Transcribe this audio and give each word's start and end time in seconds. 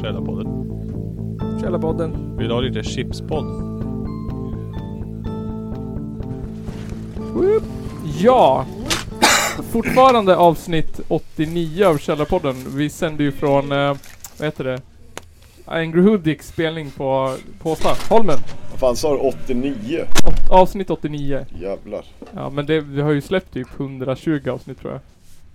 Källarpodden. 0.00 0.46
Källarpodden. 1.60 2.36
Vill 2.36 2.48
du 2.48 2.54
ha 2.54 2.60
lite 2.60 2.82
chipspodd? 2.82 3.76
Ja! 8.18 8.66
Fortfarande 9.70 10.36
avsnitt 10.36 11.00
89 11.08 11.84
av 11.84 11.98
Källarpodden. 11.98 12.54
Vi 12.76 12.90
sänder 12.90 13.24
ju 13.24 13.32
från, 13.32 13.72
eh, 13.72 13.96
vad 14.38 14.46
heter 14.46 14.64
det? 14.64 14.80
Angry 15.64 16.02
Hoodik 16.02 16.42
spelning 16.42 16.90
på 16.90 17.34
Påsta, 17.62 17.88
Holmen. 18.10 18.38
Vad 18.70 18.80
fan 18.80 18.96
sa 18.96 19.12
du? 19.12 19.18
89? 19.18 20.04
Åt, 20.26 20.50
avsnitt 20.50 20.90
89. 20.90 21.46
Jävlar. 21.60 22.04
Ja 22.34 22.50
men 22.50 22.66
det, 22.66 22.80
vi 22.80 23.00
har 23.00 23.10
ju 23.10 23.20
släppt 23.20 23.52
typ 23.52 23.68
120 23.80 24.48
avsnitt 24.50 24.80
tror 24.80 24.92
jag. 24.92 25.00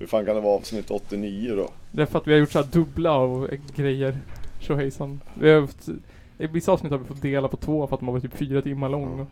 Hur 0.01 0.07
fan 0.07 0.25
kan 0.25 0.35
det 0.35 0.41
vara 0.41 0.55
avsnitt 0.55 0.91
89 0.91 1.55
då? 1.55 1.69
Det 1.91 2.01
är 2.01 2.05
för 2.05 2.19
att 2.19 2.27
vi 2.27 2.31
har 2.31 2.39
gjort 2.39 2.51
så 2.51 2.59
här 2.59 2.67
dubbla 2.71 3.17
och 3.17 3.53
eh, 3.53 3.59
grejer. 3.75 4.17
Tjohejsan. 4.59 5.21
Vi 5.33 5.51
har 5.51 5.61
haft, 5.61 5.89
i 6.37 6.47
vissa 6.47 6.71
avsnitt 6.71 6.91
har 6.91 6.99
vi 6.99 7.05
fått 7.05 7.21
dela 7.21 7.47
på 7.47 7.57
två 7.57 7.87
för 7.87 7.95
att 7.95 8.01
man 8.01 8.13
var 8.13 8.21
typ 8.21 8.37
fyra 8.37 8.61
timmar 8.61 8.89
lång. 8.89 9.19
Och 9.19 9.27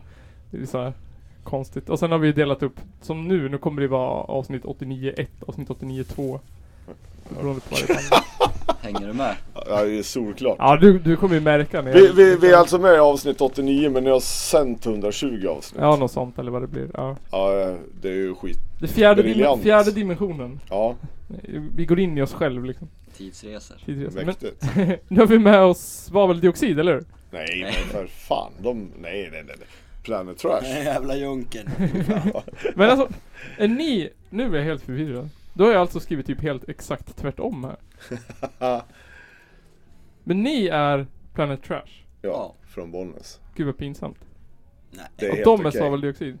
det 0.50 0.62
är 0.62 0.66
så 0.66 0.78
här 0.78 0.92
konstigt. 1.44 1.88
Och 1.88 1.98
sen 1.98 2.12
har 2.12 2.18
vi 2.18 2.32
delat 2.32 2.62
upp, 2.62 2.80
som 3.02 3.28
nu, 3.28 3.48
nu 3.48 3.58
kommer 3.58 3.82
det 3.82 3.88
vara 3.88 4.10
avsnitt 4.10 4.64
89.1, 4.64 5.26
avsnitt 5.46 5.68
89.2. 5.68 6.38
Beroende 7.28 7.60
på 7.60 7.66
vad 7.70 7.86
det 7.86 7.92
är. 7.92 8.84
Hänger 8.84 9.06
du 9.06 9.12
med? 9.12 9.36
Ja, 9.54 9.84
det 9.84 9.98
är 9.98 10.02
solklart. 10.02 10.56
Ja 10.58 10.76
du, 10.76 10.98
du 10.98 11.16
kommer 11.16 11.34
ju 11.34 11.40
märka 11.40 11.82
när 11.82 11.92
Vi, 11.92 12.12
vi, 12.12 12.36
vi 12.36 12.52
är 12.52 12.56
alltså 12.56 12.78
med 12.78 12.94
i 12.94 12.98
avsnitt 12.98 13.40
89 13.40 13.90
men 13.90 14.04
ni 14.04 14.10
har 14.10 14.20
sänt 14.20 14.86
120 14.86 15.46
avsnitt. 15.48 15.80
Ja 15.82 15.96
något 15.96 16.12
sånt 16.12 16.38
eller 16.38 16.50
vad 16.50 16.62
det 16.62 16.68
blir. 16.68 16.90
Ja. 16.94 17.16
Ja, 17.30 17.76
det 18.02 18.08
är 18.08 18.14
ju 18.14 18.34
skit. 18.34 18.58
Det 18.80 18.88
fjärde, 18.88 19.22
dim- 19.22 19.24
Briljant. 19.24 19.62
fjärde 19.62 19.90
dimensionen. 19.92 20.60
Ja, 20.70 20.96
Vi 21.74 21.86
går 21.86 22.00
in 22.00 22.18
i 22.18 22.22
oss 22.22 22.32
själv 22.34 22.64
liksom. 22.64 22.88
Tidsresor. 23.16 23.76
Tidigare. 23.86 24.10
Men 24.14 24.26
mäktigt. 24.26 24.64
nu 25.08 25.20
har 25.20 25.26
vi 25.26 25.38
med 25.38 25.60
oss 25.60 25.80
svaveldioxid, 25.80 26.78
eller 26.80 26.92
hur? 26.94 27.04
Nej 27.30 27.60
men 27.62 27.72
för 27.72 28.06
fan. 28.06 28.52
De, 28.58 28.78
nej 28.78 28.90
nej 29.00 29.30
nej. 29.32 29.42
nej. 29.58 29.66
Planet 30.02 30.38
Trash. 30.38 30.60
Den 30.62 30.84
jävla 30.84 31.16
junken. 31.16 31.66
Men 32.74 32.90
alltså, 32.90 33.08
är 33.58 33.68
ni, 33.68 34.10
nu 34.30 34.52
är 34.54 34.58
jag 34.58 34.64
helt 34.64 34.82
förvirrad. 34.82 35.28
Då 35.54 35.64
har 35.64 35.72
jag 35.72 35.80
alltså 35.80 36.00
skrivit 36.00 36.26
typ 36.26 36.40
helt 36.40 36.68
exakt 36.68 37.16
tvärtom 37.16 37.64
här. 37.64 37.76
Men 40.24 40.42
ni 40.42 40.66
är 40.66 41.06
Planet 41.34 41.62
Trash. 41.62 42.02
Ja, 42.22 42.54
från 42.68 42.90
Bollnäs. 42.90 43.40
Gud 43.54 43.66
vad 43.66 43.76
pinsamt. 43.76 44.18
Nej. 44.90 45.06
Det 45.16 45.26
är 45.26 45.30
Och 45.30 45.36
helt 45.36 45.44
de 45.44 45.60
är 45.60 45.68
okej. 45.68 45.80
svaveldioxid. 45.80 46.38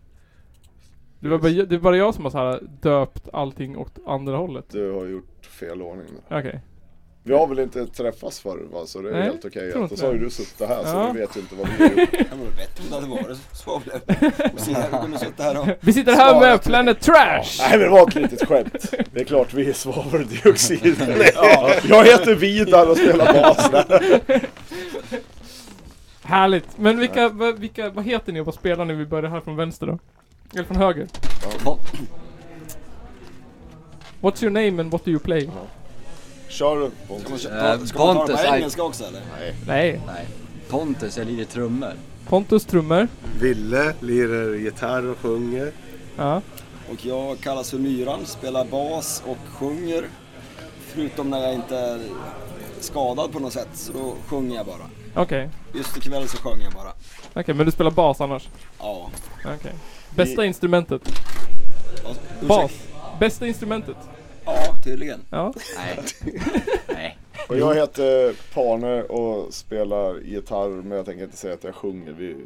Det 1.20 1.28
var, 1.28 1.38
bara, 1.38 1.52
det 1.52 1.74
är 1.74 1.78
bara 1.78 1.96
jag 1.96 2.14
som 2.14 2.24
har 2.24 2.30
så 2.30 2.38
här 2.38 2.60
döpt 2.82 3.28
allting 3.32 3.76
åt 3.78 3.98
andra 4.06 4.36
hållet. 4.36 4.64
Du 4.68 4.92
har 4.92 5.06
gjort 5.06 5.46
fel 5.46 5.82
ordning. 5.82 6.06
Okej. 6.30 6.60
Vi 7.22 7.34
har 7.34 7.46
väl 7.46 7.58
inte 7.58 7.86
träffats 7.86 8.40
förr 8.40 8.58
va? 8.72 8.86
Så 8.86 9.00
det 9.00 9.08
är 9.08 9.12
Nej, 9.12 9.22
helt 9.22 9.44
okej. 9.44 9.68
Okay. 9.68 9.82
inte 9.82 9.96
Så 9.96 10.06
har 10.06 10.12
ju 10.12 10.18
du 10.18 10.30
suttit 10.30 10.68
här 10.68 10.84
så 10.84 10.96
Ja. 10.96 11.10
du 11.12 11.20
vet 11.20 11.36
ju 11.36 11.40
inte 11.40 11.54
vad 11.54 11.68
vi 11.68 11.72
har 11.84 11.90
gjort. 11.90 12.10
Det 12.30 12.36
vore 12.36 12.50
bättre 12.50 12.82
om 12.84 12.88
det 12.90 12.94
hade 12.94 13.06
varit. 13.06 13.38
Och 13.66 13.82
här, 13.82 14.00
vi 15.84 15.84
och... 15.84 15.90
Sitter 15.94 16.12
här 16.12 16.40
med. 16.40 16.62
Planet 16.62 17.00
Trash! 17.00 17.58
Nej 17.58 17.70
men 17.70 17.80
det 17.80 17.88
var 17.88 18.08
ett 18.08 18.14
litet 18.14 18.48
skämt. 18.48 18.92
Det 19.12 19.20
är 19.20 19.24
klart 19.24 19.54
vi 19.54 19.68
är 19.68 19.72
svaveldioxid. 19.72 20.96
ja, 21.34 21.70
jag 21.88 22.04
heter 22.04 22.34
Vidar 22.34 22.90
och 22.90 22.96
spelar 22.96 23.32
bas. 23.32 23.70
Härligt! 26.22 26.78
Men 26.78 26.98
vilka, 26.98 27.28
vad- 27.28 27.58
vilka, 27.58 27.90
vad 27.90 28.04
heter 28.04 28.32
ni 28.32 28.40
och 28.40 28.46
vad 28.46 28.54
spelar 28.54 28.84
ni? 28.84 28.94
Vi 28.94 29.06
börjar 29.06 29.30
här 29.30 29.40
från 29.40 29.56
vänster 29.56 29.86
då. 29.86 29.98
Eller 30.54 30.64
från 30.64 30.76
höger. 30.76 31.08
Pon- 31.64 31.78
What's 34.20 34.42
your 34.44 34.50
name 34.52 34.82
and 34.82 34.92
what 34.92 35.04
do 35.04 35.10
you 35.10 35.20
play? 35.20 35.50
Kör 36.48 36.76
Ska 36.76 37.14
man, 37.14 37.22
Pontus. 37.22 37.42
köra- 37.42 37.74
Eh, 37.74 37.80
ska 37.84 37.98
man 38.06 38.14
ta 38.16 38.26
Pontus, 38.26 38.46
på 38.46 38.54
engelska 38.56 38.82
också 38.82 39.04
eller? 39.04 39.20
Nej. 39.38 39.54
Nej. 39.66 40.00
Nej. 40.06 40.26
Pontus, 40.68 41.18
jag 41.18 41.26
lirar 41.26 41.44
trummor. 41.44 41.92
Pontus 42.28 42.64
trummor. 42.64 43.08
Ville 43.40 43.94
lirar 44.00 44.54
gitarr 44.54 45.06
och 45.06 45.18
sjunger. 45.18 45.72
Ja. 46.16 46.42
Och 46.92 47.06
jag 47.06 47.38
kallas 47.40 47.70
för 47.70 47.78
Myran, 47.78 48.26
spelar 48.26 48.64
bas 48.64 49.22
och 49.26 49.36
sjunger. 49.58 50.04
Förutom 50.80 51.30
när 51.30 51.38
jag 51.42 51.54
inte 51.54 51.76
är 51.78 52.00
skadad 52.80 53.32
på 53.32 53.38
något 53.38 53.52
sätt, 53.52 53.68
så 53.72 53.92
då 53.92 54.14
sjunger 54.26 54.56
jag 54.56 54.66
bara. 54.66 54.90
Okej. 55.14 55.50
Just 55.74 55.96
ikväll 55.96 56.28
så 56.28 56.36
sjöng 56.36 56.60
jag 56.64 56.72
bara. 56.72 56.92
Okej, 57.34 57.54
men 57.54 57.66
du 57.66 57.72
spelar 57.72 57.90
bas 57.90 58.20
annars? 58.20 58.48
Ja. 58.78 59.10
Okej. 59.44 59.72
Bästa 60.16 60.44
instrumentet? 60.44 61.02
Bas. 62.40 62.72
Bästa 63.20 63.46
instrumentet? 63.46 63.96
Ja, 64.44 64.76
tydligen. 64.84 65.20
Ja. 65.30 65.52
Nej. 65.76 65.98
Nej. 66.88 67.18
Och 67.48 67.56
jag 67.56 67.74
heter 67.74 68.34
Pane 68.54 69.02
och 69.02 69.54
spelar 69.54 70.20
gitarr 70.20 70.68
men 70.82 70.96
jag 70.96 71.06
tänker 71.06 71.24
inte 71.24 71.36
säga 71.36 71.54
att 71.54 71.64
jag 71.64 71.74
sjunger. 71.74 72.12
Vi, 72.12 72.36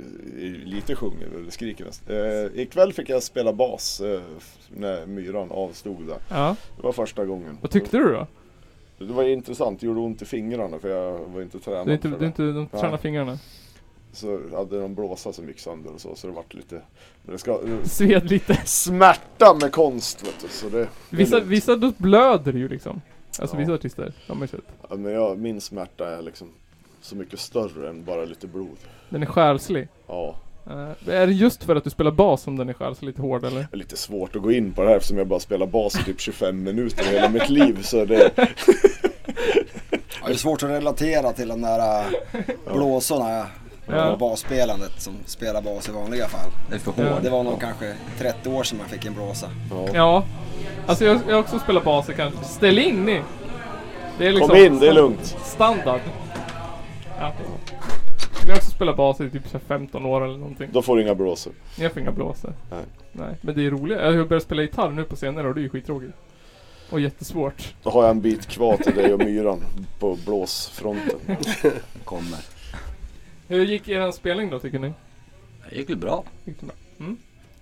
lite 0.65 0.95
sjunger 0.97 1.27
eller 1.27 1.51
skriker 1.51 1.85
mest. 1.85 2.11
Eh, 2.11 2.61
ikväll 2.61 2.93
fick 2.93 3.09
jag 3.09 3.23
spela 3.23 3.53
bas 3.53 4.01
eh, 4.01 4.21
när 4.69 5.07
myran 5.07 5.51
avstod 5.51 6.07
där. 6.07 6.19
Ja. 6.29 6.57
Det 6.77 6.83
var 6.83 6.93
första 6.93 7.25
gången. 7.25 7.59
Vad 7.61 7.71
tyckte 7.71 7.97
du 7.97 8.13
då? 8.13 8.27
Det 8.99 9.13
var 9.13 9.23
intressant. 9.23 9.81
Det 9.81 9.87
gjorde 9.87 10.01
ont 10.01 10.23
i 10.23 10.25
fingrarna 10.25 10.79
för 10.79 10.89
jag 10.89 11.19
var 11.19 11.43
inte 11.43 11.59
tränad 11.59 11.87
Du 11.87 11.91
är 11.91 11.95
inte, 11.95 12.09
för 12.09 12.11
du 12.11 12.17
är 12.17 12.21
det. 12.21 12.27
inte, 12.27 12.43
de 12.43 12.67
tränar 12.81 12.97
fingrarna? 12.99 13.39
Så 14.13 14.41
hade 14.57 14.81
de 14.81 14.95
blåsa 14.95 15.33
som 15.33 15.49
gick 15.49 15.59
sönder 15.59 15.93
och 15.95 16.01
så. 16.01 16.15
Så 16.15 16.27
det 16.27 16.33
vart 16.33 16.55
lite... 16.55 16.81
Det 17.27 17.39
ska... 17.39 17.59
Sved 17.85 18.31
lite. 18.31 18.57
Smärta 18.65 19.55
med 19.61 19.73
konst 19.73 20.23
vet 20.27 20.35
du. 20.43 20.49
Så 20.49 20.69
det, 20.69 20.89
Vissa, 21.11 21.37
lugnt. 21.37 21.49
vissa 21.51 21.77
då 21.77 21.93
blöder 21.97 22.53
ju 22.53 22.69
liksom. 22.69 23.01
Alltså 23.39 23.57
Ja. 23.57 23.61
vissa 23.61 23.73
artister, 23.73 24.13
har 24.29 24.35
man 24.35 24.43
ju 24.43 24.49
sett. 24.49 24.65
Ja, 24.91 24.97
men 24.97 25.13
jag, 25.13 25.39
min 25.39 25.61
smärta 25.61 26.17
är 26.19 26.23
liksom 26.23 26.49
så 27.01 27.17
mycket 27.17 27.39
större 27.41 27.89
än 27.89 28.05
bara 28.05 28.25
lite 28.25 28.47
blod. 28.47 28.77
Den 29.09 29.23
är 29.23 29.27
själslig. 29.27 29.89
Ja. 30.07 30.37
Uh, 30.67 31.09
är 31.09 31.27
det 31.27 31.33
just 31.33 31.65
för 31.65 31.77
att 31.77 31.85
du 31.85 31.91
spelar 31.91 32.11
bas 32.11 32.43
som 32.43 32.57
den 32.57 32.69
är 32.69 32.73
själslig 32.73 33.07
lite 33.07 33.23
hård 33.23 33.45
eller? 33.45 33.61
Det 33.61 33.69
är 33.73 33.77
lite 33.77 33.97
svårt 33.97 34.37
att 34.37 34.43
gå 34.43 34.53
in 34.53 34.73
på 34.73 34.83
det 34.83 34.89
här 34.89 34.97
eftersom 34.97 35.19
jag 35.19 35.27
bara 35.27 35.41
spelar 35.41 35.67
bas 35.67 36.01
i 36.01 36.05
typ 36.05 36.21
25 36.21 36.63
minuter 36.63 37.05
hela 37.05 37.29
mitt 37.29 37.49
liv. 37.49 37.83
Så 37.83 38.05
det, 38.05 38.31
Ja, 40.23 40.29
det 40.29 40.33
är 40.33 40.37
svårt 40.39 40.63
att 40.63 40.71
relatera 40.71 41.33
till 41.33 41.49
de 41.49 41.61
där 41.63 42.01
äh, 42.01 42.75
blåsorna 42.75 43.47
Ja. 43.87 44.11
och 44.13 44.19
basspelandet 44.19 44.93
som 45.01 45.13
spelar 45.27 45.63
bas 45.63 45.89
i 45.89 45.93
vanliga 45.93 46.29
fall. 46.29 46.51
Det 46.69 46.75
är 46.75 46.79
för 46.79 46.93
Ja. 46.97 47.09
hård. 47.15 47.23
Det 47.23 47.31
var 47.31 47.43
nog 47.43 47.61
kanske 47.61 47.95
30 48.19 48.49
år 48.49 48.63
sedan 48.63 48.79
man 48.79 48.89
fick 48.89 49.05
en 49.05 49.15
blåsa. 49.15 49.51
ja. 49.71 49.87
Ja. 49.95 50.25
Alltså 50.87 51.05
jag, 51.05 51.19
jag 51.29 51.35
har 51.35 51.41
också 51.41 51.59
spelat 51.59 51.85
bas 51.85 52.09
i 52.11 52.15
kanske. 52.15 52.45
Ställ 52.45 52.79
in 52.79 53.05
ni! 53.05 53.23
Det 54.19 54.27
är 54.27 54.33
liksom 54.33 54.49
Kom 54.49 54.59
in, 54.59 54.79
det 54.79 54.89
är 54.89 54.93
lugnt. 54.93 55.37
Standard. 55.45 56.01
Ja. 57.19 57.33
Jag 58.43 58.51
har 58.51 58.57
också 58.57 58.71
spelat 58.71 58.97
bas 58.97 59.21
i 59.21 59.31
typ 59.31 59.49
så 59.49 59.53
här 59.59 59.65
15 59.69 60.07
år 60.07 60.25
eller 60.25 60.39
någonting. 60.39 60.69
Då 60.73 60.83
får 60.83 60.97
du 60.97 61.03
inga 61.03 61.15
blåsor. 61.15 61.53
Jag 61.77 61.93
får 61.93 62.03
inga 62.03 62.11
blåsor. 62.13 62.53
Nej. 62.71 62.81
Nej. 63.13 63.35
Men 63.41 63.55
det 63.55 63.67
är 63.67 63.71
roligt. 63.71 63.99
Jag 63.99 64.13
har 64.13 64.25
börjat 64.25 64.43
spela 64.43 64.63
gitarr 64.63 64.91
nu 64.91 65.05
på 65.05 65.17
senare 65.17 65.49
och 65.49 65.55
det 65.55 65.61
är 65.61 65.63
ju 65.63 65.69
skittråkigt. 65.69 66.13
Och 66.91 67.01
jättesvårt. 67.01 67.75
Då 67.83 67.91
har 67.91 68.03
jag 68.03 68.11
en 68.11 68.21
bit 68.21 68.47
kvar 68.47 68.77
till 68.77 68.95
dig 68.95 69.13
och 69.15 69.19
myran 69.19 69.61
på 69.99 70.19
blåsfronten. 70.27 71.19
Kommer. 72.05 72.39
Hur 73.49 73.65
gick 73.65 73.89
er 73.89 74.11
spelning 74.11 74.51
då 74.51 74.59
tycker 74.59 74.79
ni? 74.79 74.93
Det 75.71 75.77
gick 75.77 75.91
väl 75.91 75.97
bra. 75.97 76.25
Gick 76.45 76.61
det 76.61 76.67
bra? 76.67 76.75
Mm? 76.99 77.17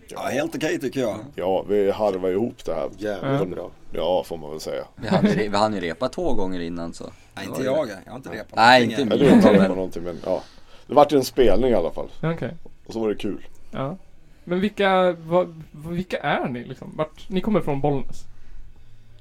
Ja, 0.09 0.21
helt 0.21 0.55
okej 0.57 0.81
tycker 0.81 1.01
jag. 1.01 1.19
Ja, 1.35 1.65
vi 1.69 1.91
harvar 1.91 2.29
ihop 2.31 2.65
det 2.65 2.75
här. 2.75 2.91
Jävligt 2.99 3.41
Ja. 3.41 3.45
bra. 3.57 3.71
Ja, 3.93 4.25
får 4.27 4.37
man 4.37 4.51
väl 4.51 4.61
säga. 4.61 4.85
Vi 4.97 5.09
hann 5.09 5.25
ju, 5.27 5.33
re- 5.33 5.51
vi 5.51 5.57
hann 5.57 5.75
ju 5.75 5.81
repa 5.81 6.09
två 6.09 6.35
gånger 6.35 6.61
innan 6.61 6.95
så. 6.95 7.11
Nej, 7.35 7.47
inte 7.47 7.63
jag. 7.63 7.89
Jag 8.05 8.11
har 8.13 8.17
inte 8.17 8.29
repat 8.31 8.57
Nej, 8.57 8.81
någonting 8.87 9.05
inte 9.13 9.15
än. 9.15 9.21
Ja, 9.21 9.39
du 9.41 9.47
har 9.49 9.55
inte 9.55 9.69
på 9.69 9.75
någonting 9.75 10.03
men 10.03 10.19
ja. 10.25 10.43
Det 10.87 10.95
vart 10.95 11.13
ju 11.13 11.17
en 11.17 11.25
spelning 11.25 11.71
i 11.71 11.75
alla 11.75 11.91
fall. 11.91 12.09
Okej. 12.23 12.55
Och 12.87 12.93
så 12.93 13.01
var 13.01 13.09
det 13.09 13.15
kul. 13.15 13.47
Ja. 13.71 13.97
Men 14.45 14.61
vilka, 14.61 15.13
vad- 15.13 15.63
vilka 15.73 16.19
är 16.19 16.49
ni 16.49 16.65
liksom? 16.65 16.93
Vart, 16.97 17.29
ni 17.29 17.41
kommer 17.41 17.61
från 17.61 17.81
Bollnäs? 17.81 18.25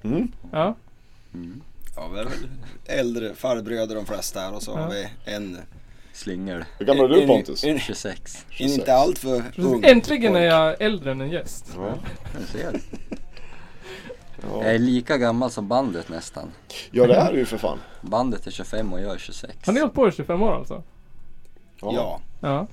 Mm. 0.03 0.31
Ja. 0.51 0.75
Mm. 1.34 1.61
Ja, 1.96 2.08
vi 2.13 2.19
är 2.19 2.23
väl 2.23 2.34
äldre 2.85 3.34
farbröder 3.35 3.96
de 3.96 4.05
flesta 4.05 4.40
här 4.40 4.53
och 4.55 4.63
så 4.63 4.72
Ja. 4.72 4.78
har 4.78 4.90
vi 4.90 5.08
en, 5.25 5.58
Slyngel. 6.13 6.66
Hur 6.78 6.85
gammal 6.85 7.05
är 7.11 7.16
du 7.22 7.28
Pontus? 7.28 7.63
en, 7.63 7.79
26. 7.79 8.46
en 8.59 8.69
inte 8.69 8.93
alltför 8.93 9.43
ung. 9.58 9.84
Äntligen 9.85 10.35
är 10.35 10.46
jag 10.46 10.81
äldre 10.81 11.11
än 11.11 11.22
en 11.22 11.29
gäst. 11.31 11.66
Ja. 11.78 11.93
Du 12.40 12.46
ser. 12.59 12.81
Jag 14.53 14.63
Ja. 14.63 14.63
är 14.63 14.79
lika 14.79 15.17
gammal 15.17 15.52
som 15.52 15.67
bandet 15.67 16.09
nästan. 16.09 16.52
ja, 16.91 17.08
det 17.08 17.16
är 17.16 17.31
det 17.34 17.40
ju 17.40 17.46
för 17.46 17.58
fan. 17.58 17.79
Bandet 18.02 18.47
är 18.47 18.52
25 18.52 18.93
och 18.93 19.02
jag 19.02 19.13
är 19.13 19.17
26. 19.17 19.53
Har 19.66 19.73
ni 19.73 19.79
hållit 19.79 19.93
på 19.96 20.08
i 20.08 20.11
25 20.11 20.41
år 20.41 20.55
alltså? 20.55 20.84
Ja. 21.81 22.19
Ja. 22.41 22.67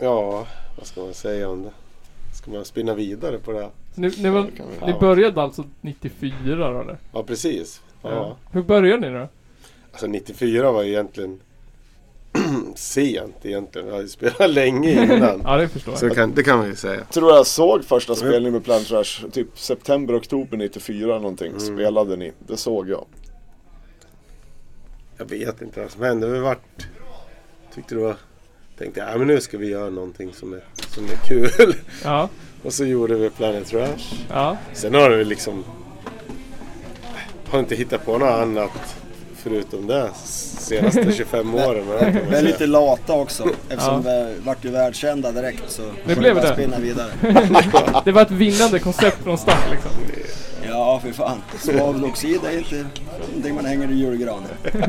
Ja, 0.00 0.46
vad 0.76 0.86
ska 0.86 1.00
man 1.00 1.14
säga 1.14 1.48
om 1.48 1.62
det? 1.62 1.70
Ska 2.34 2.50
man 2.50 2.64
spinna 2.64 2.94
vidare 2.94 3.38
på 3.38 3.52
det? 3.52 3.70
ni, 3.94 4.12
ni, 4.18 4.30
var, 4.30 4.42
ni 4.42 4.50
ja. 4.86 4.98
började 5.00 5.42
alltså 5.42 5.64
94 5.80 6.56
då 6.72 6.80
eller? 6.80 6.98
Ja, 7.12 7.22
precis. 7.22 7.80
Ja. 8.02 8.36
Hur 8.50 8.62
började 8.62 9.10
ni 9.10 9.18
då? 9.18 9.28
Alltså 9.92 10.06
94 10.06 10.72
var 10.72 10.84
egentligen 10.84 11.40
sent 12.74 13.36
egentligen. 13.42 13.88
Jag 13.88 14.02
ju 14.02 14.08
spelat 14.08 14.50
länge 14.54 14.90
innan. 15.04 15.42
Ja, 15.44 15.56
det 15.56 15.68
förstår 15.68 15.94
Så 15.96 16.06
jag. 16.06 16.14
kan, 16.14 16.34
det 16.34 16.42
kan 16.42 16.58
man 16.58 16.66
ju 16.66 16.76
säga. 16.76 17.04
tror 17.04 17.32
jag 17.32 17.46
såg 17.46 17.84
första 17.84 18.14
spelningen 18.14 18.52
med 18.52 18.64
Plant 18.64 18.88
Trash, 18.88 19.28
typ 19.32 19.58
september, 19.58 20.16
oktober 20.18 20.56
94 20.56 21.06
någonting. 21.18 21.48
Mm. 21.48 21.60
Spelade 21.60 22.16
ni? 22.16 22.32
Det 22.46 22.56
såg 22.56 22.88
jag. 22.88 23.04
Jag 25.18 25.30
vet 25.30 25.62
inte 25.62 25.80
vad 25.80 25.90
som 25.90 26.02
hände. 26.02 26.26
Vi 26.26 26.38
vart... 26.38 26.86
Tyckte 27.74 27.94
det 27.94 28.00
var... 28.00 28.16
Tänkte 28.78 29.00
ja 29.00 29.18
men 29.18 29.26
nu 29.26 29.40
ska 29.40 29.58
vi 29.58 29.68
göra 29.68 29.90
någonting 29.90 30.32
som 30.32 30.52
är, 30.52 30.64
som 30.88 31.04
är 31.04 31.16
kul. 31.28 31.74
Ja, 32.04 32.28
Och 32.62 32.72
så 32.72 32.84
gjorde 32.84 33.14
vi 33.14 33.30
Planet 33.30 33.66
Trash. 33.66 34.24
ja. 34.30 34.56
Sen 34.72 34.94
har 34.94 35.10
vi 35.10 35.24
liksom... 35.24 35.64
Har 37.46 37.58
inte 37.58 37.74
hittat 37.74 38.04
på 38.04 38.18
något 38.18 38.28
annat 38.28 38.96
förutom 39.50 39.86
det 39.86 40.10
senaste 40.24 41.12
25 41.16 41.54
åren. 41.54 41.84
Vi 42.30 42.36
är 42.36 42.42
lite 42.42 42.66
lata 42.66 43.12
också 43.12 43.44
eftersom 43.68 44.02
Ja. 44.06 44.10
vi 44.24 44.34
vart 44.44 44.64
ju 44.64 44.70
världskända 44.70 45.32
direkt 45.32 45.62
så 45.70 45.82
Det 46.06 46.16
blev 46.16 46.34
det. 46.34 46.52
spinna 46.52 46.78
vidare. 46.78 47.10
Det 48.04 48.12
var 48.12 48.22
ett 48.22 48.30
vinnande 48.30 48.78
koncept 48.78 49.22
från 49.22 49.38
start 49.38 49.70
liksom. 49.70 49.90
Ja, 50.68 51.00
för 51.04 51.12
fan. 51.12 51.42
Svaveloxid 51.58 52.40
är 52.44 52.58
inte 52.58 52.86
någonting 53.28 53.54
man 53.54 53.64
hänger 53.64 53.90
i 53.90 53.94
julgranen. 53.94 54.48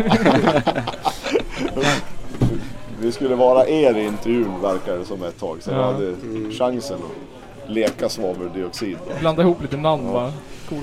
Vi 2.99 3.11
skulle 3.11 3.35
vara 3.35 3.67
er 3.67 3.97
i 3.97 4.05
intervjun 4.05 4.61
verkar 4.61 4.97
det 4.97 5.05
som 5.05 5.23
ett 5.23 5.39
tag. 5.39 5.57
Så 5.61 5.71
Ja. 5.71 5.75
jag 5.77 5.83
hade 5.93 6.13
chansen 6.51 6.95
att 6.97 7.71
leka 7.71 8.09
svaveldioxid. 8.09 8.97
Blanda 9.19 9.41
ihop 9.41 9.61
lite 9.61 9.77
namn 9.77 10.11
bara. 10.11 10.33
Cool. 10.69 10.79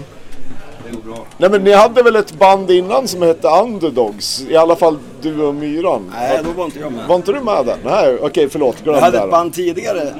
Nej 1.38 1.50
men 1.50 1.64
ni 1.64 1.72
hade 1.72 2.02
väl 2.02 2.16
ett 2.16 2.32
band 2.38 2.70
innan 2.70 3.08
som 3.08 3.22
hette 3.22 3.48
Underdogs? 3.48 4.46
I 4.48 4.56
alla 4.56 4.76
fall 4.76 4.98
du 5.22 5.42
och 5.42 5.54
Myran? 5.54 6.10
Nej, 6.14 6.40
då 6.44 6.50
var 6.52 6.64
inte 6.64 6.78
jag 6.80 6.92
med. 6.92 7.08
Var 7.08 7.16
inte 7.16 7.32
du 7.32 7.40
med 7.40 7.66
där? 7.66 7.76
Nej 7.84 8.18
okej 8.20 8.48
förlåt, 8.48 8.82
glöm 8.84 8.94
Jag 8.94 9.02
hade 9.02 9.18
ett 9.18 9.30
band 9.30 9.52
tidigare 9.54 10.14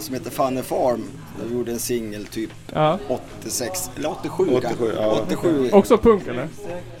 som 0.00 0.14
hette 0.14 0.30
Funny 0.30 0.62
Farm. 0.62 1.04
Där 1.40 1.48
vi 1.48 1.54
gjorde 1.54 1.72
en 1.72 1.78
singel 1.78 2.26
typ 2.26 2.50
Ja. 2.72 2.98
86, 3.42 3.90
eller 3.96 4.10
87, 4.10 4.44
87, 4.44 4.60
kanske. 4.62 5.02
ja. 5.02 5.18
87. 5.26 5.70
Också 5.72 5.98
punk 5.98 6.26
eller? 6.28 6.48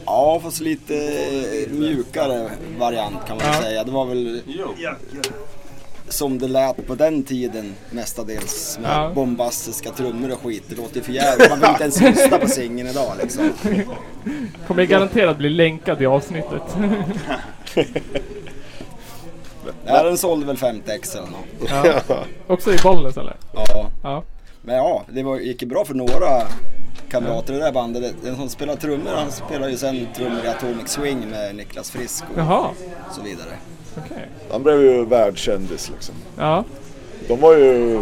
Ja, 0.04 0.40
fast 0.44 0.60
lite 0.60 0.94
mjukare 1.70 2.50
variant 2.78 3.16
kan 3.28 3.36
man 3.36 3.46
Ja. 3.46 3.60
säga. 3.62 3.84
Det 3.84 3.90
var 3.90 4.04
väl 4.04 4.40
som 6.14 6.38
det 6.38 6.48
lät 6.48 6.86
på 6.86 6.94
den 6.94 7.22
tiden 7.22 7.74
mestadels 7.90 8.78
med 8.82 8.90
Ja. 8.90 9.10
bombastiska 9.14 9.90
trummor 9.90 10.32
och 10.32 10.40
skit. 10.42 10.64
Det 10.68 10.76
låter 10.76 10.96
ju 10.96 11.02
för 11.02 11.12
jävligt. 11.12 11.50
Man 11.50 11.60
vill 11.60 11.68
inte 11.68 11.82
ens 11.82 12.00
lyssna 12.00 12.38
på 12.38 12.48
singeln 12.48 12.88
idag 12.88 13.12
liksom. 13.22 13.50
Kommer 14.66 14.84
garanterat 14.84 15.38
bli 15.38 15.48
länkad 15.50 16.02
i 16.02 16.06
avsnittet. 16.06 16.62
Ja, 19.86 20.02
den 20.02 20.18
sålde 20.18 20.46
väl 20.46 20.56
50 20.56 20.90
ex 20.90 21.14
eller 21.14 21.26
något. 21.26 21.70
Ja. 22.08 22.24
Också 22.46 22.72
i 22.72 22.76
Bollnäs 22.82 23.16
eller? 23.16 23.36
Ja. 23.52 23.90
Ja. 24.02 24.22
Men 24.62 24.76
ja, 24.76 25.02
det 25.08 25.22
var, 25.22 25.38
gick 25.38 25.62
ju 25.62 25.68
bra 25.68 25.84
för 25.84 25.94
några 25.94 26.42
kamrater 27.10 27.54
i 27.54 27.56
det 27.56 27.64
där 27.64 27.72
bandet. 27.72 28.14
Den 28.22 28.36
som 28.36 28.48
spelar 28.48 28.76
trummor, 28.76 29.10
han 29.16 29.32
spelar 29.32 29.68
ju 29.68 29.76
sen 29.76 30.06
trummor 30.16 30.44
i 30.44 30.48
Atomic 30.48 30.88
Swing 30.88 31.30
med 31.30 31.54
Niklas 31.56 31.90
Frisk 31.90 32.24
och 32.34 32.38
Jaha, 32.40 32.68
så 33.12 33.22
vidare. 33.22 33.50
Okej. 33.98 34.28
Han 34.50 34.62
blev 34.62 34.80
ju 34.82 35.04
världskändis 35.04 35.90
liksom. 35.94 36.14
Ja. 36.38 36.64
De 37.28 37.40
var 37.40 37.54
ju... 37.56 38.00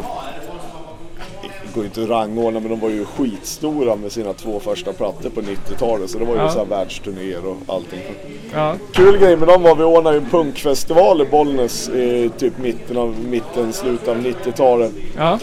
Det 1.43 1.75
går 1.75 1.85
ju 1.85 1.89
inte 1.89 2.03
att 2.03 2.09
rangordna 2.09 2.61
men 2.61 2.71
de 2.71 2.81
var 2.81 2.89
ju 2.91 3.05
skitstora 3.05 3.97
med 3.97 4.13
sina 4.13 4.33
två 4.33 4.61
första 4.61 4.93
plattor 4.93 5.31
på 5.31 5.41
90-talet. 5.41 6.11
Så 6.11 6.19
det 6.19 6.25
var 6.25 6.35
ju 6.35 6.41
Ja. 6.41 6.51
så 6.51 6.59
här 6.59 6.67
världsturnéer 6.67 7.47
och 7.47 7.57
allting. 7.75 8.01
Ja. 8.55 8.75
Kul 8.93 9.19
grej 9.19 9.37
med 9.37 9.49
dem 9.49 9.63
var 9.63 9.75
vi 9.75 9.83
ordnade 9.85 10.17
en 10.17 10.27
punkfestival 10.31 11.23
i 11.23 11.25
Bollnäs 11.25 11.89
i 11.89 12.31
typ 12.39 12.59
mitten 12.59 12.97
av, 12.97 13.15
mitten, 13.29 13.73
slutet 13.73 14.09
av 14.09 14.17
90-talet. 14.17 14.93
Ja. 15.17 15.39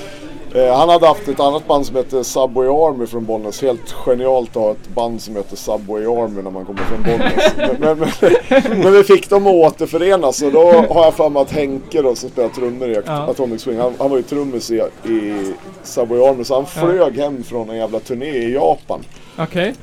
Eh, 0.55 0.75
han 0.75 0.89
hade 0.89 1.07
haft 1.07 1.27
ett 1.27 1.39
annat 1.39 1.67
band 1.67 1.85
som 1.85 1.95
hette 1.95 2.23
Subway 2.23 2.67
Army 2.67 3.05
från 3.05 3.25
Bollnäs. 3.25 3.61
Helt 3.61 3.91
genialt 3.91 4.49
att 4.49 4.55
ha 4.55 4.71
ett 4.71 4.89
band 4.95 5.21
som 5.21 5.35
heter 5.35 5.55
Subway 5.55 6.05
Army 6.05 6.41
när 6.41 6.51
man 6.51 6.65
kommer 6.65 6.81
från 6.83 7.03
Bollnäs. 7.03 7.53
men, 7.79 7.97
men, 7.99 8.09
men, 8.49 8.79
men 8.79 8.93
vi 8.93 9.03
fick 9.03 9.29
dem 9.29 9.47
att 9.47 9.53
återförenas 9.53 10.41
och 10.41 10.51
då 10.51 10.71
har 10.71 11.03
jag 11.03 11.13
för 11.13 11.29
mig 11.29 11.41
att 11.41 11.51
Henke 11.51 12.01
då 12.01 12.15
som 12.15 12.29
spelar 12.29 12.49
trummor 12.49 12.89
i 12.89 13.01
Ja. 13.05 13.27
Atomic 13.27 13.61
Swing. 13.61 13.79
Han, 13.79 13.93
han 13.99 14.09
var 14.09 14.17
ju 14.17 14.23
trummis 14.23 14.71
i, 14.71 14.75
i 15.05 15.53
Subway 15.83 16.21
Army 16.23 16.43
så 16.43 16.55
han 16.55 16.65
flög 16.65 17.17
hem 17.19 17.43
från 17.43 17.69
en 17.69 17.77
jävla 17.77 17.99
turné 17.99 18.25
i 18.29 18.53
Japan. 18.53 18.99
Okej. 19.37 19.73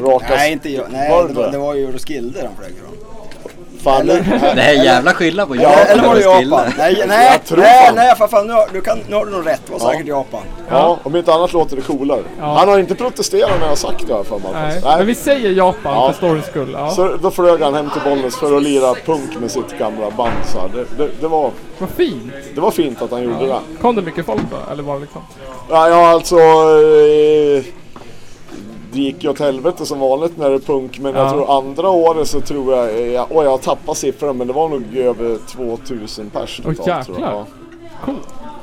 Raka... 0.00 0.26
Nej, 0.28 0.52
inte 0.52 0.68
jag. 0.68 0.84
Nej, 0.92 1.10
Var 1.10 1.22
det 1.22 1.28
det 1.28 1.34
var, 1.34 1.44
det? 1.46 1.50
det 1.52 1.58
var 1.58 1.74
ju 1.74 1.92
Roskilde 1.92 2.40
de 2.42 2.56
flög 2.62 2.72
ifrån. 2.72 2.96
Fan, 3.84 4.00
Eller- 4.00 4.14
nu, 4.20 4.38
Det 4.54 4.62
är 4.62 4.84
jävla 4.84 5.12
skillnad 5.12 5.48
på 5.48 5.54
Eller, 5.54 5.62
Japan 5.64 5.86
eller 5.88 6.02
var 6.08 6.14
det 6.14 6.20
Japan? 6.20 6.72
Nej, 6.78 7.04
nej, 7.08 7.28
Jag 7.32 7.44
tror 7.44 7.58
nej, 7.58 7.86
fan. 7.86 7.94
nej 7.94 8.16
för 8.16 8.26
fan 8.28 8.46
nu, 8.46 8.54
du 8.72 8.80
kan, 8.80 8.98
nu 9.08 9.16
har 9.16 9.24
du 9.26 9.30
nog 9.32 9.46
rätt. 9.46 9.60
Det 9.66 9.72
var 9.72 9.80
Ja. 9.80 9.90
säkert 9.92 10.06
Japan. 10.06 10.40
ja, 10.70 10.98
om 11.02 11.16
inte 11.16 11.32
annat 11.34 11.52
låter 11.52 11.76
det 11.76 11.82
coolare. 11.82 12.20
Ja. 12.40 12.44
Han 12.58 12.68
har 12.68 12.78
inte 12.78 12.94
protesterat 12.94 13.50
när 13.50 13.60
jag 13.60 13.68
har 13.68 13.76
sagt 13.76 14.06
det 14.06 14.14
här 14.14 14.22
för 14.22 14.38
mig. 14.38 14.50
Nej. 14.52 14.80
Nej. 14.84 14.96
Men 14.98 15.06
vi 15.06 15.14
säger 15.14 15.50
Japan 15.50 15.94
Ja. 15.94 16.06
för 16.08 16.16
storyns 16.16 16.46
skull. 16.46 16.70
Ja. 16.78 16.90
Så 16.90 17.16
då 17.22 17.30
flög 17.30 17.60
han 17.60 17.74
hem 17.74 17.90
till 17.90 18.02
Bollnäs 18.10 18.36
för 18.36 18.56
att 18.56 18.62
lira 18.62 18.94
punk 19.06 19.40
med 19.40 19.50
sitt 19.50 19.78
gamla 19.78 20.10
band. 20.10 20.32
Så 20.52 20.58
här. 20.58 20.68
det, 20.74 21.04
det, 21.04 21.10
det, 21.20 21.28
var, 21.28 21.50
Vad 21.78 21.90
fint. 21.90 22.32
det 22.54 22.60
var 22.60 22.70
fint 22.70 23.02
att 23.02 23.10
han 23.10 23.22
gjorde 23.22 23.46
det. 23.46 23.58
Kom 23.80 23.96
det 23.96 24.02
mycket 24.02 24.26
folk 24.26 24.42
då? 24.50 24.72
Eller 24.72 24.82
var 24.82 24.94
det 24.94 25.00
liksom? 25.00 25.22
Ja, 25.70 25.88
ja 25.88 26.08
alltså... 26.08 26.36
Eh, 26.36 27.64
det 28.92 28.98
gick 28.98 29.24
ju 29.24 29.30
åt 29.30 29.38
helvete 29.38 29.86
som 29.86 30.00
vanligt 30.00 30.36
när 30.38 30.48
det 30.50 30.54
är 30.54 30.58
punk 30.58 30.98
men 30.98 31.14
Ja. 31.14 31.20
jag 31.20 31.32
tror 31.32 31.56
andra 31.58 31.90
året 31.90 32.28
så 32.28 32.40
tror 32.40 32.74
jag... 32.74 33.08
Jag, 33.08 33.26
oj, 33.30 33.44
jag 33.44 33.50
har 33.50 33.58
tappat 33.58 33.96
siffran 33.96 34.36
men 34.36 34.46
det 34.46 34.52
var 34.52 34.68
nog 34.68 34.96
över 34.96 35.38
2000 35.46 36.30
pers 36.30 36.56
totalt 36.56 36.76
tror 36.76 36.88
jag. 36.88 36.98
jäklar. 36.98 37.32
Ja, 37.32 37.46
Cool. 38.04 38.14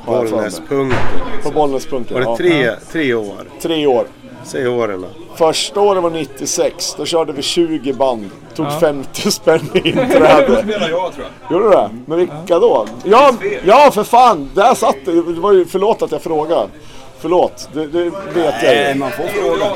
har 0.06 0.14
jag 0.16 0.28
för 0.28 0.36
mig. 0.36 0.50
Bollnäspunken. 0.50 0.98
På 1.42 1.50
Bollnäspunken, 1.50 2.14
Var 2.14 2.20
det 2.20 2.26
ja. 2.26 2.36
tre, 2.36 2.70
tre 2.92 3.14
år? 3.14 3.44
Tre 3.62 3.86
år. 3.86 4.04
Säg 4.44 4.68
åren 4.68 5.00
då. 5.02 5.08
Första 5.36 5.80
året 5.80 6.02
var 6.02 6.10
96, 6.10 6.94
då 6.98 7.04
körde 7.04 7.32
vi 7.32 7.42
20 7.42 7.92
band. 7.92 8.30
Tog 8.54 8.66
Ja. 8.66 8.70
50 8.80 9.30
spänn 9.30 9.60
i 9.74 9.78
inträde. 9.88 10.62
spelar 10.62 10.88
jag 10.88 11.12
tror 11.14 11.26
jag. 11.48 11.52
Gjorde 11.52 11.64
du 11.64 11.70
det? 11.70 11.90
Men 12.06 12.18
vilka 12.18 12.58
då? 12.58 12.86
Ja, 13.04 13.32
ja 13.64 13.90
för 13.94 14.04
fan! 14.04 14.50
Där 14.54 14.74
satt 14.74 14.96
det. 15.04 15.12
Det 15.12 15.40
var 15.40 15.52
ju, 15.52 15.64
förlåt 15.64 16.02
att 16.02 16.12
jag 16.12 16.22
frågade. 16.22 16.68
Förlåt, 17.20 17.68
det, 17.72 17.86
det 17.86 18.04
vet 18.04 18.14
jag 18.34 18.62
Nej, 18.62 18.92
ju. 18.92 18.98
man 18.98 19.10
får 19.10 19.24
Vi 19.24 19.30
fråga. 19.30 19.66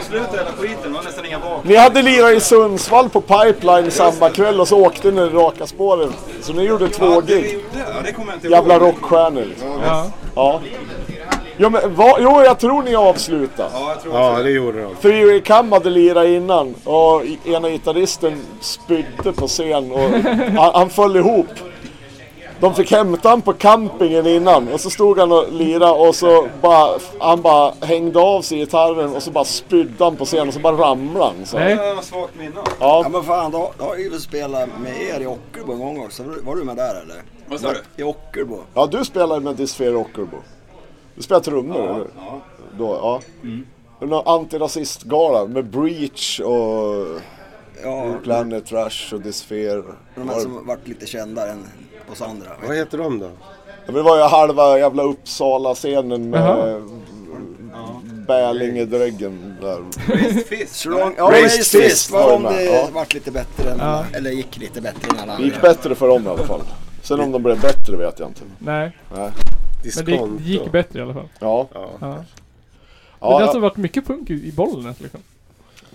Ni 1.63 1.77
hade 1.77 2.03
lirat 2.03 2.33
i 2.33 2.41
Sundsvall 2.41 3.09
på 3.09 3.21
Pipeline 3.21 3.91
samma 3.91 4.31
kväll 4.31 4.61
och 4.61 4.69
så 4.69 4.87
åkte 4.87 5.11
ni 5.11 5.21
raka 5.21 5.67
spåren. 5.67 6.13
Så 6.41 6.53
ni 6.53 6.63
gjorde 6.63 6.89
två 6.89 7.21
gig. 7.21 7.59
Jävla 8.43 8.79
rockstjärnor 8.79 9.45
liksom. 9.45 9.69
Ja. 9.85 10.07
Ja. 10.35 10.61
Jo, 11.57 11.71
men 11.71 11.95
vad, 11.95 12.23
jo, 12.23 12.43
jag 12.43 12.59
tror 12.59 12.83
ni 12.83 12.95
avslutade. 12.95 13.69
Ja, 13.73 13.89
jag 13.89 14.03
tror 14.03 14.15
Ja, 14.15 14.43
det 14.43 14.51
gjorde 14.51 14.83
de. 14.83 14.95
Three 15.03 15.41
Cam 15.41 15.73
hade 15.73 15.91
lirat 15.91 16.27
innan 16.27 16.75
och 16.85 17.23
ena 17.45 17.71
gitarristen 17.71 18.41
spydde 18.61 19.33
på 19.37 19.47
scen 19.47 19.93
och 19.93 20.11
han, 20.61 20.71
han 20.75 20.91
föll 20.91 21.17
ihop. 21.17 21.47
De 22.65 22.75
fick 22.75 22.91
hämta 22.91 23.29
honom 23.29 23.43
på 23.43 23.53
campingen 23.53 24.27
innan 24.27 24.69
och 24.73 24.81
så 24.81 24.91
stod 24.91 25.19
han 25.19 25.33
och 25.33 25.53
lirade 25.53 25.93
och 26.09 26.15
så 26.15 26.49
bara, 26.63 26.99
han 27.21 27.43
bara 27.43 27.75
hängde 27.81 28.21
av 28.21 28.43
sig 28.43 28.59
gitarren 28.59 29.15
och 29.17 29.23
så 29.23 29.31
bara 29.31 29.45
spydde 29.45 30.05
han 30.05 30.17
på 30.17 30.25
scen 30.25 30.49
och 30.49 30.55
så 30.55 30.61
bara 30.61 30.77
ramlade 30.77 31.25
han. 31.25 31.47
Så. 31.47 31.59
Nej. 31.59 31.73
Jag 31.75 31.95
har 31.95 32.03
svagt 32.03 32.35
minne. 32.39 32.53
Ja 32.57 33.01
Ja, 33.05 33.09
men 33.09 33.23
fan, 33.23 33.51
då, 33.51 33.73
då 33.79 33.85
har 33.85 33.97
ju 33.97 34.21
spelat 34.21 34.69
med 34.83 35.03
er 35.03 35.21
i 35.21 35.27
Ockelbo 35.27 35.73
en 35.73 35.79
gång 35.79 36.05
också. 36.05 36.23
Var 36.43 36.57
du- 36.57 36.65
med 36.65 36.77
där 36.77 36.95
eller? 37.03 37.17
Vad 37.47 37.61
sa 37.61 37.69
du? 37.73 38.03
I 38.03 38.07
Ockelbo. 38.07 38.59
ja, 38.75 38.87
du 38.87 39.05
spelade 39.05 39.41
med 39.41 39.57
Disfear 39.57 39.95
Ockerbo. 39.97 40.37
Du 41.15 41.23
spelar 41.23 41.41
trummor 41.41 41.77
eller 41.83 41.95
hur? 41.95 42.07
Ja. 42.17 42.41
Då, 42.79 42.87
ja. 43.03 43.21
Mm. 43.43 43.67
Någon 44.01 44.27
antirasistgala 44.29 45.47
med 45.47 45.65
Breach 45.71 46.41
och 46.41 47.07
Ja, 47.83 48.15
Planet 48.23 48.67
Trash 48.67 49.15
och 49.15 49.21
Disfear. 49.21 49.85
de 50.15 50.29
här 50.29 50.41
som 50.41 50.67
varit 50.67 50.89
lite 50.89 51.07
kändare 51.07 51.51
än 51.51 51.67
oss 52.13 52.23
andra. 52.23 52.49
Vad 52.67 52.77
heter 52.77 52.99
de 52.99 53.19
då? 53.19 53.31
Ja, 53.87 53.93
Det 53.93 54.03
var 54.03 54.17
ju 54.17 54.23
halva 54.23 54.79
jävla 54.79 55.03
Uppsala-scenen 55.03 56.31
med 56.31 56.41
Jaha. 56.41 56.83
Bälingedräggen 58.27 59.57
där. 59.61 59.79
Raised 60.15 60.47
Fist. 60.47 60.75
Strong, 60.75 61.15
ja, 61.17 61.25
Raised 61.33 61.83
Fist 61.83 62.11
var 62.11 62.35
om 62.35 62.43
det 62.43 62.65
ja. 62.65 62.89
vart 62.93 63.15
lite 63.15 63.31
bättre 63.31 63.71
än, 63.71 63.79
Ja. 63.79 64.05
eller 64.13 64.31
gick 64.31 64.57
lite 64.57 64.81
bättre 64.81 65.09
än 65.11 65.19
alla 65.19 65.37
Det 65.37 65.45
gick 65.45 65.61
bättre 65.61 65.95
för 65.95 66.09
dem 66.09 66.27
i 66.27 66.29
alla 66.29 66.47
fall. 66.47 66.61
Sen 67.03 67.21
om 67.21 67.33
de 67.33 67.43
blev 67.43 67.61
bättre 67.61 67.97
vet 67.97 68.19
jag 68.19 68.29
inte. 68.29 68.41
Nej. 68.59 68.97
Nej. 69.15 69.31
Men 69.97 70.05
det 70.05 70.11
gick, 70.13 70.21
det 70.39 70.45
gick 70.45 70.73
bättre 70.73 70.99
i 70.99 71.03
alla 71.03 71.15
fall. 71.15 71.29
Ja. 71.39 71.69
Ja. 71.75 71.89
Ja. 72.01 72.17
Det 73.21 73.27
har 73.27 73.41
alltså 73.43 73.59
varit 73.59 73.77
mycket 73.77 74.07
punk 74.07 74.31
i, 74.31 74.35
i 74.49 74.53
Bollnäs 74.53 75.01
liksom. 75.01 75.21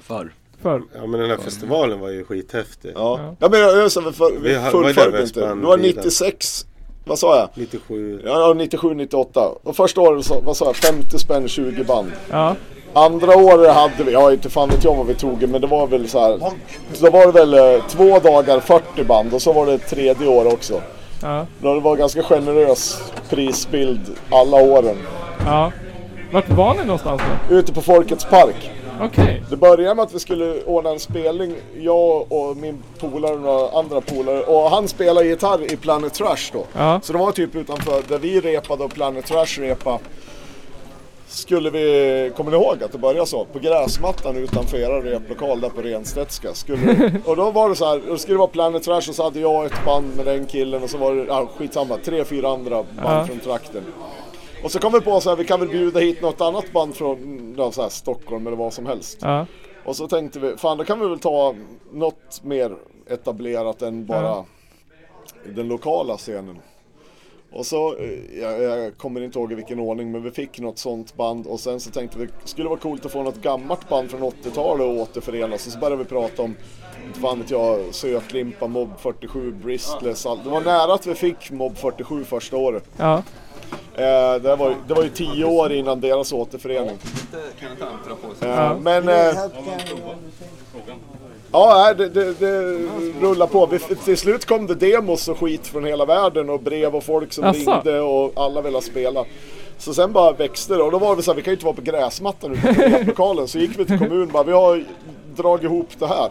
Förr. 0.02 0.32
Förr. 0.62 0.82
ja, 0.96 1.06
men 1.08 1.20
den 1.20 1.30
här 1.30 1.38
festivalen 1.38 2.00
var 2.00 2.10
ju 2.10 2.24
skithäftig. 2.26 2.92
Ja. 2.96 3.36
Ja. 3.40 3.50
men 3.50 3.60
jag, 3.60 3.78
jag 3.78 3.92
för, 3.92 4.40
Vi 4.40 4.56
har- 4.56 4.72
fullföljde 4.72 5.22
inte. 5.24 5.40
Det 5.40 5.54
var 5.54 5.78
Lidan? 5.78 6.04
96 6.04 6.66
vad 7.10 7.20
sa 7.20 7.38
jag? 7.38 7.50
97. 7.54 8.22
Ja, 8.26 8.54
97, 8.58 8.94
98. 8.94 9.52
Och 9.64 9.76
första 9.76 10.02
året, 10.02 10.26
så, 10.26 10.42
vad 10.46 10.58
sa 10.58 10.66
jag, 10.66 10.76
50 10.76 11.20
spänn 11.20 11.48
20 11.48 11.84
band. 11.84 12.12
Ja. 12.32 12.56
Andra 12.94 13.36
året 13.36 13.74
hade 13.74 14.04
vi, 14.04 14.12
ja 14.12 14.32
inte 14.32 14.50
fan 14.50 14.70
vet 14.70 14.84
jag 14.84 14.96
vad 14.96 15.08
vi 15.08 15.16
tog 15.16 15.50
men 15.50 15.62
det 15.62 15.68
var 15.68 15.88
väl 15.88 16.10
så 16.10 16.20
här. 16.20 16.40
Då 17.00 17.10
var 17.10 17.26
det 17.26 17.32
väl 17.32 17.54
eh, 17.54 17.84
två 17.88 18.20
dagar 18.20 18.60
40 18.60 19.04
band 19.04 19.34
och 19.34 19.42
så 19.42 19.54
var 19.54 19.66
det 19.66 19.74
ett 19.74 19.88
tredje 19.90 20.28
år 20.28 20.54
också. 20.54 20.82
Ja. 21.22 21.46
Då 21.62 21.74
det 21.74 21.80
var 21.80 21.96
ganska 21.96 22.24
generös 22.24 23.02
prisbild 23.30 24.02
alla 24.32 24.58
åren. 24.58 24.98
Ja. 25.46 25.72
Vart 26.32 26.50
var 26.50 26.74
ni 26.74 26.84
någonstans 26.86 27.22
då? 27.50 27.56
Ute 27.56 27.74
på 27.74 27.82
Folkets 27.82 28.26
Park. 28.26 28.72
Okej. 29.02 29.44
Det 29.50 29.58
började 29.58 29.96
med 29.96 30.04
att 30.04 30.14
vi 30.14 30.20
skulle 30.20 30.64
ordna 30.64 30.90
en 30.90 31.00
spelning, 31.00 31.56
jag 31.80 32.32
och 32.32 32.58
min 32.58 32.84
polare 33.00 33.34
och 33.34 33.42
några 33.42 33.80
andra 33.80 34.02
polare. 34.02 34.42
Och 34.44 34.70
han 34.70 34.88
spelade 34.88 35.28
gitarr 35.28 35.74
i 35.74 35.78
Planet 35.78 36.14
Trash 36.14 36.50
då. 36.54 36.66
Ja. 36.74 37.00
Så 37.04 37.14
det 37.14 37.20
var 37.20 37.32
typ 37.32 37.56
utanför 37.56 38.04
där 38.08 38.18
vi 38.18 38.40
repade 38.42 38.84
och 38.84 38.94
Planet 38.94 39.26
Trash 39.26 39.60
repa. 39.60 40.00
Skulle 41.28 41.70
vi, 41.70 42.32
kommer 42.38 42.52
ni 42.52 42.58
ihåg 42.58 42.84
att 42.84 42.92
det 42.92 42.98
började 42.98 43.26
så? 43.26 43.46
På 43.46 43.60
gräsmattan 43.60 44.38
utanför 44.38 44.78
era 44.78 45.02
replokal 45.02 45.62
där 45.62 45.70
på 45.70 45.82
Renstedtska. 45.82 46.54
Skulle, 46.54 47.12
och 47.26 47.36
då 47.36 47.52
var 47.52 47.70
det 47.70 47.76
så 47.76 47.86
här, 47.86 48.02
det 48.12 48.18
skulle 48.18 48.38
vara 48.38 48.48
Planet 48.48 48.84
Trash 48.84 48.96
och 49.10 49.16
så 49.16 49.24
hade 49.24 49.40
jag 49.40 49.66
ett 49.66 49.86
band 49.86 50.16
med 50.18 50.26
den 50.26 50.46
killen 50.46 50.84
och 50.84 50.90
så 50.90 50.98
var 50.98 51.16
det, 51.16 51.24
ja 51.28 51.48
skitsamma, 51.58 51.98
tre, 52.06 52.26
fyra 52.26 52.50
andra 52.50 52.76
band 52.76 52.88
Ja. 53.04 53.26
från 53.26 53.40
trakten. 53.40 53.84
Och 54.64 54.72
så 54.72 54.80
kom 54.80 54.94
vi 54.94 55.02
på 55.02 55.22
så 55.22 55.30
här, 55.30 55.38
vi 55.38 55.46
kan 55.46 55.60
väl 55.60 55.70
bjuda 55.70 56.00
hit 56.00 56.22
något 56.22 56.42
annat 56.42 56.72
band 56.72 56.96
från 56.96 57.56
ja, 57.58 57.72
så 57.72 57.82
här, 57.82 57.90
Stockholm 57.90 58.48
eller 58.48 58.58
vad 58.58 58.74
som 58.74 58.86
helst. 58.86 59.18
Ja. 59.22 59.46
Och 59.86 59.96
så 59.96 60.08
tänkte 60.08 60.40
vi, 60.40 60.58
fan 60.58 60.78
då 60.78 60.84
kan 60.84 61.00
vi 61.00 61.08
väl 61.08 61.20
ta 61.20 61.56
något 61.94 62.44
mer 62.44 62.76
etablerat 63.10 63.82
än 63.82 64.06
bara 64.06 64.22
Ja. 64.22 64.46
den 65.56 65.68
lokala 65.68 66.18
scenen. 66.18 66.60
Och 67.52 67.66
så, 67.66 67.96
eh, 67.96 68.40
jag, 68.42 68.62
jag 68.62 68.98
kommer 68.98 69.22
inte 69.22 69.40
ihåg 69.40 69.52
i 69.52 69.56
vilken 69.56 69.80
ordning, 69.80 70.12
men 70.12 70.24
vi 70.24 70.32
fick 70.32 70.60
något 70.60 70.78
sånt 70.78 71.16
band 71.16 71.48
och 71.48 71.60
sen 71.60 71.80
så 71.80 71.92
tänkte 71.92 72.20
vi, 72.20 72.28
skulle 72.44 72.70
vara 72.70 72.80
coolt 72.80 73.06
att 73.06 73.12
få 73.12 73.24
något 73.24 73.42
gammalt 73.42 73.90
band 73.90 74.12
från 74.12 74.22
80-talet 74.24 74.86
och 74.88 74.94
återförenas. 74.98 75.68
Och 75.68 75.74
så 75.74 75.80
började 75.80 76.04
vi 76.04 76.10
prata 76.10 76.42
om, 76.42 76.56
inte 77.08 77.20
fan 77.20 77.40
vet 77.40 77.52
jag, 77.52 77.80
Sötlimpa, 77.96 78.68
Mob 78.68 78.90
47, 79.00 79.52
Bristless, 79.52 80.26
allt. 80.26 80.44
Det 80.44 80.50
var 80.50 80.62
nära 80.62 80.94
att 80.94 81.08
vi 81.08 81.16
fick 81.16 81.52
Mob 81.52 81.78
47 81.78 82.24
första 82.24 82.58
året. 82.58 82.84
Ja. 82.98 83.24
Eh, 83.96 84.42
det, 84.42 84.56
var, 84.56 84.70
ju- 84.70 84.76
det 84.88 84.94
var 84.94 85.04
ju 85.04 85.10
tio 85.10 85.46
år 85.46 85.72
innan 85.72 86.00
deras 86.02 86.34
återförening. 86.34 86.98
Eh, 88.42 88.48
Ja. 88.50 88.78
Men... 88.82 89.10
Eh, 89.10 89.34
ja, 91.52 91.84
nej, 91.86 91.96
det, 91.96 92.10
det, 92.10 92.34
det 92.40 92.78
rullar 93.22 93.48
på. 93.48 93.66
Vi, 93.66 93.80
till 93.80 94.18
slut 94.18 94.46
kom 94.46 94.68
det 94.68 94.76
demos 94.76 95.28
och 95.28 95.38
skit 95.40 95.68
från 95.68 95.86
hela 95.86 96.06
världen 96.06 96.50
och 96.50 96.60
brev 96.62 96.96
och 96.96 97.04
folk 97.04 97.34
som 97.34 97.44
Asså? 97.44 97.72
ringde 97.72 98.00
och 98.02 98.32
alla 98.36 98.62
ville 98.62 98.82
spela. 98.82 99.26
Så 99.78 99.94
sen 99.94 100.12
bara 100.12 100.32
växte 100.32 100.74
det 100.76 100.84
och 100.84 100.92
då 100.92 100.98
var 101.00 101.16
det 101.16 101.22
så 101.24 101.32
här, 101.32 101.36
vi 101.36 101.42
kan 101.42 101.52
ju 101.52 101.56
inte 101.56 101.66
vara 101.66 101.76
på 101.76 101.82
gräsmattan 101.82 102.52
ute 102.54 102.74
på 102.74 102.82
replokalen. 102.82 103.48
Så 103.48 103.58
gick 103.60 103.80
vi 103.80 103.86
till 103.86 103.98
kommunen 104.00 104.22
och 104.22 104.28
bara, 104.28 104.44
vi 104.44 104.52
har 104.52 104.84
dragit 105.36 105.64
ihop 105.64 105.88
det 106.00 106.08
här. 106.08 106.30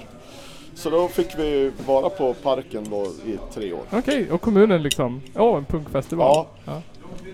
Så 0.75 0.91
då 0.91 1.09
fick 1.09 1.39
vi 1.39 1.71
vara 1.87 2.09
på 2.09 2.35
parken 2.35 2.87
då 2.91 3.05
i 3.27 3.39
tre 3.55 3.73
år. 3.73 3.81
Okej, 3.93 4.31
och 4.33 4.41
kommunen 4.41 4.83
liksom. 4.83 5.23
Ja, 5.35 5.57
en 5.57 5.65
punkfestival. 5.65 6.35
Ja. 6.35 6.47
ja. 6.73 6.83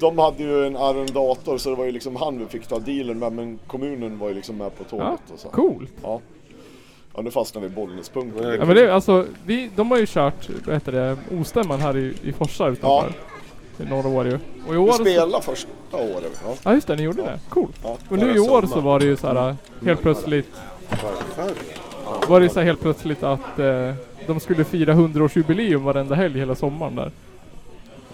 De 0.01 0.19
hade 0.19 0.43
ju 0.43 0.67
en 0.67 0.77
arrendator 0.77 1.59
så 1.59 1.71
det 1.71 1.77
var 1.77 1.85
ju 1.85 1.93
liksom 1.93 2.17
han 2.17 2.39
vi 2.39 2.47
fick 2.47 2.67
ta 2.67 2.79
dealen 2.79 3.19
med 3.19 3.33
men 3.33 3.59
kommunen 3.67 4.19
var 4.19 4.29
ju 4.29 4.35
liksom 4.35 4.57
med 4.57 4.79
på 4.79 4.85
tåget 4.85 5.07
Ja, 5.07 5.35
och 5.35 5.41
så. 5.41 5.49
Coolt. 5.49 5.93
Ja. 6.03 6.21
Ja 7.17 7.23
nu 7.23 7.31
fastnar 7.31 7.61
vi 7.63 7.67
i 7.67 7.71
Bollnäspunkten. 7.71 8.55
Ja 8.55 8.65
men 8.65 8.77
det 8.77 8.83
är 8.83 8.89
alltså, 8.89 9.27
vi, 9.47 9.71
de 9.77 9.91
har 9.91 9.99
ju 9.99 10.07
kört, 10.07 10.49
vad 10.67 10.75
heter 10.75 10.93
det, 10.93 11.17
Ostämman 11.41 11.81
här 11.81 11.97
i, 11.97 12.15
i 12.23 12.33
Forsa 12.33 12.69
utanför. 12.69 13.13
I 13.81 13.85
några 13.85 14.09
år 14.09 14.27
ju. 14.27 14.39
Och 14.69 14.75
i 14.75 14.77
år 14.77 14.87
Vi 14.87 14.93
så, 14.93 15.05
spelade 15.05 15.43
första 15.43 15.97
året. 15.97 16.43
Ja. 16.45 16.55
Ja 16.63 16.75
just 16.75 16.87
det, 16.87 16.97
ni 16.97 17.03
gjorde 17.03 17.23
det. 17.23 17.41
Coolt. 17.49 17.81
Ja. 17.83 17.97
Och 18.09 18.19
nu 18.19 18.37
i 18.37 18.39
år 18.39 18.63
så 18.67 18.81
var 18.81 18.99
det 18.99 19.05
ju 19.07 19.17
så 19.17 19.27
här 19.27 19.57
helt 19.85 20.03
plötsligt, 20.03 20.51
var 22.29 22.41
det 22.41 22.49
så 22.49 22.59
här 22.59 22.67
helt 22.67 22.81
plötsligt 22.81 23.23
att 23.23 23.59
eh, 23.59 23.95
de 24.27 24.41
skulle 24.41 24.65
fira 24.65 24.95
100-årsjubileum 24.95 25.83
varenda 25.85 26.15
helg 26.15 26.39
hela 26.39 26.55
sommaren 26.55 26.97
där. 26.97 27.11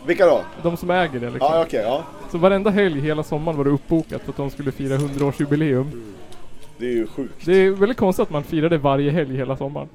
Vilka 0.06 0.26
då? 0.26 0.44
De 0.62 0.76
som 0.76 0.90
äger 0.90 1.20
det 1.20 1.30
liksom. 1.30 1.48
Ja 1.52 1.62
okej, 1.62 1.80
ja. 1.82 2.04
Så 2.30 2.38
varenda 2.38 2.70
helg 2.70 3.00
hela 3.00 3.22
sommaren 3.22 3.58
var 3.58 3.64
det 3.64 3.70
uppbokat 3.70 4.22
för 4.22 4.30
att 4.30 4.36
de 4.36 4.50
skulle 4.50 4.72
fira 4.72 4.96
100-årsjubileum. 4.96 6.12
Det 6.78 6.86
är 6.86 6.92
ju 6.92 7.06
sjukt. 7.06 7.46
Det 7.46 7.52
är 7.52 7.70
väldigt 7.70 7.98
konstigt 7.98 8.22
att 8.22 8.30
man 8.30 8.44
firar 8.44 8.68
det 8.68 8.78
varje 8.78 9.10
helg 9.10 9.36
hela 9.36 9.56
sommaren. 9.56 9.88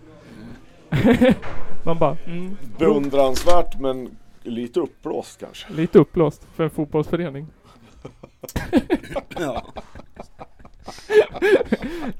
man 1.83 1.97
bara, 1.99 2.17
mm, 2.25 2.57
Beundransvärt 2.77 3.79
men 3.79 4.09
lite 4.43 4.79
uppblåst 4.79 5.39
kanske. 5.39 5.73
lite 5.73 5.99
uppblåst 5.99 6.47
för 6.55 6.63
en 6.63 6.69
fotbollsförening. 6.69 7.47
Ja. 9.39 9.65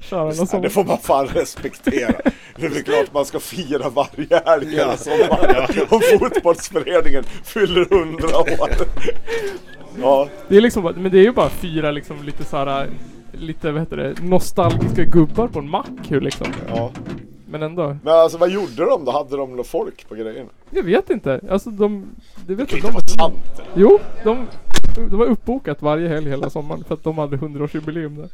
Sån. 0.00 0.62
det 0.62 0.70
får 0.70 0.84
man 0.84 0.98
fan 0.98 1.26
respektera. 1.26 2.12
Det 2.56 2.66
är 2.66 2.70
väl 2.70 2.82
klart 2.82 3.12
man 3.14 3.24
ska 3.24 3.40
fira 3.40 3.88
varje 3.88 4.42
helg 4.46 4.70
hela 4.76 4.96
sommaren. 4.96 5.66
Om 5.88 6.00
fotbollsföreningen 6.18 7.24
fyller 7.44 7.86
100 8.00 8.38
år. 8.38 8.70
Ja, 10.00 10.28
Det 10.48 10.56
är 10.56 10.60
liksom, 10.60 10.82
bara- 10.82 10.92
men 10.96 11.12
det 11.12 11.18
är 11.18 11.22
ju 11.22 11.32
bara 11.32 11.48
fyra 11.48 11.90
liksom 11.90 12.22
lite 12.22 12.44
såhär, 12.44 12.88
lite 13.32 13.70
vad 13.72 13.80
heter 13.82 13.96
det, 13.96 14.14
nostalgiska 14.22 15.04
gubbar 15.04 15.48
på 15.48 15.58
en 15.58 15.70
mack 15.70 15.88
hur 16.08 16.20
liksom. 16.20 16.46
ja. 16.68 16.90
Men 17.50 17.62
ändå, 17.62 17.96
Men 18.02 18.14
alltså 18.14 18.38
vad 18.38 18.50
gjorde 18.50 18.84
de 18.84 19.04
då? 19.04 19.12
Hade 19.12 19.36
de 19.36 19.56
något 19.56 19.66
folk 19.66 20.08
på 20.08 20.14
grejerna? 20.14 20.48
jag 20.70 20.82
vet 20.82 21.10
inte. 21.10 21.40
Alltså 21.50 21.70
de, 21.70 22.06
det 22.46 22.54
vet 22.54 22.68
Det 22.68 22.76
inte 22.76 22.86
kan 22.86 22.92
de. 22.92 22.98
inte 22.98 23.18
vara 23.18 23.30
sant. 23.30 23.60
Jo, 23.74 23.98
de, 24.24 24.46
de 24.96 25.16
var 25.18 25.26
uppbokat 25.26 25.82
varje 25.82 26.08
helg 26.08 26.28
hela 26.30 26.50
sommaren 26.50 26.84
för 26.84 26.94
att 26.94 27.04
de 27.04 27.18
hade 27.18 27.36
100-årsjubileum 27.36 28.16
där. 28.16 28.28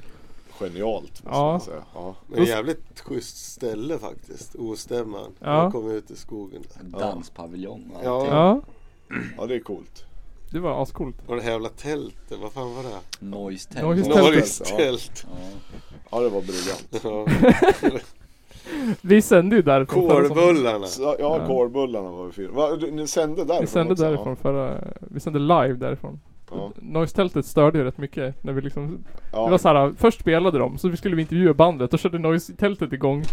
Genialt 0.58 1.22
Ja. 1.24 1.60
Ja. 1.94 2.14
Men 2.26 2.44
jävligt 2.44 3.00
schysst 3.00 3.52
ställe 3.52 3.98
faktiskt. 3.98 4.54
Ostämman. 4.56 5.32
Ja. 5.38 5.62
Man 5.62 5.72
kommer 5.72 5.94
ut 5.94 6.10
i 6.10 6.16
skogen 6.16 6.62
där. 6.84 6.98
Danspaviljong 7.00 7.90
och 7.94 8.04
Ja. 8.04 8.26
Ja, 8.26 8.60
ja, 9.38 9.46
det 9.46 9.54
är 9.54 9.60
coolt. 9.60 10.04
det 10.50 10.60
var 10.60 10.82
ascoolt. 10.82 11.16
Och 11.26 11.36
det 11.36 11.42
här 11.42 11.50
jävla 11.50 11.68
tältet, 11.68 12.38
vad 12.42 12.52
fan 12.52 12.74
var 12.74 12.82
det? 12.82 13.26
Noise 13.26 13.82
Noise 13.82 14.04
Tältet. 14.04 14.04
Tältet. 14.04 14.24
Norris 14.24 14.62
ja. 14.70 14.76
tält. 14.76 15.26
Ja. 15.30 15.36
Ja, 16.10 16.20
det 16.20 16.28
var 16.28 16.40
briljant. 16.40 17.00
Ja. 17.82 17.98
Vi 19.00 19.22
sände 19.22 19.56
ju 19.56 19.62
därifrån. 19.62 20.08
Kårbullarna. 20.08 20.86
Så, 20.86 21.16
ja, 21.18 21.46
kårbullarna 21.46 22.10
var 22.10 22.26
vi 22.26 22.32
fyra. 22.32 22.52
Va, 22.52 22.78
ni 22.92 23.06
sände 23.06 23.44
därifrån 23.44 23.60
Vi 23.60 23.66
sände 23.66 23.92
också? 23.92 24.04
därifrån 24.04 24.36
förra, 24.36 24.84
vi 25.00 25.20
sände 25.20 25.38
live 25.38 25.72
därifrån. 25.74 26.20
Ja. 26.54 26.72
Noise-tältet 26.76 27.46
störde 27.46 27.78
ju 27.78 27.84
rätt 27.84 27.98
mycket 27.98 28.44
när 28.44 28.52
vi 28.52 28.60
liksom 28.60 29.04
Ja. 29.32 29.44
Det 29.44 29.50
var 29.50 29.58
såhär, 29.58 29.92
först 29.98 30.20
spelade 30.20 30.58
de, 30.58 30.78
så 30.78 30.88
vi 30.88 30.96
skulle 30.96 31.16
vi 31.16 31.22
intervjua 31.22 31.54
bandet, 31.54 31.90
då 31.90 31.98
körde 31.98 32.18
Noise-tältet 32.18 32.92
igång. 32.92 33.24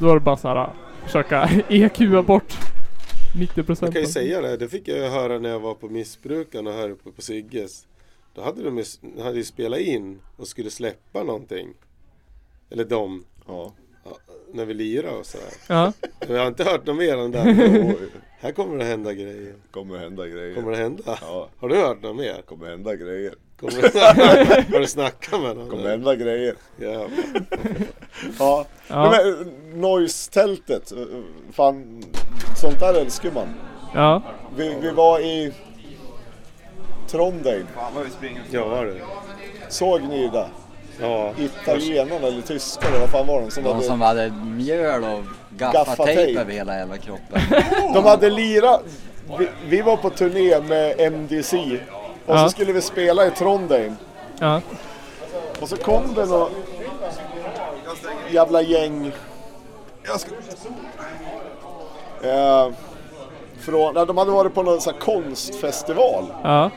Då 0.00 0.06
var 0.06 0.14
det 0.14 0.20
bara 0.20 0.36
såhär, 0.36 0.70
försöka 1.04 1.48
EQa 1.68 2.22
bort 2.22 2.52
90% 3.34 3.78
Jag 3.80 3.92
kan 3.92 4.02
ju 4.02 4.08
säga 4.08 4.40
det, 4.40 4.56
det 4.56 4.68
fick 4.68 4.88
jag 4.88 5.10
höra 5.10 5.38
när 5.38 5.48
jag 5.48 5.60
var 5.60 5.74
på 5.74 5.88
Missbrukarna 5.88 6.72
här 6.72 6.90
uppe 6.90 7.10
på 7.10 7.22
Sigges. 7.22 7.86
Då 8.34 8.42
hade 8.42 8.62
de 8.62 8.78
ju, 8.78 8.84
hade 9.22 9.36
ju 9.36 9.44
spelat 9.44 9.78
in 9.80 10.18
och 10.36 10.48
skulle 10.48 10.70
släppa 10.70 11.22
någonting. 11.22 11.68
Eller 12.70 12.84
de, 12.84 13.24
Ja. 13.46 13.72
ja, 14.04 14.16
när 14.52 14.64
vi 14.64 14.74
lirade 14.74 15.16
och 15.16 15.26
sådär. 15.26 15.48
Ja, 15.68 15.92
Men 16.26 16.36
jag 16.36 16.42
har 16.42 16.48
inte 16.48 16.64
hört 16.64 16.86
något 16.86 16.96
mer 16.96 17.16
än 17.16 17.30
det. 17.30 17.94
Här 18.38 18.52
kommer 18.52 18.78
det 18.78 18.84
hända 18.84 19.12
grejer. 19.12 19.54
kommer 19.70 19.98
hända 19.98 20.26
grejer. 20.26 20.54
Kommer 20.54 20.70
det 20.70 20.76
hända? 20.76 21.02
Ja, 21.20 21.48
Har 21.60 21.68
du 21.68 21.76
hört 21.76 22.02
något 22.02 22.16
mer? 22.16 22.42
kommer 22.42 22.66
hända 22.66 22.96
grejer. 22.96 23.34
Kommer 23.60 23.82
det... 23.82 24.64
Har 24.72 24.80
du 24.80 24.86
snackat 24.86 25.40
med 25.42 25.56
någon? 25.56 25.68
Kommer 25.70 25.88
hända 25.90 26.14
grejer. 26.14 26.54
Ja. 26.76 27.06
Ja. 28.38 28.66
ja, 28.88 29.10
Nej, 29.10 29.24
men, 29.34 29.80
Noise-tältet. 29.80 30.92
Fan, 31.52 32.02
sånt 32.56 32.80
där 32.80 32.94
älskar 32.94 33.30
man. 33.30 33.48
ja. 33.94 34.22
Vi, 34.56 34.76
vi 34.80 34.90
var 34.90 35.20
i 35.20 35.52
Trondheim. 37.08 37.66
Fan 37.74 37.94
vad 37.94 38.04
vi 38.04 38.10
springer. 38.10 38.42
ja 38.50 38.82
du. 38.84 39.00
Såg 39.68 40.02
ni 40.02 40.28
det? 40.28 40.46
Ja. 41.00 41.32
Italienarna 41.38 42.26
eller 42.26 42.42
tyskarna, 42.42 42.98
vad 42.98 43.10
fan 43.10 43.26
var 43.26 43.40
de 43.40 43.50
som 43.50 43.64
De 43.64 43.72
hade... 43.74 43.84
som 43.86 44.00
hade 44.00 44.30
mjöl 44.44 45.04
och 45.04 45.22
Gaffatejp. 45.50 46.40
över 46.40 46.52
hela 46.52 46.76
jävla 46.78 46.96
kroppen. 46.98 47.40
De 47.94 48.04
hade 48.04 48.30
lirat. 48.30 48.82
Vi, 49.38 49.48
vi 49.68 49.82
var 49.82 49.96
på 49.96 50.10
turné 50.10 50.60
med 50.60 51.00
MDC. 51.12 51.56
Och 52.26 52.34
Ja. 52.36 52.44
så 52.44 52.50
skulle 52.50 52.72
vi 52.72 52.80
spela 52.82 53.26
i 53.26 53.30
Trondheim. 53.30 53.96
ja. 54.40 54.60
Och 55.60 55.68
så 55.68 55.76
kom 55.76 56.14
det 56.14 56.26
något 56.26 56.50
jävla 58.30 58.62
gäng. 58.62 59.12
Jag 60.02 60.20
ska... 60.20 60.30
Eh, 62.22 62.68
från, 63.60 63.94
de 63.94 64.18
hade 64.18 64.30
varit 64.30 64.54
på 64.54 64.62
någon 64.62 64.80
sån 64.80 64.92
här 64.94 65.00
konstfestival. 65.00 66.24
ja. 66.42 66.70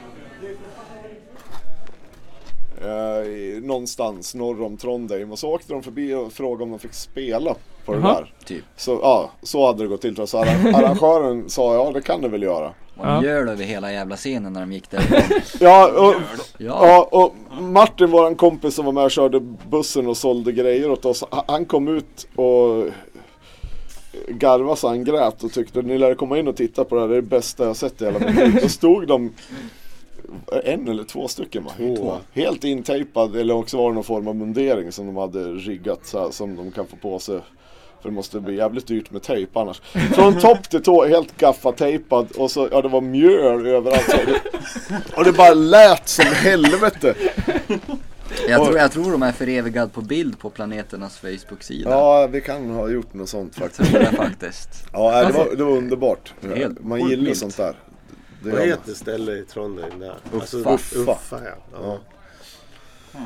Eh, 2.90 3.62
någonstans 3.64 4.36
norr 4.36 4.62
om 4.64 4.78
Trondheim. 4.78 5.32
Och 5.32 5.40
så 5.40 5.50
åkte 5.54 5.74
de 5.74 5.84
förbi 5.84 6.14
och 6.14 6.34
frågade 6.34 6.64
om 6.64 6.70
de 6.70 6.80
fick 6.80 6.94
spela 6.94 7.56
på 7.86 7.94
det 7.94 8.00
Jaha. 8.00 8.14
där. 8.14 8.34
Typ. 8.46 8.64
Så, 8.78 9.00
ja, 9.02 9.32
så 9.44 9.66
hade 9.68 9.84
det 9.84 9.88
gått 9.88 10.02
till. 10.02 10.28
Så 10.28 10.38
arra- 10.38 10.76
arrangören 10.78 11.50
sa 11.50 11.74
ja 11.74 11.92
det 11.94 12.02
kan 12.02 12.22
du 12.22 12.28
väl 12.30 12.44
göra. 12.44 12.74
var 12.96 13.06
Ja. 13.14 13.22
mjöl 13.22 13.50
över 13.50 13.64
hela 13.64 13.92
jävla 13.92 14.16
scenen 14.16 14.54
när 14.54 14.60
de 14.62 14.72
gick 14.74 14.90
där. 14.90 15.26
Ja, 15.60 15.88
och, 16.08 16.16
Ja, 16.58 16.88
ja, 16.88 17.10
och 17.12 17.62
Martin, 17.64 18.12
våran 18.12 18.36
kompis 18.36 18.76
som 18.76 18.86
var 18.86 18.92
med 18.92 19.04
och 19.04 19.12
körde 19.12 19.40
bussen 19.70 20.08
och 20.08 20.18
sålde 20.18 20.52
grejer 20.52 20.92
åt 20.92 21.06
oss. 21.06 21.24
han- 21.32 21.44
Han 21.48 21.66
kom 21.66 21.88
ut 21.88 22.28
och 22.36 22.86
garvade 24.28 24.76
så 24.80 24.88
han 24.88 25.04
grät 25.04 25.44
och 25.44 25.52
tyckte 25.54 25.82
ni 25.82 25.98
lär 25.98 26.14
komma 26.16 26.38
in 26.40 26.48
och 26.48 26.56
titta 26.56 26.84
på 26.84 26.96
det 26.96 27.02
här, 27.02 27.08
det 27.08 27.14
är 27.16 27.22
det 27.22 27.28
bästa 27.28 27.66
jag 27.66 27.76
sett 27.76 28.02
i 28.02 28.06
hela 28.06 28.20
mitt 28.20 28.36
liv. 28.36 28.60
Då 28.62 28.70
stod 28.70 29.08
de 29.08 29.34
en 30.64 30.88
eller 30.88 31.04
två 31.04 31.28
stycken 31.28 31.64
va? 31.64 31.72
Två. 31.78 32.18
Helt 32.34 32.64
intejpad 32.64 33.36
eller 33.36 33.54
också 33.54 33.78
var 33.78 33.90
det 33.90 33.96
någon 33.96 34.04
form 34.04 34.28
av 34.28 34.36
mundering 34.36 34.92
som 34.92 35.06
de 35.06 35.18
hade 35.18 35.44
riggat 35.44 36.06
så 36.06 36.20
här, 36.20 36.32
som 36.32 36.56
de 36.56 36.72
kan 36.72 36.88
få 36.88 36.96
på 36.96 37.20
sig. 37.20 37.40
För 38.02 38.10
det 38.10 38.16
måste 38.16 38.40
bli 38.40 38.56
jävligt 38.56 38.88
dyrt 38.88 39.12
med 39.12 39.22
tejp 39.22 39.60
annars. 39.60 39.82
Från 40.14 40.40
topp 40.40 40.70
till 40.70 40.84
tå 40.84 41.06
helt 41.06 41.38
gaffatejpad 41.38 42.28
och 42.38 42.52
så, 42.52 42.68
ja 42.72 42.82
det 42.82 42.88
var 42.88 43.02
mjöl 43.02 43.68
överallt. 43.68 44.16
Och 45.16 45.24
det 45.24 45.32
bara 45.32 45.54
lät 45.54 46.08
som 46.08 46.26
helvete. 46.26 47.16
jag 48.50 48.66
tror, 48.66 48.78
jag 48.78 48.92
tror 48.92 49.12
de 49.12 49.24
är 49.24 49.32
förevigad 49.32 49.94
på 49.94 50.02
bild 50.02 50.40
på 50.40 50.50
planeternas 50.50 51.18
Facebook-sida. 51.18 51.90
Ja, 51.90 52.28
vi 52.28 52.42
kan 52.42 52.70
ha 52.70 52.90
gjort 52.90 53.14
något 53.14 53.30
sånt 53.30 53.54
Jag 53.56 53.64
faktiskt. 53.64 53.92
tror 53.92 54.00
det 54.00 54.12
faktiskt. 54.12 54.70
Ja, 54.94 55.24
det 55.26 55.34
var, 55.34 55.56
det 55.56 55.64
var 55.64 55.72
underbart. 55.72 56.34
Helt 56.56 56.84
Man 56.84 57.10
gillar 57.10 57.34
sånt 57.34 57.58
där. 57.58 57.76
Det 58.44 58.52
Vad 58.52 58.62
heter 58.62 58.94
stället 58.94 59.38
i 59.38 59.46
Trondheim 59.46 60.00
där? 60.00 60.16
Alltså, 60.34 60.58
Uffa. 60.58 60.74
Uffa. 60.74 61.12
Uffa 61.12 61.42
ja. 61.44 61.56
ja. 61.72 62.00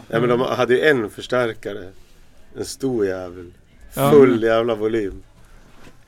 Ja 0.07 0.19
men 0.19 0.29
de 0.29 0.41
hade 0.41 0.73
ju 0.73 0.81
en 0.81 1.09
förstärkare. 1.09 1.91
En 2.57 2.65
stor 2.65 3.05
jävel. 3.05 3.53
Ja. 3.93 4.11
Full 4.11 4.43
jävla 4.43 4.75
volym. 4.75 5.23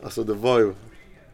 Alltså 0.03 0.23
det 0.23 0.33
var 0.33 0.59
ju... 0.59 0.73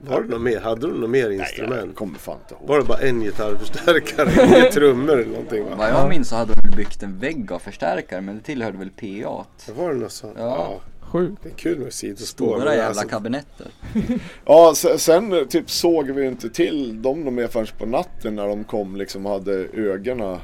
Var 0.10 0.22
det 0.22 0.28
något 0.30 0.42
mer? 0.42 0.60
Hade 0.60 0.88
de 0.88 0.94
något 1.02 1.10
mer 1.10 1.28
Nej, 1.30 1.38
instrument? 1.40 1.82
jag 1.86 1.96
kommer 1.96 2.20
fan 2.20 2.38
inte 2.42 2.54
ihåg. 2.54 2.68
Var 2.70 2.78
det 2.80 2.86
bara 2.86 2.98
en 2.98 3.22
gitarrförstärkare? 3.22 4.46
Inga 4.48 4.72
trummor 4.72 5.14
eller 5.20 5.32
någonting 5.32 5.64
va? 5.64 5.76
Vad 5.78 5.90
jag 5.90 6.10
minns 6.10 6.30
så 6.30 6.36
hade 6.36 6.54
de 6.54 6.76
byggt 6.78 7.04
en 7.04 7.20
vägg 7.20 7.52
av 7.52 7.60
förstärkare 7.60 8.22
men 8.22 8.36
det 8.36 8.42
tillhörde 8.42 8.78
väl 8.78 8.90
PA. 8.90 9.46
Det 9.66 9.72
var 9.74 9.90
det 9.94 9.96
något 10.00 10.12
sånt? 10.12 10.34
Ja. 10.38 10.44
Ja. 10.44 10.82
Sjukt. 11.02 11.44
Det 11.44 11.50
är 11.50 11.54
kul 11.54 11.80
med 11.80 11.94
sidospår. 11.94 12.46
Stora 12.58 12.72
jävla 12.76 12.88
alltså, 12.88 13.08
kabinetter. 13.08 13.68
Ja, 14.46 14.74
se- 14.76 14.98
sen 14.98 15.34
eh, 15.34 15.44
typ 15.44 15.70
såg 15.70 16.12
vi 16.12 16.26
inte 16.26 16.50
till 16.50 17.02
dem 17.02 17.36
mer 17.36 17.48
förrän 17.48 17.68
på 17.80 17.86
natten 17.86 18.36
när 18.36 18.48
de 18.48 18.64
kom 18.64 18.96
liksom 18.96 19.26
hade 19.26 19.52
ögonen 19.74 20.38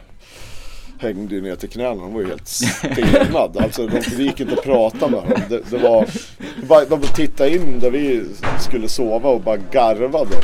hängde 1.00 1.36
ju 1.36 1.42
ner 1.42 1.56
till 1.56 1.70
knäna. 1.70 1.96
De 1.96 2.14
var 2.14 2.22
ju 2.22 2.28
helt 2.28 2.48
stelnad. 2.48 3.58
Alltså 3.58 3.88
de, 3.88 4.00
det 4.00 4.24
gick 4.24 4.40
inte 4.40 4.54
att 4.54 4.64
prata 4.64 5.08
med 5.08 5.24
dem. 5.24 5.42
Det, 5.50 5.62
det 5.70 5.78
var, 5.78 6.90
de 6.90 7.02
tittade 7.02 7.56
in 7.56 7.80
där 7.80 7.92
vi 7.92 8.24
skulle 8.60 8.90
sova 8.90 9.30
och 9.30 9.42
bara 9.42 9.58
garvade. 9.58 10.36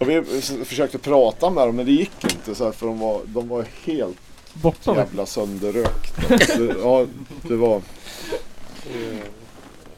Och 0.00 0.08
vi 0.08 0.22
försökte 0.64 0.98
prata 0.98 1.50
med 1.50 1.68
dem 1.68 1.76
men 1.76 1.86
det 1.86 1.92
gick 1.92 2.24
inte 2.24 2.54
så 2.54 2.64
här, 2.64 2.72
för 2.72 2.86
de 2.86 2.98
var, 2.98 3.20
de 3.24 3.48
var 3.48 3.64
helt 3.84 4.16
Borta 4.52 4.96
jävla 4.96 5.26
sönderrökt. 5.26 6.28
Det, 6.28 6.74
ja, 6.82 7.06
det 7.42 7.56
var... 7.56 7.82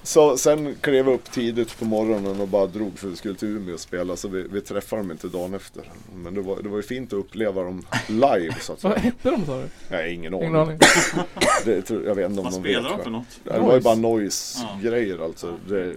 Så 0.03 0.37
sen 0.39 0.75
klev 0.81 1.05
vi 1.07 1.13
upp 1.13 1.31
tidigt 1.31 1.79
på 1.79 1.85
morgonen 1.85 2.41
och 2.41 2.49
bara 2.49 2.67
drog 2.67 2.99
för 2.99 3.09
vi 3.09 3.17
skulle 3.17 3.35
till 3.35 3.49
Umeå 3.49 3.75
och 3.75 3.81
spela 3.81 4.17
så 4.17 4.29
vi, 4.29 4.43
vi 4.43 4.61
träffade 4.61 5.03
dem 5.03 5.11
inte 5.11 5.29
dagen 5.29 5.55
efter. 5.55 5.85
Men 6.15 6.35
det 6.35 6.41
var, 6.41 6.63
det 6.63 6.69
var 6.69 6.77
ju 6.77 6.83
fint 6.83 7.13
att 7.13 7.19
uppleva 7.19 7.63
dem 7.63 7.87
live 8.09 8.55
så 8.61 8.73
att 8.73 8.83
Vad 8.85 8.93
säga. 8.93 9.03
hette 9.03 9.31
de 9.31 9.47
sa 9.47 9.57
du? 9.61 9.69
Nej, 9.91 10.15
ingen 10.15 10.35
Ingen 10.35 10.57
aning. 10.57 10.63
aning. 10.69 10.79
Det, 11.65 11.83
tror- 11.83 12.05
jag 12.05 12.15
vet 12.15 12.31
inte 12.31 12.41
om 12.41 12.45
Vad 12.45 12.53
de 12.55 12.61
spelar 12.61 12.83
vet. 12.89 12.99
de 12.99 13.05
för 13.05 13.11
något? 13.11 13.41
Ja, 13.45 13.53
Det 13.53 13.59
var 13.61 13.67
ju 13.67 13.73
Noise. 13.73 13.85
bara 13.85 13.95
noise-grejer 13.95 15.25
alltså. 15.25 15.57
Det, 15.69 15.95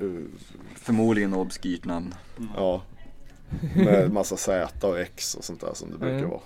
Förmodligen 0.76 1.34
obskyrt 1.34 1.86
namn. 1.86 2.14
ja. 2.56 2.82
Med 3.76 4.12
massa 4.12 4.38
Z 4.38 4.88
och 4.88 5.00
X 5.00 5.36
och 5.36 5.44
sånt 5.44 5.62
där 5.62 5.74
som 5.74 5.92
det 5.92 5.98
brukar 5.98 6.18
Mm. 6.18 6.30
vara. 6.30 6.42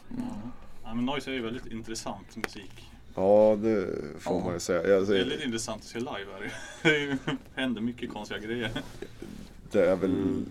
Ja, 0.83 0.93
men 0.93 1.05
Noise 1.05 1.29
är 1.31 1.33
ju 1.33 1.41
väldigt 1.41 1.65
intressant 1.65 2.35
musik. 2.35 2.89
Ja, 3.17 3.57
det 3.62 3.88
får 4.19 4.36
Ja. 4.38 4.43
man 4.43 4.53
ju 4.53 4.59
säga. 4.59 4.88
Jag, 4.88 5.01
Väldigt 5.01 5.43
intressant 5.45 5.81
att 5.81 5.88
se 5.88 6.00
live 6.00 6.09
här. 6.39 6.53
Det 6.83 6.89
är 6.89 7.00
ju- 7.00 7.17
händer 7.55 7.81
mycket 7.81 8.13
konstiga 8.13 8.39
grejer. 8.39 8.71
Det 9.71 9.89
är 9.89 9.95
väl 9.95 10.45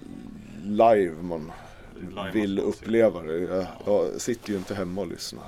live 0.64 1.22
man 1.22 1.52
Live 2.00 2.30
vill 2.32 2.58
uppleva 2.58 3.22
det. 3.22 3.38
Jag, 3.40 3.66
jag 3.86 4.20
sitter 4.20 4.50
ju 4.50 4.56
inte 4.58 4.74
hemma 4.74 5.00
och 5.00 5.06
lyssnar. 5.06 5.44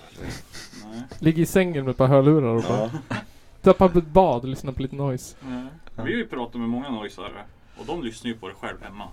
Nej. 0.84 1.02
Ligger 1.18 1.42
i 1.42 1.46
sängen 1.46 1.84
med 1.84 1.90
ett 1.90 1.96
par 1.96 2.06
hörlurar 2.06 2.48
och 2.48 2.62
bara 2.62 2.90
Ja. 3.08 3.16
tappar 3.62 3.88
på 3.88 3.98
ett 3.98 4.06
bad 4.06 4.42
och 4.42 4.48
lyssnar 4.48 4.72
på 4.72 4.82
lite 4.82 4.96
noise. 4.96 5.36
Nej. 5.40 5.66
Vi 5.96 6.02
har 6.02 6.08
ju 6.08 6.26
pratat 6.26 6.60
med 6.60 6.68
många 6.68 6.90
noisare 6.90 7.44
och 7.78 7.86
de 7.86 8.02
lyssnar 8.02 8.28
ju 8.30 8.36
på 8.36 8.48
det 8.48 8.54
själv 8.54 8.76
hemma. 8.82 9.04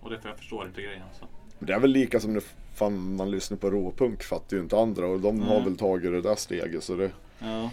Och 0.00 0.10
därför 0.10 0.28
jag 0.28 0.38
förstår 0.38 0.66
inte 0.66 0.82
grejen. 0.82 1.02
Så. 1.20 1.26
Det 1.58 1.72
är 1.72 1.80
väl 1.80 1.90
lika 1.90 2.20
som 2.20 2.32
när 2.32 2.42
fan 2.74 3.16
man 3.16 3.30
lyssnar 3.30 3.58
på 3.58 3.70
råpunk 3.70 4.22
fattar 4.22 4.56
ju 4.56 4.62
inte 4.62 4.78
andra 4.78 5.06
och 5.06 5.20
de 5.20 5.40
har 5.42 5.54
Nej. 5.54 5.64
väl 5.64 5.76
tagit 5.76 6.12
det 6.12 6.20
där 6.20 6.34
steget 6.34 6.84
så 6.84 6.94
det, 6.96 7.10
Ja, 7.38 7.70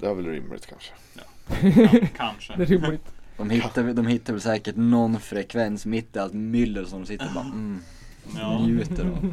det 0.00 0.06
är 0.06 0.14
väl 0.14 0.26
rimligt 0.26 0.66
kanske. 0.66 0.92
ja 1.14 1.88
kanske. 2.16 2.52
Det 2.56 2.62
är 2.62 2.66
rimligt. 2.66 3.06
De 3.36 3.50
hittar, 3.50 3.82
väl- 3.82 3.94
de 3.96 4.06
hittar 4.06 4.32
väl 4.32 4.42
säkert 4.42 4.76
någon 4.76 5.20
frekvens 5.20 5.86
mitt 5.86 6.16
i 6.16 6.18
allt 6.18 6.32
myller 6.34 6.84
som 6.84 7.00
de 7.00 7.06
sitter 7.06 7.26
och 7.26 7.32
bara 7.34 7.44
mm, 7.44 7.80
Ja, 8.38 8.58
njuter 8.58 9.04
av. 9.04 9.32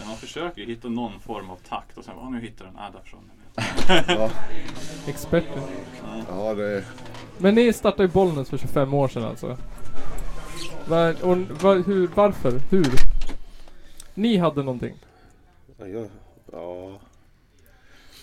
ja, 0.00 0.06
man 0.06 0.16
försöker 0.16 0.60
ju 0.60 0.66
hitta 0.66 0.88
någon 0.88 1.20
form 1.20 1.50
av 1.50 1.56
takt 1.56 1.98
och 1.98 2.04
sen, 2.04 2.14
ja 2.16 2.28
nu 2.30 2.40
hittar 2.40 2.64
den, 2.64 2.76
äh 2.76 2.92
där 2.92 3.00
försvann 3.02 3.22
den. 3.26 4.04
Ja, 4.18 4.30
Experter. 5.06 5.62
ja 6.28 6.54
det 6.54 6.84
Men 7.38 7.54
ni 7.54 7.72
startade 7.72 8.02
ju 8.02 8.08
Bollnäs 8.08 8.50
för 8.50 8.58
25 8.58 8.94
år 8.94 9.08
sedan 9.08 9.24
alltså? 9.24 9.56
Var, 10.88 11.24
och, 11.24 11.36
var, 11.62 11.76
hur, 11.86 12.10
varför? 12.14 12.60
Hur? 12.70 12.86
Ni 14.14 14.36
hade 14.36 14.62
någonting? 14.62 14.94
Ja, 15.78 15.86
ja. 16.52 16.98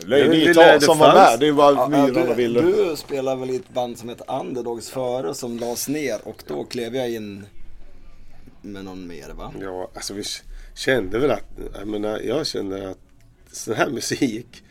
Det 0.05 0.81
som 0.81 0.97
var 0.99 1.13
med. 1.13 1.39
Det 1.39 1.51
var 1.51 1.89
Myran 1.89 2.13
du, 2.13 2.21
och 2.31 2.39
Wille. 2.39 2.61
du 2.61 2.95
spelar 2.95 3.35
väl 3.35 3.49
i 3.49 3.55
ett 3.55 3.69
band 3.73 3.97
som 3.97 4.09
heter 4.09 4.39
Underdogs 4.41 4.89
före 4.89 5.33
som 5.33 5.57
lades 5.59 5.87
ner 5.89 6.19
och 6.23 6.43
då 6.47 6.63
klev 6.63 6.95
jag 6.95 7.11
in 7.11 7.45
med 8.61 8.85
någon 8.85 9.07
mer 9.07 9.29
va? 9.29 9.53
Ja, 9.61 9.89
alltså 9.93 10.13
vi 10.13 10.23
kände 10.75 11.19
väl 11.19 11.31
att, 11.31 11.45
jag 11.79 11.87
menar, 11.87 12.19
jag 12.19 12.47
kände 12.47 12.89
att 12.89 12.97
sån 13.51 13.73
här 13.73 13.89
musik 13.89 14.63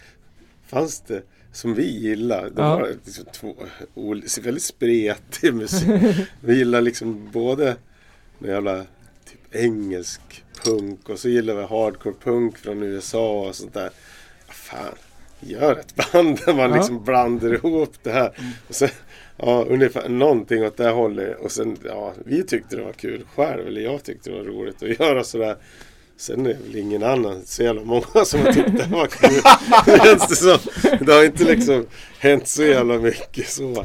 fanns 0.67 1.01
det 1.01 1.23
som 1.53 1.75
vi 1.75 1.99
gillar. 1.99 2.43
Det 2.45 2.62
Ja. 2.62 2.77
var 2.79 2.89
liksom 3.05 3.25
två 3.33 3.55
väldigt 4.43 4.62
spretig 4.62 5.55
musik. 5.55 5.89
vi 6.41 6.57
gillar 6.59 6.81
liksom 6.81 7.31
både 7.33 7.77
den 8.39 8.51
jävla 8.51 8.79
typ 9.31 9.55
engelsk 9.55 10.21
punk 10.65 11.09
och 11.09 11.19
så 11.19 11.29
gillar 11.29 11.55
vi 11.55 11.62
hardcore 11.62 12.15
punk 12.25 12.59
från 12.59 12.83
USA 12.83 13.41
och 13.49 13.55
sånt 13.55 13.75
där. 13.75 13.91
Fan, 14.49 14.95
gör 15.40 15.72
ett 15.72 16.12
band 16.12 16.38
där 16.46 16.55
man 16.55 16.70
Ja. 16.70 16.77
liksom 16.77 17.05
blandar 17.05 17.55
ihop 17.55 17.94
det 18.03 18.11
här. 18.11 18.33
Och 18.68 18.75
sen, 18.75 18.88
ja, 19.37 19.64
ungefär 19.68 20.09
någonting 20.09 20.64
åt 20.64 20.77
det 20.77 20.88
hållet. 20.90 21.37
Och 21.40 21.53
sen, 21.53 21.77
ja, 21.85 22.12
vi 22.25 22.42
tyckte 22.42 22.77
det 22.77 22.83
var 22.83 22.92
kul 22.92 23.25
själv. 23.37 23.66
Eller 23.66 23.81
jag 23.81 24.03
tyckte 24.05 24.31
det 24.31 24.37
var 24.37 24.44
roligt 24.44 24.83
att 24.83 25.01
göra 25.01 25.25
sådär. 25.25 25.57
Sen 26.18 26.46
är 26.46 26.51
det 26.55 26.59
väl 26.66 26.77
ingen 26.77 27.03
annan, 27.03 27.42
så 27.44 27.62
jävla 27.62 27.85
många 27.85 28.25
som 28.25 28.40
har 28.40 28.53
tyckt 28.53 28.77
det 28.79 28.88
var 28.96 29.07
kul. 29.07 29.40
Det 29.87 30.05
känns 30.05 30.29
det 30.29 30.37
som. 30.37 30.59
Det 31.07 31.12
har 31.12 31.25
inte 31.25 31.44
liksom 31.44 31.87
hänt 32.18 32.49
så 32.49 32.62
jävla 32.64 32.99
mycket 32.99 33.49
så. 33.49 33.85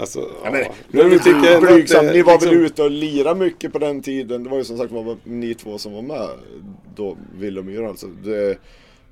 Alltså, 0.00 0.30
ja. 0.44 0.50
men, 0.50 0.60
är 0.60 0.70
vi 1.04 1.08
vi 1.08 1.18
tycker 1.18 1.54
ändå 1.54 1.66
att 1.66 1.74
blygsam. 1.74 2.06
det 2.06 2.12
Ni 2.12 2.22
var 2.22 2.32
väl 2.40 2.48
liksom- 2.48 2.64
ute 2.64 2.82
och 2.82 2.90
lirade 2.90 3.40
mycket 3.40 3.72
på 3.72 3.78
den 3.78 4.02
tiden. 4.02 4.44
Det 4.44 4.50
var 4.50 4.58
ju 4.58 4.64
som 4.64 4.78
sagt 4.78 4.92
var 4.92 5.16
ni 5.24 5.54
två 5.54 5.78
som 5.78 5.92
var 5.92 6.02
med 6.02 6.28
då, 6.96 7.16
Wille 7.38 7.60
och 7.60 7.66
Myran. 7.66 7.88
Alltså. 7.90 8.06
Det, 8.06 8.58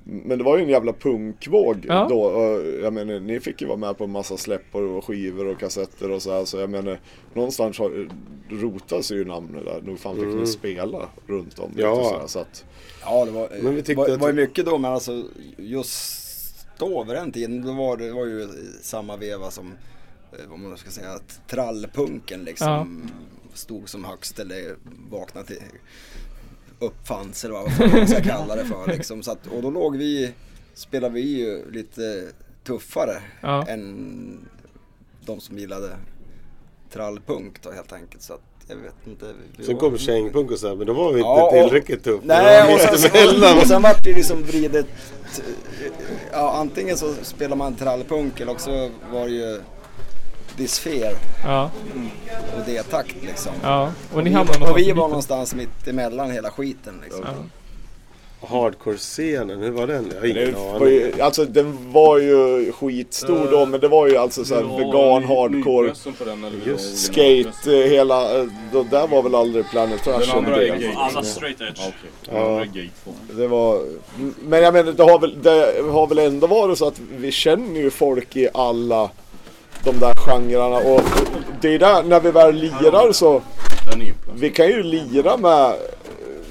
men 0.07 0.37
det 0.37 0.43
var 0.43 0.57
ju 0.57 0.63
en 0.63 0.69
jävla 0.69 0.93
punkvåg 0.93 1.85
Ja. 1.87 2.07
då. 2.09 2.21
Och 2.21 2.65
jag 2.83 2.93
menar, 2.93 3.19
ni 3.19 3.39
fick 3.39 3.61
ju 3.61 3.67
vara 3.67 3.77
med 3.77 3.97
på 3.97 4.03
en 4.03 4.11
massa 4.11 4.37
släpp 4.37 4.75
och 4.75 5.05
skivor 5.05 5.45
och 5.47 5.59
kassetter 5.59 6.11
och 6.11 6.21
så 6.21 6.31
här. 6.33 6.45
Så 6.45 6.57
jag 6.57 6.69
menar, 6.69 6.99
någonstans 7.33 7.79
har, 7.79 8.07
rotas 8.49 9.11
ju 9.11 9.25
namnet 9.25 9.65
där. 9.65 9.81
Nog 9.81 9.99
fan 9.99 10.15
fick 10.15 10.23
Mm. 10.23 10.37
ni 10.37 10.47
spela 10.47 11.09
runt 11.27 11.59
om. 11.59 11.71
Ja. 11.75 11.91
lite 11.95 12.09
så, 12.09 12.19
här, 12.19 12.27
så 12.27 12.39
att, 12.39 12.65
Ja 13.01 13.25
det 13.25 13.31
var, 13.31 13.49
Men 13.61 13.75
vi 13.75 13.81
tyckte 13.81 13.95
var, 14.01 14.09
att- 14.09 14.19
var 14.19 14.27
ju 14.27 14.33
mycket 14.33 14.65
då 14.65 14.77
men 14.77 14.91
alltså 14.93 15.23
just 15.57 16.21
då 16.77 17.03
vid 17.03 17.15
den 17.15 17.31
tiden 17.31 17.61
då 17.65 17.73
var 17.73 17.97
det 17.97 18.11
var 18.11 18.25
ju 18.25 18.47
samma 18.81 19.17
veva 19.17 19.51
som 19.51 19.73
eh, 20.31 20.39
vad 20.49 20.59
man 20.59 20.77
ska 20.77 20.89
säga 20.89 21.09
att 21.11 21.39
trallpunken 21.47 22.43
liksom 22.43 23.01
stod 23.53 23.89
som 23.89 24.03
högst 24.05 24.39
eller 24.39 24.75
vaknade 25.09 25.47
till 25.47 25.57
uppfanns 26.79 27.43
eller 27.45 27.53
vad 27.53 27.91
man 27.93 28.07
ska 28.07 28.21
kalla 28.21 28.55
det 28.55 28.65
för 28.65 28.87
liksom. 28.87 29.23
Så 29.23 29.31
att, 29.31 29.47
och 29.47 29.61
då 29.61 29.69
låg 29.69 29.97
vi, 29.97 30.31
spelade 30.73 31.13
vi 31.13 31.21
ju 31.21 31.71
lite 31.71 32.23
tuffare 32.63 33.21
Ja. 33.41 33.67
än 33.67 34.47
de 35.25 35.39
som 35.39 35.57
gillade 35.57 35.89
trallpunk 36.93 37.61
då 37.61 37.71
helt 37.71 37.93
enkelt. 37.93 38.21
Så 38.23 38.33
att 38.33 38.41
jag 38.67 38.75
vet 38.75 38.93
inte. 39.07 39.25
vi 39.57 39.65
Sen 39.65 39.77
kom 39.77 39.97
kängpunk 39.97 40.51
och 40.51 40.59
så 40.59 40.67
här, 40.67 40.75
men 40.75 40.87
då 40.87 40.93
var 40.93 41.13
vi 41.13 41.19
inte 41.19 41.27
Ja, 41.27 41.45
och- 41.47 41.51
tillräckligt 41.53 42.03
tuffa. 42.03 42.21
Nej, 42.25 42.73
och 42.73 42.79
sen, 42.79 42.93
mittemellan. 43.03 43.57
och 43.57 43.67
sen 43.67 43.81
vart 43.81 44.03
det 44.03 44.13
liksom 44.13 44.43
vridet. 44.43 44.85
Ja, 46.31 46.51
antingen 46.57 46.97
så 46.97 47.13
spelar 47.21 47.55
man 47.55 47.75
trallpunk 47.75 48.39
eller 48.39 48.51
också 48.51 48.89
var 49.11 49.25
det 49.27 49.33
ju 49.33 49.61
Disfer 50.57 51.15
Ja, 51.43 51.71
och 52.57 52.61
D-takt 52.65 53.15
liksom. 53.25 53.51
ja. 53.63 53.91
Och 54.13 54.23
ni 54.23 54.29
vi, 54.29 54.35
hamnar 54.35 54.71
och 54.71 54.77
vi 54.77 54.81
i 54.81 54.85
var 54.85 54.93
mitten. 54.95 55.09
någonstans 55.09 55.55
mitt 55.55 55.87
emellan 55.87 56.31
hela 56.31 56.51
skiten 56.51 57.01
liksom. 57.03 57.21
Ja. 57.25 57.33
Hardcore-scenen, 58.47 59.59
hur 59.59 59.71
var 59.71 59.87
den? 59.87 60.05
Jag 60.09 60.15
har 60.15 60.21
Det 60.21 60.29
ingen 60.41 60.53
var 60.53 60.75
aning. 60.75 60.87
ju, 60.89 61.21
alltså 61.21 61.45
den 61.45 61.91
var 61.91 62.17
ju 62.19 62.71
skitstor 62.71 63.47
då 63.51 63.65
men 63.65 63.79
det 63.79 63.87
var 63.87 64.07
ju 64.07 64.17
alltså 64.17 64.45
såhär 64.45 64.61
vegan, 64.63 65.23
hardcore, 65.23 65.93
Just 66.65 66.97
skate, 67.05 67.51
eh, 67.83 67.89
hela, 67.89 68.39
eh, 68.39 68.47
då, 68.73 68.83
där 68.83 69.07
var 69.07 69.23
väl 69.23 69.35
aldrig 69.35 69.69
Planet 69.69 70.03
Trash 70.03 70.19
Den 70.19 70.29
andra 70.37 70.63
är 70.63 70.75
gay. 70.77 70.93
Alla 70.95 71.23
straight 71.23 71.61
edge. 71.61 71.79
Ja. 72.31 72.65
Det 73.33 73.47
var, 73.47 73.81
men 74.43 74.63
jag 74.63 74.73
menar 74.73 74.91
det 74.91 75.03
har, 75.03 75.19
väl, 75.19 75.41
det 75.41 75.81
har 75.91 76.07
väl 76.07 76.19
ändå 76.19 76.47
varit 76.47 76.77
så 76.77 76.87
att 76.87 76.99
vi 77.17 77.31
känner 77.31 77.79
ju 77.79 77.89
folk 77.89 78.35
i 78.35 78.47
alla 78.53 79.09
de 79.85 79.99
där 79.99 80.13
genrerna 80.15 80.77
och 80.77 81.01
det 81.61 81.75
är 81.75 81.79
där 81.79 82.03
när 82.03 82.19
vi 82.19 82.31
väl 82.31 82.55
lirar 82.55 83.11
så 83.11 83.41
vi 84.33 84.49
kan 84.49 84.67
ju 84.67 84.83
lira 84.83 85.37
med 85.37 85.73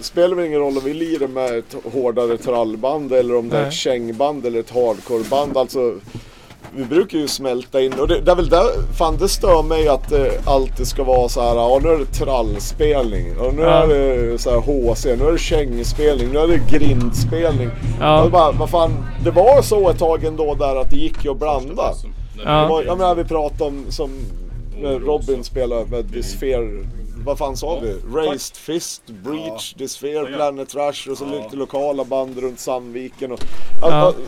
Spelar 0.00 0.36
väl 0.36 0.44
ingen 0.46 0.60
roll 0.60 0.76
om 0.76 0.84
vi 0.84 0.94
lirar 0.94 1.28
med 1.28 1.58
ett 1.58 1.76
hårdare 1.92 2.36
trallband 2.36 3.12
eller 3.12 3.36
om 3.36 3.48
det 3.48 3.58
är 3.58 3.66
ett 3.66 3.72
kängband 3.72 4.46
eller 4.46 4.60
ett 4.60 4.70
hardcoreband. 4.70 5.56
Alltså, 5.56 5.94
vi 6.76 6.84
brukar 6.84 7.18
ju 7.18 7.28
smälta 7.28 7.80
in 7.80 7.92
och 7.92 8.08
det, 8.08 8.20
det 8.20 8.30
är 8.30 8.36
väl 8.36 8.48
där, 8.48 8.64
fan 8.98 9.16
det 9.16 9.28
stör 9.28 9.62
mig 9.62 9.88
att 9.88 10.08
det 10.10 10.40
alltid 10.46 10.86
ska 10.86 11.04
vara 11.04 11.28
så 11.28 11.40
här, 11.40 11.54
ja 11.54 11.80
nu 11.82 11.88
är 11.88 11.98
det 11.98 12.04
trallspelning 12.04 13.38
och 13.38 13.54
nu 13.54 13.62
Ja. 13.62 13.82
är 13.82 13.88
det 13.88 14.38
så 14.38 14.50
här 14.50 14.58
HC, 14.58 15.04
nu 15.04 15.28
är 15.28 15.32
det 15.32 15.38
kängspelning, 15.38 16.28
nu 16.32 16.38
är 16.38 16.48
det 16.48 16.78
grindspelning. 16.78 17.70
Ja. 18.00 18.22
Och 18.24 18.30
bara, 18.30 18.52
vad 18.52 18.70
fan, 18.70 19.04
det 19.24 19.30
var 19.30 19.62
så 19.62 19.90
ett 19.90 19.98
tag 19.98 20.24
ändå 20.24 20.54
där 20.54 20.76
att 20.76 20.90
det 20.90 20.96
gick 20.96 21.24
ju 21.24 21.30
att 21.30 21.38
blanda. 21.38 21.94
Det 22.36 22.42
Ja. 22.44 22.68
var, 22.68 22.82
jag 22.82 22.98
menar 22.98 23.14
vi 23.14 23.24
pratade 23.24 23.64
om 23.64 23.84
som 23.90 24.10
när 24.80 24.98
Robin 24.98 25.44
spelade 25.44 25.86
med 25.90 26.04
Dysphere. 26.04 26.86
Vad 27.24 27.38
fan 27.38 27.56
sa 27.56 27.78
vi? 27.82 27.94
Raised 28.14 28.56
Fist, 28.56 29.02
Breach, 29.06 29.74
Dysphere, 29.74 30.26
Planet 30.26 30.68
Trash 30.68 31.10
och 31.10 31.18
så 31.18 31.24
lite 31.24 31.56
lokala 31.56 32.04
band 32.04 32.38
runt 32.38 32.58
Sandviken. 32.60 33.32
Och, 33.32 33.40
Ja. 33.82 33.92
alltså, 33.92 34.20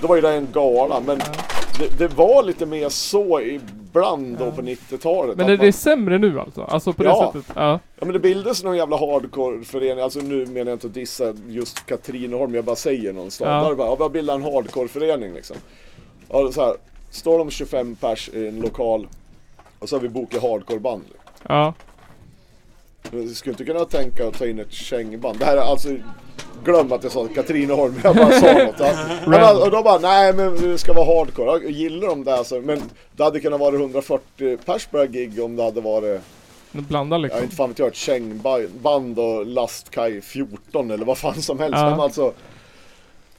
Det 0.00 0.06
var 0.06 0.16
ju 0.16 0.22
där 0.22 0.32
en 0.36 0.48
gala 0.52 1.00
men 1.06 1.18
det, 1.78 1.98
det 1.98 2.08
var 2.16 2.42
lite 2.42 2.66
mer 2.66 2.88
så 2.88 3.40
ibland 3.40 4.38
då 4.38 4.52
på 4.52 4.62
90-talet. 4.62 5.36
Men 5.36 5.46
är 5.50 5.56
man- 5.56 5.66
det 5.66 5.72
sämre 5.72 6.18
nu 6.18 6.40
alltså? 6.40 6.62
Alltså 6.62 6.92
på 6.92 7.02
det 7.02 7.08
Ja. 7.08 7.32
sättet? 7.34 7.52
Ja. 7.56 7.70
Ja 7.98 8.04
men 8.04 8.12
det 8.12 8.18
bildades 8.18 8.62
någon 8.64 8.76
jävla 8.76 8.96
hardcore-förening, 8.96 10.04
alltså 10.04 10.20
nu 10.20 10.46
menar 10.46 10.70
jag 10.70 10.76
inte 10.76 10.86
att 10.86 10.94
dissa 10.94 11.32
just 11.48 11.86
Katrineholm, 11.86 12.54
jag 12.54 12.64
bara 12.64 12.76
säger 12.76 13.12
någon 13.12 13.30
stad. 13.30 13.48
Ja. 13.48 13.62
Där 13.62 13.70
det 13.70 13.76
bara, 13.76 13.88
ja, 13.88 13.94
vi 13.96 14.02
har 14.02 14.10
bildat 14.10 14.36
en 14.36 14.42
hardcore-förening 14.42 15.34
liksom. 15.34 15.56
Ja, 16.30 16.52
så 16.52 16.60
här, 16.64 16.74
står 17.14 17.38
de 17.38 17.50
25 17.50 17.96
pers 17.96 18.28
i 18.28 18.48
en 18.48 18.60
lokal 18.60 19.08
och 19.78 19.88
så 19.88 19.96
har 19.96 20.00
vi 20.00 20.08
bokat 20.08 20.42
hardcore-band. 20.42 21.04
Ja. 21.48 21.74
Du 23.10 23.34
skulle 23.34 23.52
inte 23.52 23.64
kunna 23.64 23.84
tänka 23.84 24.28
att 24.28 24.38
ta 24.38 24.46
in 24.46 24.58
ett 24.58 24.72
kängband. 24.72 25.38
Det 25.38 25.44
här 25.44 25.56
är 25.56 25.60
alltså, 25.60 25.88
glöm 26.64 26.92
att 26.92 27.02
jag 27.02 27.12
sa 27.12 27.28
Katrineholm, 27.34 28.00
jag 28.04 28.16
bara 28.16 28.40
sa 28.40 28.52
något. 28.52 28.74
Ja. 28.78 28.94
Men, 29.26 29.56
och 29.56 29.70
då 29.70 29.82
bara, 29.82 29.98
nej 29.98 30.32
men 30.32 30.56
det 30.56 30.78
ska 30.78 30.92
vara 30.92 31.18
hardcore. 31.18 31.50
Jag 31.50 31.70
gillar 31.70 32.08
de 32.08 32.24
där 32.24 32.44
så, 32.44 32.60
men 32.60 32.82
det 33.16 33.24
hade 33.24 33.40
kunnat 33.40 33.60
vara 33.60 33.76
140 33.76 34.56
pers 34.64 34.86
på 34.86 34.96
det 34.96 35.02
här 35.02 35.10
gig 35.10 35.42
om 35.42 35.56
det 35.56 35.62
hade 35.62 35.80
varit 35.80 36.20
Blanda 36.72 37.16
Ja, 37.16 37.18
liksom. 37.18 37.42
inte 37.42 37.56
fan 37.56 37.68
vet 37.68 37.78
jag, 37.78 37.88
ett 37.88 37.94
kängband 37.94 39.18
och 39.18 39.46
lastkaj 39.46 40.20
14 40.20 40.90
eller 40.90 41.04
vad 41.04 41.18
fan 41.18 41.42
som 41.42 41.58
helst. 41.58 41.78
Ja. 41.78 41.90
Men 41.90 42.00
alltså, 42.00 42.32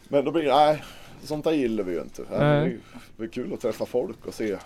men 0.08 0.26
då 0.26 0.32
blir 0.32 0.44
det, 0.44 0.56
nej, 0.56 0.84
sånt 1.26 1.44
där 1.44 1.52
gillar 1.52 1.84
vi 1.84 1.94
ju 1.94 2.02
inte. 2.02 2.22
Det, 2.30 2.36
är, 2.36 2.78
det 3.18 3.24
är 3.24 3.28
kul 3.28 3.54
att 3.54 3.62
träffa 3.62 3.86
folk 3.86 4.26
och 4.26 4.34
se 4.34 4.58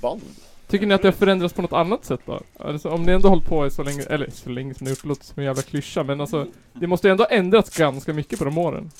band. 0.00 0.22
Tycker 0.68 0.86
ni 0.86 0.94
att 0.94 1.02
det 1.02 1.08
har 1.08 1.12
förändrats 1.12 1.54
på 1.54 1.62
något 1.62 1.72
annat 1.72 2.04
sätt 2.04 2.20
då? 2.24 2.40
Alltså, 2.58 2.88
om 2.88 3.02
ni 3.02 3.12
ändå 3.12 3.28
hållit 3.28 3.46
på 3.46 3.66
i 3.66 3.70
så 3.70 3.82
länge, 3.82 4.02
eller 4.02 4.30
så 4.30 4.50
länge 4.50 4.74
som 4.74 4.86
det 4.86 5.04
låter 5.04 5.24
som 5.24 5.40
en 5.40 5.44
jävla 5.44 5.62
klyscha, 5.62 6.02
men 6.04 6.20
alltså 6.20 6.46
Det 6.72 6.86
måste 6.86 7.08
ju 7.08 7.10
ändå 7.10 7.24
ha 7.24 7.28
ändrats 7.30 7.76
ganska 7.78 8.12
mycket 8.12 8.38
på 8.38 8.44
de 8.44 8.58
åren. 8.58 8.90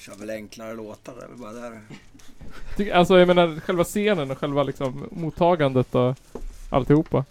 Kör 0.00 0.14
väl 0.14 0.30
enklare 0.30 0.74
låtar, 0.74 1.14
det 1.18 1.24
är 1.24 1.28
väl 1.28 1.36
bara 1.38 1.52
där. 1.52 1.80
Tycker, 2.76 2.94
alltså 2.94 3.18
jag 3.18 3.28
menar 3.28 3.60
själva 3.60 3.84
scenen 3.84 4.30
och 4.30 4.38
själva 4.38 4.62
liksom 4.62 5.08
mottagandet 5.10 5.94
och 5.94 6.14
alltihopa. 6.70 7.24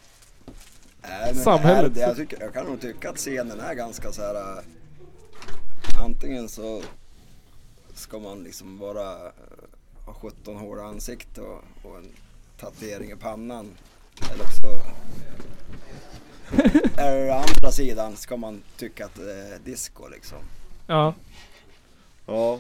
Men 1.01 1.35
Samhället. 1.35 1.93
Det 1.95 2.01
jag, 2.01 2.15
tycker, 2.15 2.37
jag 2.41 2.53
kan 2.53 2.65
nog 2.65 2.81
tycka 2.81 3.09
att 3.09 3.17
scenen 3.17 3.59
är 3.59 3.73
ganska 3.73 4.11
så 4.11 4.21
här. 4.21 4.35
äh, 4.35 4.63
Antingen 6.03 6.49
så 6.49 6.81
ska 7.97 8.19
man 8.19 8.43
liksom 8.43 8.77
vara, 8.79 9.11
äh, 9.11 9.31
ha 10.05 10.13
17 10.13 10.55
hårda 10.55 10.81
ansikte 10.83 11.41
och, 11.41 11.63
och 11.83 11.97
en 11.97 12.09
tatuering 12.59 13.11
i 13.11 13.15
pannan. 13.15 13.67
Eller 14.33 14.45
så 14.45 14.67
är 17.01 17.25
det 17.25 17.33
andra 17.35 17.71
sidan 17.71 18.15
ska 18.15 18.37
man 18.37 18.61
tycka 18.77 19.05
att 19.05 19.15
det 19.15 19.33
är 19.33 19.59
disco 19.65 20.07
liksom. 20.07 20.37
Ja. 20.87 21.13
Ja. 22.25 22.59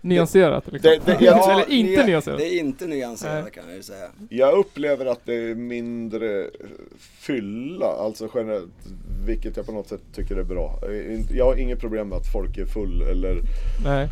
Nyanserat 0.00 0.72
liksom. 0.72 0.90
Det- 1.04 1.12
det- 1.18 1.24
jag- 1.24 1.50
Eller 1.52 1.70
inte 1.70 2.02
nya- 2.02 2.06
nyanserat. 2.06 2.38
Det 2.38 2.46
är 2.54 2.58
inte 2.58 2.86
nyanserat 2.86 3.42
Nej. 3.44 3.52
kan 3.52 3.64
jag 3.66 3.76
ju 3.76 3.82
säga. 3.82 4.08
Jag 4.28 4.58
upplever 4.58 5.06
att 5.06 5.20
det 5.24 5.34
är 5.34 5.54
mindre 5.54 6.50
fylla, 6.98 7.86
alltså 7.86 8.28
generellt, 8.34 8.70
vilket 9.26 9.56
jag 9.56 9.66
på 9.66 9.72
något 9.72 9.88
sätt 9.88 10.00
tycker 10.14 10.36
är 10.36 10.42
bra. 10.42 10.78
Jag 11.30 11.44
har 11.44 11.56
inget 11.56 11.80
problem 11.80 12.08
med 12.08 12.18
att 12.18 12.32
folk 12.32 12.58
är 12.58 12.66
full 12.66 13.02
eller 13.02 13.40
Nej. 13.84 14.08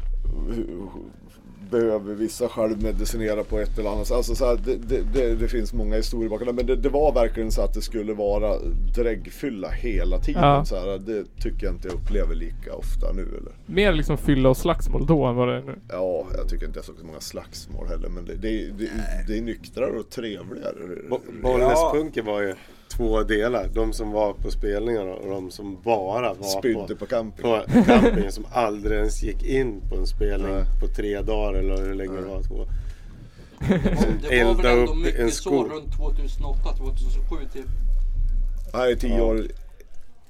Behöver 1.71 2.15
vissa 2.15 2.49
självmedicinera 2.49 3.45
på 3.45 3.59
ett 3.59 3.79
eller 3.79 3.91
annat 3.91 4.07
sätt. 4.07 4.17
Alltså 4.17 4.35
så 4.35 4.47
här, 4.47 4.59
det, 4.65 4.77
det, 4.77 5.01
det, 5.15 5.35
det 5.35 5.49
finns 5.49 5.73
många 5.73 5.97
historier 5.97 6.31
bakom 6.31 6.47
det. 6.47 6.53
Men 6.53 6.67
det, 6.67 6.77
det 6.77 6.89
var 6.89 7.13
verkligen 7.13 7.53
så 7.53 7.63
att 7.63 7.75
det 7.75 7.83
skulle 7.83 8.15
vara 8.15 8.59
dräggfylla 8.97 9.69
hela 9.71 10.19
tiden. 10.19 10.43
Ja. 10.43 10.65
Så 10.65 10.77
här, 10.77 10.99
det 10.99 11.25
tycker 11.43 11.67
jag 11.67 11.75
inte 11.75 11.89
jag 11.89 11.95
upplever 11.95 12.35
lika 12.35 12.75
ofta 12.75 13.13
nu. 13.13 13.23
Eller? 13.23 13.53
Mer 13.67 13.93
liksom 13.93 14.19
fylla 14.19 14.49
och 14.49 14.57
slagsmål 14.57 15.07
då 15.07 15.25
än 15.25 15.37
vad 15.37 15.49
det 15.49 15.55
är 15.55 15.63
nu. 15.63 15.75
Ja, 15.89 16.27
jag 16.37 16.49
tycker 16.49 16.67
inte 16.67 16.79
jag 16.79 16.85
såg 16.85 16.97
så 16.99 17.07
många 17.07 17.21
slagsmål 17.21 17.87
heller. 17.89 18.09
Men 18.09 18.25
det, 18.25 18.35
det, 18.35 18.71
det, 18.79 18.91
det 19.29 19.39
är 19.39 19.43
nyktrare 19.43 19.99
och 19.99 20.11
trevligare. 20.11 20.75
Bo- 21.11 21.21
Bollnäspunken 21.43 22.25
var 22.27 22.43
ju 22.43 22.55
två 22.97 23.23
delar. 23.23 23.69
De 23.75 23.93
som 23.93 24.11
var 24.11 24.33
på 24.33 24.51
spelningarna 24.51 25.13
och 25.15 25.31
de 25.31 25.51
som 25.51 25.79
bara 25.85 26.35
var 26.35 26.43
Spydde 26.59 26.87
på, 26.89 26.97
på 26.97 27.07
camping. 27.07 27.43
på 27.43 27.63
campingen. 27.87 28.33
Som 28.33 28.47
aldrig 28.53 28.99
ens 28.99 29.23
gick 29.23 29.43
in 29.43 29.81
på 29.89 29.97
en 29.97 30.07
spelning 30.07 30.53
Nej. 30.53 30.65
på 30.81 30.87
tre 30.87 31.21
dagar 31.23 31.59
eller 31.59 31.77
hur 31.77 31.95
länge 31.95 32.17
det 32.21 32.27
var. 32.27 32.43
Två. 32.43 32.67
Det 33.69 34.25
var 34.25 34.33
Elda 34.33 34.63
väl 34.63 34.67
ändå 34.79 34.83
upp 34.93 34.97
en 34.97 35.03
mycket 35.03 35.35
så 35.35 35.65
runt 35.65 35.97
2008, 35.97 36.77
2007 36.77 37.37
typ. 37.53 37.65
Är 38.75 38.95
tio 38.95 39.17
Ja. 39.19 39.25
år 39.25 39.47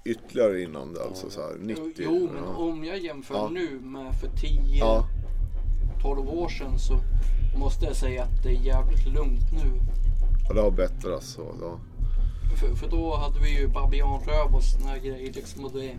ytterligare 0.04 0.62
innan 0.62 0.94
det. 0.94 1.02
Alltså 1.04 1.30
så 1.30 1.40
här, 1.40 1.56
90. 1.60 1.84
Jo, 1.96 2.28
men 2.34 2.42
ja. 2.44 2.54
om 2.56 2.84
jag 2.84 2.98
jämför 2.98 3.34
Ja. 3.34 3.48
nu 3.52 3.80
med 3.82 4.14
för 4.14 4.28
10, 4.28 4.78
Ja. 4.78 5.06
12 6.02 6.28
år 6.28 6.48
sedan 6.48 6.78
så 6.78 6.94
måste 7.58 7.84
jag 7.86 7.96
säga 7.96 8.22
att 8.22 8.42
det 8.42 8.48
är 8.48 8.60
jävligt 8.66 9.06
lugnt 9.06 9.52
nu. 9.52 9.80
ja, 10.48 10.54
det 10.54 10.60
har 10.60 10.70
bättrats. 10.70 11.26
Så, 11.32 11.42
ja. 11.60 11.78
För, 12.56 12.74
för 12.74 12.88
då 12.88 13.16
hade 13.16 13.40
vi 13.40 13.60
ju 13.60 13.68
babianröv 13.68 14.54
och 14.54 14.64
såna 14.64 14.90
här 14.90 14.98
grejer 14.98 15.32
liksom 15.32 15.64
och 15.64 15.72
det... 15.72 15.94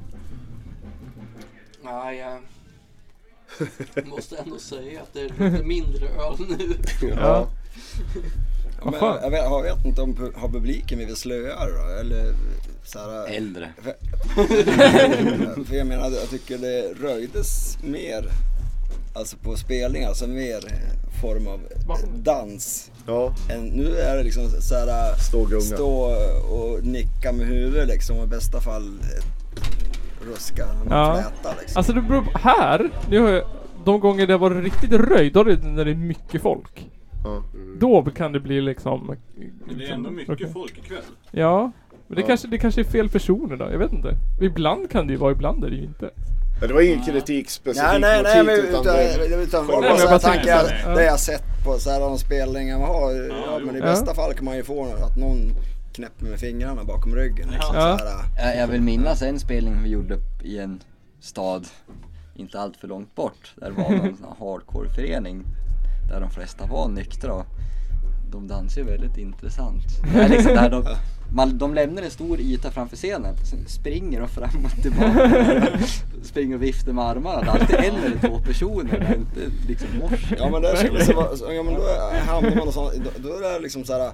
Nej, 1.84 2.18
jag 2.18 2.40
måste 4.06 4.38
ändå 4.38 4.60
säga 4.60 5.02
att 5.02 5.14
det 5.14 5.20
är 5.20 5.30
lite 5.30 5.64
mindre 5.66 6.08
öl 6.08 6.36
nu. 6.40 6.76
Ja. 7.18 7.48
Men 8.84 8.94
jag, 8.94 9.32
vet, 9.32 9.44
jag 9.44 9.64
vet 9.64 9.86
inte 9.86 10.02
om 10.02 10.34
har 10.36 10.50
publiken 10.50 10.98
blivit 10.98 11.18
slöare 11.18 11.72
då? 11.72 12.00
Eller 12.00 12.36
så 12.86 13.00
här, 13.00 13.28
Äldre. 13.28 13.74
För 15.66 15.76
jag 15.76 15.88
menar, 15.88 16.12
jag 16.12 16.30
tycker 16.30 16.58
det 16.58 16.94
röjdes 17.02 17.78
mer, 17.84 18.30
alltså 19.14 19.38
på 19.38 19.56
spelningar, 19.56 20.08
alltså 20.08 20.28
mer 20.28 20.66
eh, 20.66 21.22
form 21.22 21.48
av 21.48 21.62
dans. 22.16 22.92
Ja, 23.08 23.34
Än, 23.50 23.66
nu 23.66 23.98
är 23.98 24.18
det 24.18 24.24
liksom 24.24 24.50
så 24.50 24.76
här, 24.76 25.16
stå 25.16 25.46
gunga. 25.46 25.62
stå 25.62 25.90
och 26.52 26.84
nicka 26.86 27.32
med 27.32 27.48
huvudet 27.48 27.88
liksom 27.88 28.18
och 28.18 28.24
i 28.24 28.28
bästa 28.28 28.60
fall 28.62 28.88
eh, 28.88 29.24
ruska 30.32 30.66
någon 30.66 30.88
Ja. 30.90 31.14
fläta 31.16 31.56
liksom. 31.60 31.80
Alltså 31.80 31.94
det 31.94 32.02
beror 32.02 32.22
på, 32.22 32.38
här, 32.38 32.90
nu 33.10 33.20
har 33.20 33.30
jag, 33.30 33.44
de 33.86 34.00
gånger 34.00 34.28
det 34.28 34.34
har 34.34 34.40
varit 34.40 34.64
riktigt 34.64 34.92
röjd, 34.92 35.34
då 35.34 35.40
är 35.40 35.46
det 35.46 35.64
när 35.68 35.86
det 35.86 35.92
är 35.92 35.96
mycket 35.96 36.42
folk. 36.42 36.90
Ja. 37.24 37.44
Då 37.80 38.04
kan 38.16 38.32
det 38.32 38.40
bli 38.40 38.62
liksom... 38.62 39.16
Men 39.68 39.78
det 39.78 39.86
är 39.86 39.94
ändå 39.94 40.10
mycket 40.10 40.34
Okej. 40.34 40.50
folk 40.54 40.78
ikväll. 40.78 41.04
Ja. 41.32 41.72
Men 42.08 42.16
det, 42.16 42.22
Ja. 42.22 42.28
kanske, 42.28 42.48
det 42.48 42.58
kanske 42.58 42.82
är 42.82 42.86
fel 42.86 43.10
personer 43.10 43.56
då, 43.56 43.66
jag 43.72 43.80
vet 43.80 43.92
inte. 43.94 44.16
Ibland 44.42 44.90
kan 44.92 45.08
det 45.08 45.14
ju 45.14 45.20
vara, 45.20 45.32
ibland 45.32 45.64
är 45.64 45.70
det 45.70 45.76
ju 45.76 45.84
inte. 45.84 46.10
Men 46.60 46.68
det 46.68 46.74
var 46.74 46.82
ingen 46.82 47.06
kritik 47.06 47.50
specifikt 47.50 47.92
Nej, 47.92 48.00
nej, 48.00 48.18
mot 48.18 48.46
nej, 48.46 48.56
hit, 48.56 48.66
utan 48.70 48.82
utan, 48.82 48.96
det, 48.96 49.44
utan, 49.44 49.66
Nej, 49.68 49.82
bara 49.82 50.10
men 50.10 50.20
så 50.20 50.28
jag 50.28 50.66
det 50.66 50.82
ja. 50.86 51.02
jag 51.02 51.20
sett 51.20 51.44
på 51.66 51.78
så 51.80 51.90
här, 51.90 52.00
de 52.00 52.18
spelningar 52.18 52.80
man 52.80 52.88
har. 52.88 53.12
Ja, 53.12 53.60
men 53.66 53.76
i 53.76 53.80
Ja. 53.80 53.86
bästa 53.86 54.14
fall 54.16 54.34
kan 54.34 54.46
man 54.46 54.56
ju 54.56 54.64
få 54.64 54.86
att 54.86 55.18
någon 55.18 55.52
knäpper 55.94 56.26
med 56.26 56.40
fingrarna 56.40 56.84
bakom 56.84 57.16
ryggen. 57.16 57.50
Liksom, 57.52 57.76
Ja. 57.76 57.98
så 58.00 58.06
här, 58.06 58.48
Jag, 58.52 58.58
jag 58.64 58.68
vill 58.68 58.82
minnas 58.82 59.22
en 59.22 59.40
spelning 59.40 59.84
vi 59.84 59.90
gjorde 59.90 60.18
i 60.44 60.60
en 60.60 60.82
stad 61.22 61.68
inte 62.36 62.60
allt 62.60 62.78
för 62.78 62.88
långt 62.88 63.16
bort. 63.16 63.54
Där 63.56 63.70
det 63.70 63.82
var 63.82 63.90
någon 63.90 64.18
sån 64.18 64.28
här 64.28 64.46
hardcore-förening 64.48 65.44
där 66.10 66.20
de 66.20 66.30
flesta 66.30 66.66
var 66.66 66.88
nyktra. 66.88 67.34
och 67.34 67.46
de 68.32 68.48
dansar 68.48 68.82
ju 68.82 68.88
väldigt 68.88 69.18
intressant. 69.18 69.84
Det 70.14 70.20
är 70.22 70.30
liksom 70.30 70.54
där 70.56 70.70
de, 70.70 70.84
man, 71.34 71.58
de 71.58 71.74
lämnar 71.74 72.02
en 72.02 72.12
stor 72.12 72.40
yta 72.40 72.72
framför 72.72 72.96
scenen, 72.96 73.36
sen 73.46 73.68
springer 73.68 74.20
de 74.20 74.30
fram 74.30 74.66
och 74.66 74.82
tillbaka. 74.82 75.78
springer 76.24 76.56
och 76.56 76.64
viftar 76.64 76.94
med 76.94 77.04
armarna. 77.04 77.42
Det 77.42 77.48
är 77.48 77.60
alltid 77.60 77.76
en 77.76 77.96
eller 77.96 78.20
två 78.28 78.40
personer, 78.40 79.00
det 79.00 79.06
är 79.06 79.16
inte 79.16 79.68
liksom 79.68 79.88
mors. 80.00 80.34
Ja 80.38 80.50
men 80.50 80.62
det 80.62 80.78
skulle 80.78 81.06
så 81.06 81.14
vara, 81.14 81.54
ja 81.54 81.64
men 81.64 81.74
då 81.74 81.82
hamnar 82.28 82.56
man 82.56 82.68
och 82.68 82.74
sånt, 82.74 82.94
då, 82.96 83.30
då 83.30 83.30
är 83.30 83.54
det 83.54 83.60
liksom 83.60 83.84
så 83.84 83.94
här. 83.94 84.12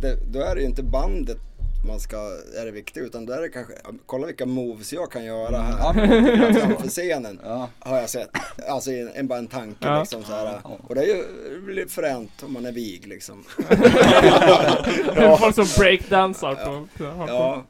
Det, 0.00 0.18
då 0.32 0.40
är 0.40 0.54
det 0.54 0.60
ju 0.60 0.66
inte 0.66 0.82
bandet 0.82 1.38
man 1.86 2.00
ska, 2.00 2.16
är 2.60 2.64
det 2.64 2.70
viktigt 2.70 3.02
utan 3.02 3.26
då 3.26 3.32
är 3.32 3.40
det 3.42 3.48
kanske, 3.48 3.72
kolla 4.06 4.26
vilka 4.26 4.46
moves 4.46 4.92
jag 4.92 5.10
kan 5.10 5.24
göra 5.24 5.58
här 5.58 5.78
Ja, 5.78 5.92
men- 5.96 6.54
framför 6.54 6.88
scenen. 6.88 7.40
Ja. 7.44 7.68
Har 7.78 7.96
jag 7.98 8.10
sett. 8.10 8.30
Alltså 8.68 8.90
en, 8.90 9.08
en, 9.14 9.26
bara 9.28 9.38
en 9.38 9.46
tanke 9.46 9.86
Ja. 9.88 10.00
liksom 10.00 10.22
så 10.24 10.32
här. 10.32 10.60
Och 10.88 10.94
det 10.94 11.00
är 11.00 11.06
ju 11.06 11.88
fränt 11.88 12.42
om 12.42 12.52
man 12.52 12.66
är 12.66 12.72
vig 12.72 13.06
liksom. 13.06 13.44
Folk 15.38 15.54
som 15.54 15.66
breakdansar 15.78 16.54
på... 16.54 16.88
Ja, 17.28 17.64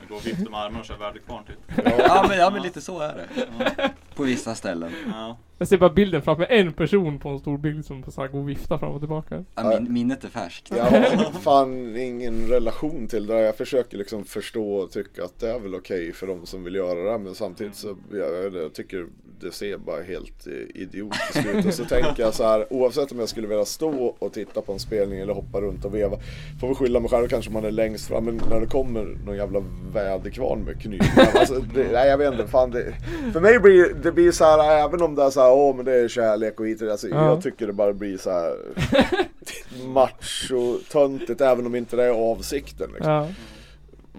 Det 0.00 0.06
går 0.08 0.16
och 0.16 0.26
viftar 0.26 0.50
med 0.50 0.60
armarna 0.60 0.80
och 0.80 0.86
kör 0.86 0.96
väderkvarn 0.96 1.44
typ. 1.44 1.86
Ja 2.08 2.24
men, 2.28 2.38
ja 2.38 2.50
men 2.50 2.62
lite 2.62 2.80
så 2.80 3.00
är 3.00 3.14
det. 3.14 3.90
På 4.14 4.22
vissa 4.22 4.54
ställen. 4.54 4.92
Ja. 5.12 5.38
Jag 5.58 5.68
ser 5.68 5.78
bara 5.78 5.90
bilden 5.90 6.22
framför 6.22 6.40
mig, 6.48 6.60
en 6.60 6.72
person 6.72 7.18
på 7.18 7.28
en 7.28 7.38
stor 7.38 7.58
bild 7.58 7.84
som 7.84 8.02
på 8.02 8.10
så 8.10 8.20
här 8.20 8.28
går 8.28 8.38
och 8.38 8.48
viftar 8.48 8.78
fram 8.78 8.92
och 8.92 9.00
tillbaka. 9.00 9.44
Ja, 9.54 9.68
min, 9.68 9.92
minnet 9.92 10.24
är 10.24 10.28
färskt. 10.28 10.70
Jag 10.76 10.84
har 10.84 11.40
fan 11.40 11.96
ingen 11.96 12.48
relation 12.48 13.06
till 13.08 13.26
det 13.26 13.34
där. 13.34 13.40
Jag 13.40 13.56
försöker 13.56 13.98
liksom 13.98 14.24
förstå 14.24 14.74
och 14.74 14.90
tycka 14.90 15.24
att 15.24 15.38
det 15.38 15.50
är 15.50 15.58
väl 15.58 15.74
okej 15.74 16.12
för 16.12 16.26
de 16.26 16.46
som 16.46 16.64
vill 16.64 16.74
göra 16.74 17.12
det. 17.12 17.18
Men 17.18 17.34
samtidigt 17.34 17.74
så 17.74 17.96
jag, 18.12 18.54
jag 18.54 18.74
tycker 18.74 19.06
det 19.40 19.52
ser 19.54 19.76
bara 19.78 20.02
helt 20.02 20.46
eh, 20.46 20.82
idiotiskt 20.82 21.46
ut. 21.54 21.66
Och 21.66 21.74
så 21.74 21.84
tänker 21.84 22.22
jag 22.22 22.34
så 22.34 22.44
här, 22.44 22.72
oavsett 22.72 23.12
om 23.12 23.18
jag 23.18 23.28
skulle 23.28 23.46
vilja 23.46 23.64
stå 23.64 24.14
och 24.18 24.32
titta 24.32 24.60
på 24.60 24.72
en 24.72 24.78
spelning 24.78 25.18
eller 25.20 25.32
hoppa 25.34 25.60
runt 25.60 25.84
och 25.84 25.94
veva. 25.94 26.16
Får 26.60 26.66
väl 26.66 26.76
skylla 26.76 27.00
mig 27.00 27.10
själv 27.10 27.28
kanske 27.28 27.50
man 27.50 27.64
är 27.64 27.70
längst 27.70 28.08
fram. 28.08 28.24
Men 28.24 28.40
när 28.50 28.60
det 28.60 28.66
kommer 28.66 29.04
någon 29.26 29.36
jävla 29.36 29.62
väderkvarn 29.94 30.60
med 30.64 30.82
knytnävar. 30.82 31.40
Alltså, 31.40 31.54
det- 31.74 31.92
nej 31.92 32.08
jag 32.08 32.18
vet 32.18 32.32
inte, 32.32 32.46
fan 32.46 32.70
det, 32.70 32.94
För 33.32 33.40
mig 33.40 33.58
blir 33.58 33.94
det 34.02 34.12
blir 34.12 34.32
så 34.32 34.44
här, 34.44 34.84
även 34.86 35.02
om 35.02 35.14
det 35.14 35.22
är 35.22 35.30
så 35.30 35.40
här, 35.40 35.52
åh 35.52 35.76
men 35.76 35.84
det 35.84 35.92
är 35.94 36.08
kärlek 36.08 36.60
och 36.60 36.66
hit 36.66 36.82
och 36.82 36.88
alltså, 36.90 37.08
Ja. 37.08 37.26
Jag 37.28 37.42
tycker 37.42 37.66
det 37.66 37.72
bara 37.72 37.92
blir 37.92 38.16
så 38.18 38.30
här 38.30 38.56
macho-töntigt 39.86 41.40
även 41.40 41.66
om 41.66 41.74
inte 41.74 41.96
det 41.96 42.04
är 42.04 42.10
avsikten. 42.10 42.90
Liksom. 42.94 43.12
Ja. 43.12 43.28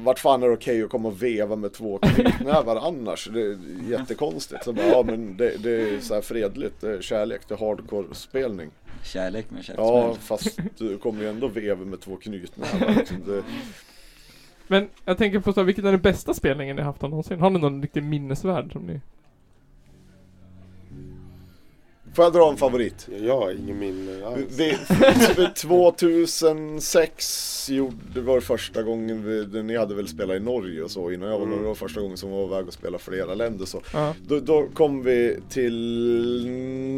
Vart 0.03 0.19
fan 0.19 0.43
är 0.43 0.47
det 0.47 0.53
okej 0.53 0.83
att 0.83 0.89
komma 0.89 1.07
och 1.07 1.23
veva 1.23 1.55
med 1.55 1.73
två 1.73 1.97
knytnävar 1.97 2.75
annars? 2.75 3.29
Det 3.33 3.41
är 3.41 3.57
jättekonstigt. 3.89 4.63
Så 4.63 4.73
bara, 4.73 4.85
ja 4.87 5.03
men 5.03 5.37
det, 5.37 5.63
det 5.63 5.71
är 5.71 5.99
så 5.99 6.13
här 6.13 6.21
fredligt, 6.21 6.81
det 6.81 6.97
är 6.97 7.01
kärlek, 7.01 7.41
det 7.47 7.53
är 7.53 7.57
hardcore-spelning. 7.57 8.69
Kärlek 9.03 9.51
med 9.51 9.63
Ja 9.77 10.13
käftsmäll. 10.15 10.15
fast 10.27 10.59
du 10.77 10.97
kommer 10.97 11.21
ju 11.23 11.29
ändå 11.29 11.47
veva 11.47 11.85
med 11.85 11.99
två 12.01 12.15
knytnävar. 12.15 12.95
Liksom. 12.97 13.17
Det, 13.25 13.43
Men 14.67 14.89
jag 15.05 15.17
tänker 15.17 15.39
på 15.39 15.53
så 15.53 15.59
här, 15.59 15.65
vilken 15.65 15.85
är 15.85 15.91
den 15.91 16.01
bästa 16.01 16.33
spelningen 16.33 16.75
ni 16.75 16.81
haft 16.81 17.01
någonsin? 17.01 17.39
Har 17.39 17.49
ni 17.49 17.59
någon 17.59 17.81
riktigt 17.81 18.03
minnesvärd 18.03 18.71
som 18.71 18.81
ni... 18.87 19.01
får 22.17 22.25
jag 22.25 22.33
dra 22.33 22.49
en 22.49 22.57
favorit? 22.57 23.07
Jag 23.21 23.37
har 23.37 23.51
ingen 23.51 23.79
minne 23.79 24.25
alls. 24.25 24.45
Vi, 24.57 24.77
2006 25.61 27.69
gjorde, 27.69 27.95
det 28.13 28.21
var 28.21 28.39
första 28.39 28.83
gången 28.83 29.23
vi, 29.25 29.63
ni 29.63 29.77
hade 29.77 29.95
väl 29.95 30.07
spelat 30.07 30.37
i 30.37 30.39
Norge 30.39 30.83
och 30.83 30.91
så 30.91 31.11
innan 31.11 31.29
jag 31.29 31.39
var 31.39 31.45
Mm. 31.45 31.59
det 31.61 31.67
var 31.67 31.75
första 31.75 32.01
gången 32.01 32.17
som 32.17 32.31
var 32.31 32.45
iväg 32.45 32.67
och 32.67 32.73
spela 32.73 32.97
flera 32.97 33.33
länder 33.35 33.65
så. 33.65 33.81
Ja. 33.93 34.13
Då, 34.27 34.39
då 34.39 34.65
kom 34.73 35.03
vi 35.03 35.37
till 35.49 35.75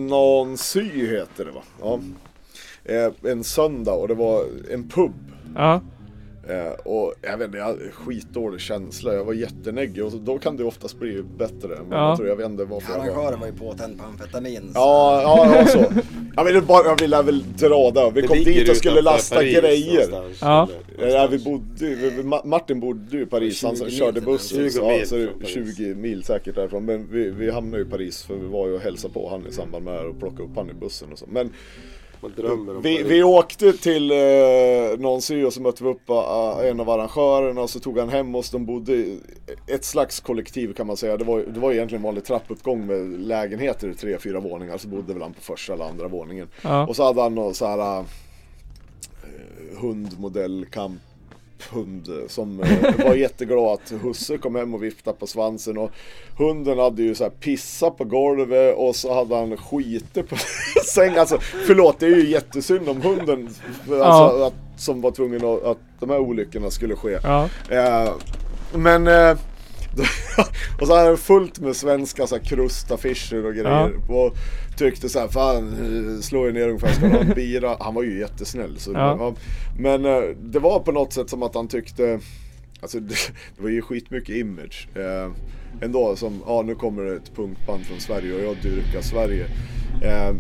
Nancy 0.10 0.82
heter 1.08 1.46
det 1.46 1.52
va? 1.52 1.62
Ja. 1.82 2.00
Eh, 2.94 3.12
en 3.32 3.44
söndag 3.44 3.94
och 3.94 4.08
det 4.08 4.14
var 4.16 4.46
en 4.72 4.90
pub. 4.90 5.14
Ja. 5.56 5.82
Eh, 6.50 6.72
och 6.86 7.14
jag 7.22 7.38
vet 7.38 7.46
inte, 7.46 7.58
jag 7.58 7.66
hade 7.66 7.90
skitdålig 7.92 8.62
känsla. 8.62 9.14
Jag 9.14 9.24
var 9.26 9.34
jätteneggig 9.34 10.06
och 10.06 10.12
så, 10.12 10.18
då 10.18 10.38
kan 10.40 10.58
det 10.58 10.64
oftast 10.64 11.00
bli 11.00 11.24
bättre 11.38 11.76
än 11.76 11.90
vad 11.90 12.00
Ja. 12.00 12.08
man 12.08 12.18
tror. 12.18 12.30
Jag 12.30 12.36
vet 12.36 12.46
inte 12.46 12.66
varför 12.66 12.92
jag 12.94 13.00
var. 13.00 13.06
arrangören 13.06 13.40
var 13.40 13.48
ju 13.48 13.54
påtänd 13.54 13.98
på 14.00 14.04
amfetamin. 14.06 14.62
så- 14.62 14.72
Ja, 14.80 15.22
ja, 15.22 15.56
ja 15.56 15.66
så. 15.66 15.86
Jag 16.36 16.44
ville 16.46 16.62
bara, 16.62 16.86
jag 16.88 17.02
ville 17.02 17.22
väl 17.22 17.44
dra 17.58 17.92
där. 17.92 18.12
Vi 18.12 18.22
Det 18.22 18.28
kom 18.28 18.38
dit 18.38 18.70
och 18.70 18.76
skulle 18.76 19.02
lasta 19.02 19.36
Paris 19.36 19.60
grejer. 19.60 20.08
någonstans, 20.12 20.38
Ja. 20.42 20.70
eller 20.98 21.16
Ja, 21.16 21.28
vi 21.32 21.40
bodde 21.40 21.86
ju- 21.86 21.96
vi- 21.96 22.22
Ma- 22.24 22.46
Martin 22.46 22.80
bodde 22.80 23.18
ju 23.18 23.24
i 23.24 23.26
Paris, 23.26 23.64
han 23.64 23.76
20 23.76 23.84
mil 23.86 23.94
körde 23.98 24.22
buss. 24.22 24.50
20 24.50 24.70
så, 24.70 24.86
mil 24.88 25.00
ja, 25.00 25.06
så 25.06 25.16
från 25.16 25.40
Paris. 25.40 25.54
20 25.78 25.96
mil 25.96 26.24
säkert 26.24 26.56
därifrån. 26.56 26.86
Men 26.86 27.08
vi, 27.12 27.30
vi 27.30 27.52
hamnade 27.52 27.78
ju 27.84 27.88
i 27.88 27.92
Paris 27.92 28.24
för 28.24 28.36
vi 28.36 28.48
var 28.48 28.68
ju 28.68 28.74
och 28.74 28.82
hälsade 28.82 29.14
på 29.14 29.30
han 29.30 29.48
i 29.48 29.52
samband 29.52 29.86
med 29.86 29.94
det 29.94 29.98
här 29.98 30.08
och 30.08 30.20
plockade 30.20 30.44
upp 30.44 30.56
han 30.56 30.70
i 30.70 30.74
bussen 30.74 31.12
och 31.12 31.20
så. 31.20 31.26
Men 31.30 31.54
Man 32.22 32.34
drömmer 32.36 32.76
om 32.76 32.82
vi, 32.82 33.04
vi 33.04 33.24
åkte 33.24 33.74
till 33.74 34.12
eh, 34.12 34.18
Nancy 35.00 35.44
och 35.44 35.54
så 35.54 35.62
mötte 35.62 35.84
vi 35.84 35.90
upp 35.90 36.10
eh, 36.10 36.70
en 36.70 36.80
av 36.80 36.90
arrangörerna 36.90 37.62
och 37.62 37.70
så 37.70 37.80
tog 37.80 38.00
han 38.00 38.10
hem 38.10 38.36
oss. 38.36 38.50
De 38.50 38.66
bodde 38.66 38.94
i 38.94 39.20
ett 39.68 39.86
slags 39.86 40.20
kollektiv 40.20 40.74
kan 40.74 40.88
man 40.88 40.98
säga. 40.98 41.18
Det 41.18 41.24
var, 41.24 41.40
det 41.40 41.60
var 41.60 41.72
egentligen 41.72 42.02
vanlig 42.02 42.24
trappuppgång 42.24 42.86
med 42.86 43.20
lägenheter 43.20 43.90
i 43.90 43.96
tre, 43.96 44.18
fyra 44.18 44.40
våningar. 44.40 44.78
Så 44.78 44.88
bodde 44.88 45.14
väl 45.14 45.22
han 45.22 45.34
på 45.34 45.42
första 45.42 45.74
eller 45.74 45.86
andra 45.86 46.08
våningen. 46.08 46.48
Ja. 46.62 46.88
Och 46.88 46.96
så 46.96 47.04
hade 47.04 47.22
han 47.22 47.36
någon 47.36 47.54
så 47.54 47.66
här 47.66 48.00
eh, 48.00 48.06
hundmodell 49.82 50.66
kamp 50.72 51.02
hund 51.64 52.08
som 52.28 52.60
eh, 52.60 53.06
var 53.06 53.16
jätteglad 53.16 53.74
att 53.74 53.94
husse 54.02 54.38
kom 54.38 54.56
hem 54.56 54.74
och 54.74 54.84
viftade 54.84 55.18
på 55.18 55.28
svansen 55.28 55.78
och 55.78 55.92
hunden 56.38 56.80
hade 56.80 57.04
ju 57.04 57.16
så 57.16 57.24
här 57.24 57.32
pissat 57.32 57.98
på 57.98 58.04
golvet 58.04 58.76
och 58.78 58.96
så 58.96 59.14
hade 59.14 59.36
han 59.36 59.58
skitit 59.58 60.30
på 60.30 60.36
sängen. 60.86 61.20
Alltså 61.20 61.40
förlåt, 61.40 62.00
det 62.00 62.06
är 62.06 62.16
ju 62.16 62.30
jättesynd 62.30 62.90
om 62.90 63.02
hunden 63.02 63.50
alltså, 63.90 64.44
att, 64.44 64.54
som 64.78 65.02
var 65.02 65.12
tvungen 65.12 65.46
att, 65.46 65.64
att 65.64 65.78
de 66.00 66.10
här 66.10 66.20
olyckorna 66.20 66.70
skulle 66.70 66.96
ske. 66.96 67.20
Ja. 67.24 67.50
Eh, 67.70 68.12
men 68.74 69.08
eh, 69.08 69.38
och 70.82 70.88
så 70.88 70.96
hade 70.96 71.08
han 71.08 71.18
fullt 71.18 71.60
med 71.60 71.76
svenska 71.76 72.28
så 72.28 72.36
här, 72.36 72.44
krustaffischer 72.44 73.46
och 73.46 73.54
grejer. 73.54 73.92
Och 74.10 74.34
tyckte 74.80 75.10
så 75.10 75.20
här, 75.20 75.28
fan 75.28 76.22
slå 76.22 76.48
er 76.48 76.52
ner 76.52 76.68
ungefär, 76.68 76.94
ska 76.94 77.08
ha 77.08 77.20
en 77.20 77.34
bira? 77.36 77.78
Han 77.80 77.94
var 77.94 78.04
ju 78.04 78.20
jättesnäll. 78.20 78.80
Så, 78.80 78.92
Ja. 78.92 79.18
ja. 79.20 79.34
Men 79.80 80.06
eh, 80.06 80.22
det 80.44 80.60
var 80.60 80.80
på 80.80 80.92
något 80.92 81.14
sätt 81.14 81.30
som 81.30 81.44
att 81.44 81.56
han 81.56 81.68
tyckte, 81.68 82.20
alltså 82.82 83.00
det, 83.00 83.16
det 83.58 83.64
var 83.64 83.70
ju 83.70 83.82
skitmycket 83.82 84.36
image. 84.36 84.88
Eh, 84.96 85.32
ändå 85.82 86.16
som, 86.16 86.42
ja 86.48 86.62
nu 86.62 86.76
kommer 86.76 87.04
det 87.04 87.16
ett 87.16 87.36
punkband 87.36 87.86
från 87.86 88.00
Sverige 88.00 88.34
och 88.36 88.42
jag 88.42 88.56
dyrkar 88.64 89.02
Sverige. 89.02 89.46
Eh, 90.04 90.36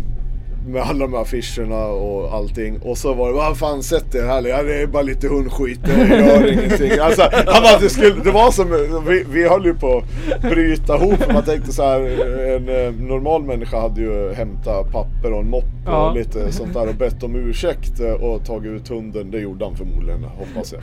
med 0.67 0.81
alla 0.81 0.99
de 0.99 1.13
här 1.13 1.21
affischerna 1.21 1.85
och 1.85 2.33
allting. 2.33 2.79
Och 2.81 2.97
så 2.97 3.13
var 3.13 3.27
det, 3.27 3.33
vad 3.33 3.57
fan 3.57 3.83
sätt 3.83 4.15
er 4.15 4.23
här. 4.25 4.47
Ja, 4.47 4.63
det 4.63 4.81
är 4.81 4.87
bara 4.87 5.03
lite 5.03 5.27
hundskit, 5.27 5.79
det 5.85 6.17
gör 6.17 6.51
ingenting. 6.53 6.91
Alltså, 7.01 7.21
han 7.31 7.63
bara, 7.63 7.79
det, 7.79 7.89
skulle, 7.89 8.15
det 8.23 8.31
var 8.31 8.51
som, 8.51 9.03
vi, 9.07 9.23
vi 9.31 9.47
höll 9.49 9.65
ju 9.65 9.73
på 9.73 10.03
att 10.35 10.41
bryta 10.41 10.95
ihop. 10.95 11.33
Man 11.33 11.43
tänkte 11.43 11.71
så 11.73 11.83
här, 11.83 11.99
en 12.55 12.69
eh, 12.69 13.07
normal 13.07 13.43
människa 13.43 13.79
hade 13.79 14.01
ju 14.01 14.33
hämtat 14.33 14.91
papper 14.91 15.33
och 15.33 15.39
en 15.39 15.49
mopp 15.49 15.63
Ja. 15.85 16.09
och 16.09 16.15
lite 16.15 16.51
sånt 16.51 16.73
där 16.73 16.87
och 16.89 16.95
bett 16.95 17.23
om 17.23 17.35
ursäkt 17.35 17.99
eh, 17.99 18.11
och 18.11 18.45
tagit 18.45 18.71
ut 18.71 18.87
hunden. 18.89 19.31
Det 19.31 19.39
gjorde 19.39 19.65
han 19.65 19.75
förmodligen, 19.75 20.23
hoppas 20.23 20.73
jag. 20.73 20.81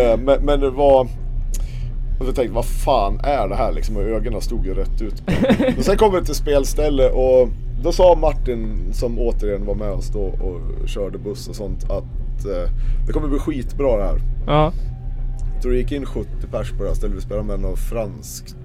Eh, 0.00 0.18
men, 0.18 0.44
men 0.44 0.60
det 0.60 0.70
var 0.70 1.08
och 2.20 2.26
jag 2.26 2.34
tänkte, 2.34 2.54
vad 2.54 2.64
fan 2.66 3.20
är 3.24 3.48
det 3.48 3.54
här 3.54 3.72
liksom? 3.72 3.96
Och 3.96 4.02
ögonen 4.02 4.40
stod 4.40 4.66
ju 4.66 4.74
rätt 4.74 5.02
ut. 5.02 5.22
Och 5.78 5.84
sen 5.84 5.96
kom 5.96 6.14
vi 6.14 6.24
till 6.24 6.34
spelställe 6.34 7.08
och 7.10 7.48
då 7.86 7.92
sa 7.92 8.14
Martin, 8.14 8.92
som 8.92 9.18
återigen 9.18 9.66
var 9.66 9.74
med 9.74 9.90
oss 9.90 10.08
då 10.12 10.20
och 10.20 10.88
körde 10.88 11.18
buss 11.18 11.48
och 11.48 11.56
sånt, 11.56 11.84
att 11.84 12.44
eh, 12.44 12.70
det 13.06 13.12
kommer 13.12 13.28
bli 13.28 13.38
skitbra 13.38 13.96
det 13.96 14.04
här. 14.04 14.20
Ja. 14.46 14.72
Jag 15.54 15.62
tror 15.62 15.72
det 15.72 15.78
gick 15.78 15.92
in 15.92 16.06
70 16.06 16.28
pers 16.50 16.70
på 16.70 16.82
det 16.82 16.88
här 16.88 16.94
stället. 16.94 17.16
Vi 17.16 17.20
spelade 17.20 17.46
med 17.46 17.60
något 17.60 17.78
franskt 17.78 18.56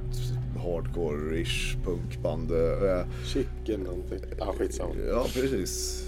hardcore-ish 0.57 1.83
punkband. 1.85 2.51
Eh, 2.51 3.05
Chicken 3.25 3.79
någonting. 3.79 4.19
Ja, 4.39 4.53
skitsamma. 4.57 4.93
ja, 5.09 5.25
precis. 5.33 6.03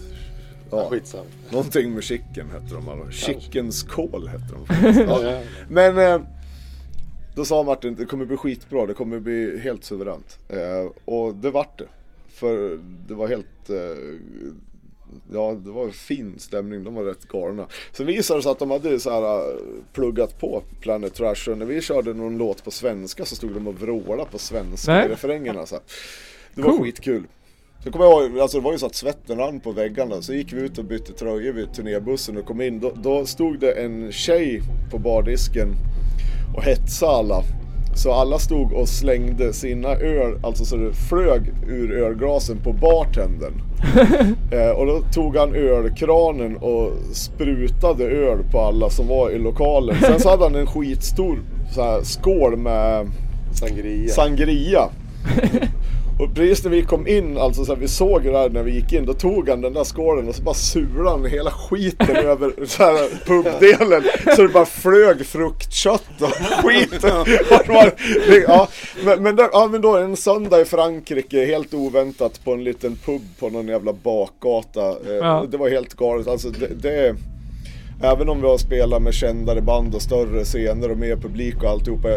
Ja, 0.71 0.87
skitsamma. 0.89 1.23
någonting 1.49 1.93
med 1.93 2.03
chicken 2.03 2.47
hette 2.51 2.75
de. 2.75 2.89
Alltså. 2.89 3.11
Chickens 3.11 3.83
call 3.83 4.27
hette 4.27 4.53
de 4.53 4.65
faktiskt. 4.75 5.09
Ja. 5.09 5.41
Men 5.69 5.97
eh, 5.97 6.21
då 7.35 7.45
sa 7.45 7.63
Martin 7.63 7.95
det 7.95 8.05
kommer 8.05 8.25
bli 8.25 8.37
skitbra, 8.37 8.85
det 8.85 8.93
kommer 8.93 9.19
bli 9.19 9.59
helt 9.59 9.83
suveränt. 9.83 10.39
Eh, 10.49 10.91
och 11.05 11.35
det 11.35 11.51
vart 11.51 11.79
det. 11.79 11.87
För 12.33 12.79
det 13.07 13.13
var 13.13 13.27
helt, 13.27 13.69
eh, 13.69 13.75
ja 15.33 15.53
det 15.65 15.71
var 15.71 15.89
fin 15.89 16.33
stämning, 16.37 16.83
de 16.83 16.95
var 16.95 17.03
rätt 17.03 17.27
galna. 17.27 17.67
Sen 17.91 18.05
visade 18.05 18.39
det 18.39 18.43
sig 18.43 18.51
att 18.51 18.59
de 18.59 18.71
hade 18.71 18.99
så 18.99 19.09
här 19.09 19.49
eh, 19.51 19.55
pluggat 19.93 20.39
på 20.39 20.63
Planet 20.81 21.13
Trash 21.13 21.49
och 21.49 21.57
när 21.57 21.65
vi 21.65 21.81
körde 21.81 22.13
någon 22.13 22.37
låt 22.37 22.63
på 22.63 22.71
svenska 22.71 23.25
så 23.25 23.35
stod 23.35 23.53
de 23.53 23.67
och 23.67 23.81
vrålade 23.81 24.29
på 24.31 24.37
svenska 24.37 24.93
Nej. 24.93 25.05
i 25.05 25.09
refrängerna. 25.09 25.65
Så 25.65 25.75
här. 25.75 25.83
Det 26.55 26.61
var 26.61 26.69
Cool. 26.69 26.83
skitkul. 26.85 27.23
Så 27.83 27.91
kommer 27.91 28.05
jag 28.05 28.23
ihåg, 28.23 28.39
alltså 28.39 28.57
det 28.57 28.63
var 28.63 28.71
ju 28.71 28.77
så 28.77 28.85
att 28.85 28.95
svetten 28.95 29.37
rann 29.37 29.59
på 29.59 29.71
väggarna. 29.71 30.21
Så 30.21 30.33
gick 30.33 30.53
vi 30.53 30.61
ut 30.61 30.77
och 30.77 30.85
bytte 30.85 31.13
tröjor 31.13 31.53
vid 31.53 31.73
turnébussen 31.73 32.37
och 32.37 32.45
kom 32.45 32.61
in. 32.61 32.79
Då, 32.79 32.91
då 32.95 33.25
stod 33.25 33.59
det 33.59 33.71
en 33.71 34.11
tjej 34.11 34.61
på 34.91 34.97
bardisken 34.97 35.67
och 36.55 36.63
hetsade 36.63 37.11
alla. 37.11 37.43
Så 37.95 38.13
alla 38.13 38.39
stod 38.39 38.73
och 38.73 38.89
slängde 38.89 39.53
sina 39.53 39.89
öl, 39.89 40.39
alltså 40.43 40.65
så 40.65 40.75
det 40.75 40.93
flög 40.93 41.41
ur 41.67 41.91
ölglasen 41.91 42.57
på 42.57 42.73
bartendern. 42.73 43.53
eh, 44.51 44.69
och 44.69 44.85
då 44.85 45.01
tog 45.13 45.37
han 45.37 45.55
ölkranen 45.55 46.57
och 46.57 46.91
sprutade 47.11 48.03
öl 48.03 48.37
på 48.51 48.59
alla 48.59 48.89
som 48.89 49.07
var 49.07 49.29
i 49.29 49.39
lokalen. 49.39 49.95
Sen 50.01 50.19
så 50.19 50.29
hade 50.29 50.43
han 50.43 50.55
en 50.55 50.67
skitstor 50.67 51.39
så 51.71 51.81
här, 51.81 52.01
skål 52.03 52.57
med 52.57 53.11
Sangria. 53.53 54.13
sangria. 54.13 54.89
Och 56.19 56.35
precis 56.35 56.63
när 56.63 56.71
vi 56.71 56.81
kom 56.83 57.07
in, 57.07 57.37
alltså 57.37 57.65
så 57.65 57.73
här, 57.73 57.79
vi 57.81 57.87
såg 57.87 58.23
det 58.23 58.31
där 58.31 58.49
när 58.49 58.63
vi 58.63 58.71
gick 58.71 58.93
in, 58.93 59.05
då 59.05 59.13
tog 59.13 59.49
han 59.49 59.61
den 59.61 59.73
där 59.73 59.83
skålen 59.83 60.27
och 60.27 60.35
så 60.35 60.43
bara 60.43 60.55
surade 60.55 61.09
han 61.09 61.25
hela 61.25 61.51
skiten 61.51 62.15
över 62.15 62.65
så 62.65 62.83
här, 62.83 63.25
pubdelen. 63.25 64.03
Så 64.35 64.41
det 64.41 64.47
bara 64.47 64.65
flög 64.65 65.25
fruktkött 65.25 66.21
och 66.21 66.33
skit. 66.63 67.03
Och 67.51 67.67
var, 67.67 67.93
ja, 68.47 68.67
men, 69.05 69.23
men, 69.23 69.35
där, 69.35 69.49
ja, 69.51 69.67
men 69.71 69.81
då 69.81 69.97
en 69.97 70.17
söndag 70.17 70.61
i 70.61 70.65
Frankrike, 70.65 71.45
helt 71.45 71.73
oväntat 71.73 72.43
på 72.45 72.53
en 72.53 72.63
liten 72.63 72.95
pub 73.05 73.21
på 73.39 73.49
någon 73.49 73.67
jävla 73.67 73.93
bakgata. 73.93 74.89
Eh, 74.89 75.23
Ja. 75.23 75.45
Det 75.49 75.57
var 75.57 75.69
helt 75.69 75.93
galet. 75.93 76.27
Alltså, 76.27 76.49
det, 76.49 76.67
det, 76.67 77.15
Även 78.03 78.29
om 78.29 78.41
vi 78.41 78.47
har 78.47 78.57
spelat 78.57 79.01
med 79.01 79.13
kändare 79.13 79.61
band 79.61 79.95
och 79.95 80.01
större 80.01 80.43
scener 80.43 80.91
och 80.91 80.97
mer 80.97 81.15
publik 81.15 81.63
och 81.63 81.69
alltihopa. 81.69 82.07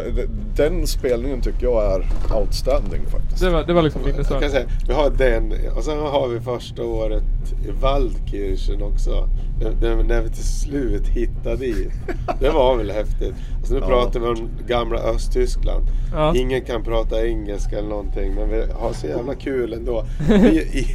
Den 0.57 0.87
spelningen 0.87 1.41
tycker 1.41 1.67
jag 1.67 1.85
är 1.95 2.07
outstanding 2.41 3.07
faktiskt. 3.07 3.41
Det 3.41 3.51
var, 3.51 3.65
det 3.65 3.73
var 3.73 3.83
liksom 3.83 4.03
Jag 4.31 4.41
kan 4.41 4.51
säga, 4.51 4.67
vi 4.89 4.95
har 4.95 5.11
den 5.11 5.53
och 5.77 5.85
sen 5.85 5.99
har 5.99 6.29
vi 6.29 6.41
första 6.41 6.83
året 6.85 7.23
i 7.69 7.71
Waldkirchen 7.81 8.83
också. 8.83 9.29
När, 9.61 9.71
när, 9.97 10.03
när 10.03 10.23
vi 10.23 10.29
till 10.29 10.45
slut 10.45 11.09
hittade 11.09 11.57
dit. 11.57 11.93
Det 12.41 12.51
var 12.51 12.77
väl 12.77 12.91
häftigt. 12.91 13.35
Alltså 13.59 13.75
nu 13.75 13.81
Ja. 13.81 13.87
pratar 13.87 14.21
vi 14.21 14.27
om 14.27 14.49
gamla 14.67 14.99
Östtyskland. 14.99 15.87
Ja. 16.13 16.35
Ingen 16.37 16.61
kan 16.65 16.85
prata 16.85 17.27
engelska 17.27 17.79
eller 17.79 17.89
någonting 17.89 18.35
men 18.35 18.49
vi 18.49 18.63
har 18.73 18.93
så 18.93 19.07
jävla 19.07 19.35
kul 19.35 19.73
ändå. 19.73 20.05
Vi, 20.29 20.59
i, 20.61 20.87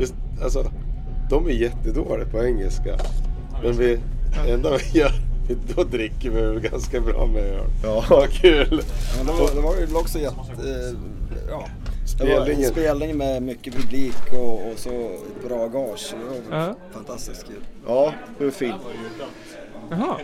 just, 0.00 0.14
alltså, 0.42 0.70
de 1.30 1.46
är 1.46 1.50
jättedåliga 1.50 2.26
på 2.26 2.44
engelska. 2.44 2.96
Men 3.62 3.72
vi, 3.72 3.98
det 4.46 4.52
enda 4.52 4.76
vi 4.76 4.98
gör, 4.98 5.12
då 5.76 5.84
dricker 5.84 6.30
vi 6.30 6.40
väl 6.40 6.60
ganska 6.60 7.00
bra 7.00 7.26
med 7.26 7.42
öl. 7.42 7.64
Ja. 7.84 8.04
Vad 8.10 8.30
kul! 8.30 8.82
Ja, 9.18 9.24
det, 9.24 9.32
var, 9.32 9.54
det 9.54 9.60
var 9.60 9.76
ju 9.76 9.94
också 9.96 10.18
jätte... 10.18 10.36
Eh, 10.64 10.94
ja. 11.50 11.64
Det 12.18 12.24
var 12.24 12.30
en 12.30 12.42
Spelningen. 12.44 12.70
spelning 12.70 13.16
med 13.16 13.42
mycket 13.42 13.74
publik 13.74 14.32
och, 14.32 14.52
och 14.52 14.72
så 14.78 15.10
bra 15.48 15.66
gage. 15.68 16.14
Det 16.50 16.50
var 16.50 16.58
Ja. 16.58 16.74
fantastiskt 16.92 17.46
kul. 17.46 17.62
Ja, 17.86 18.12
är 18.40 18.50
fint. 18.50 18.74
Jaha. 19.90 20.16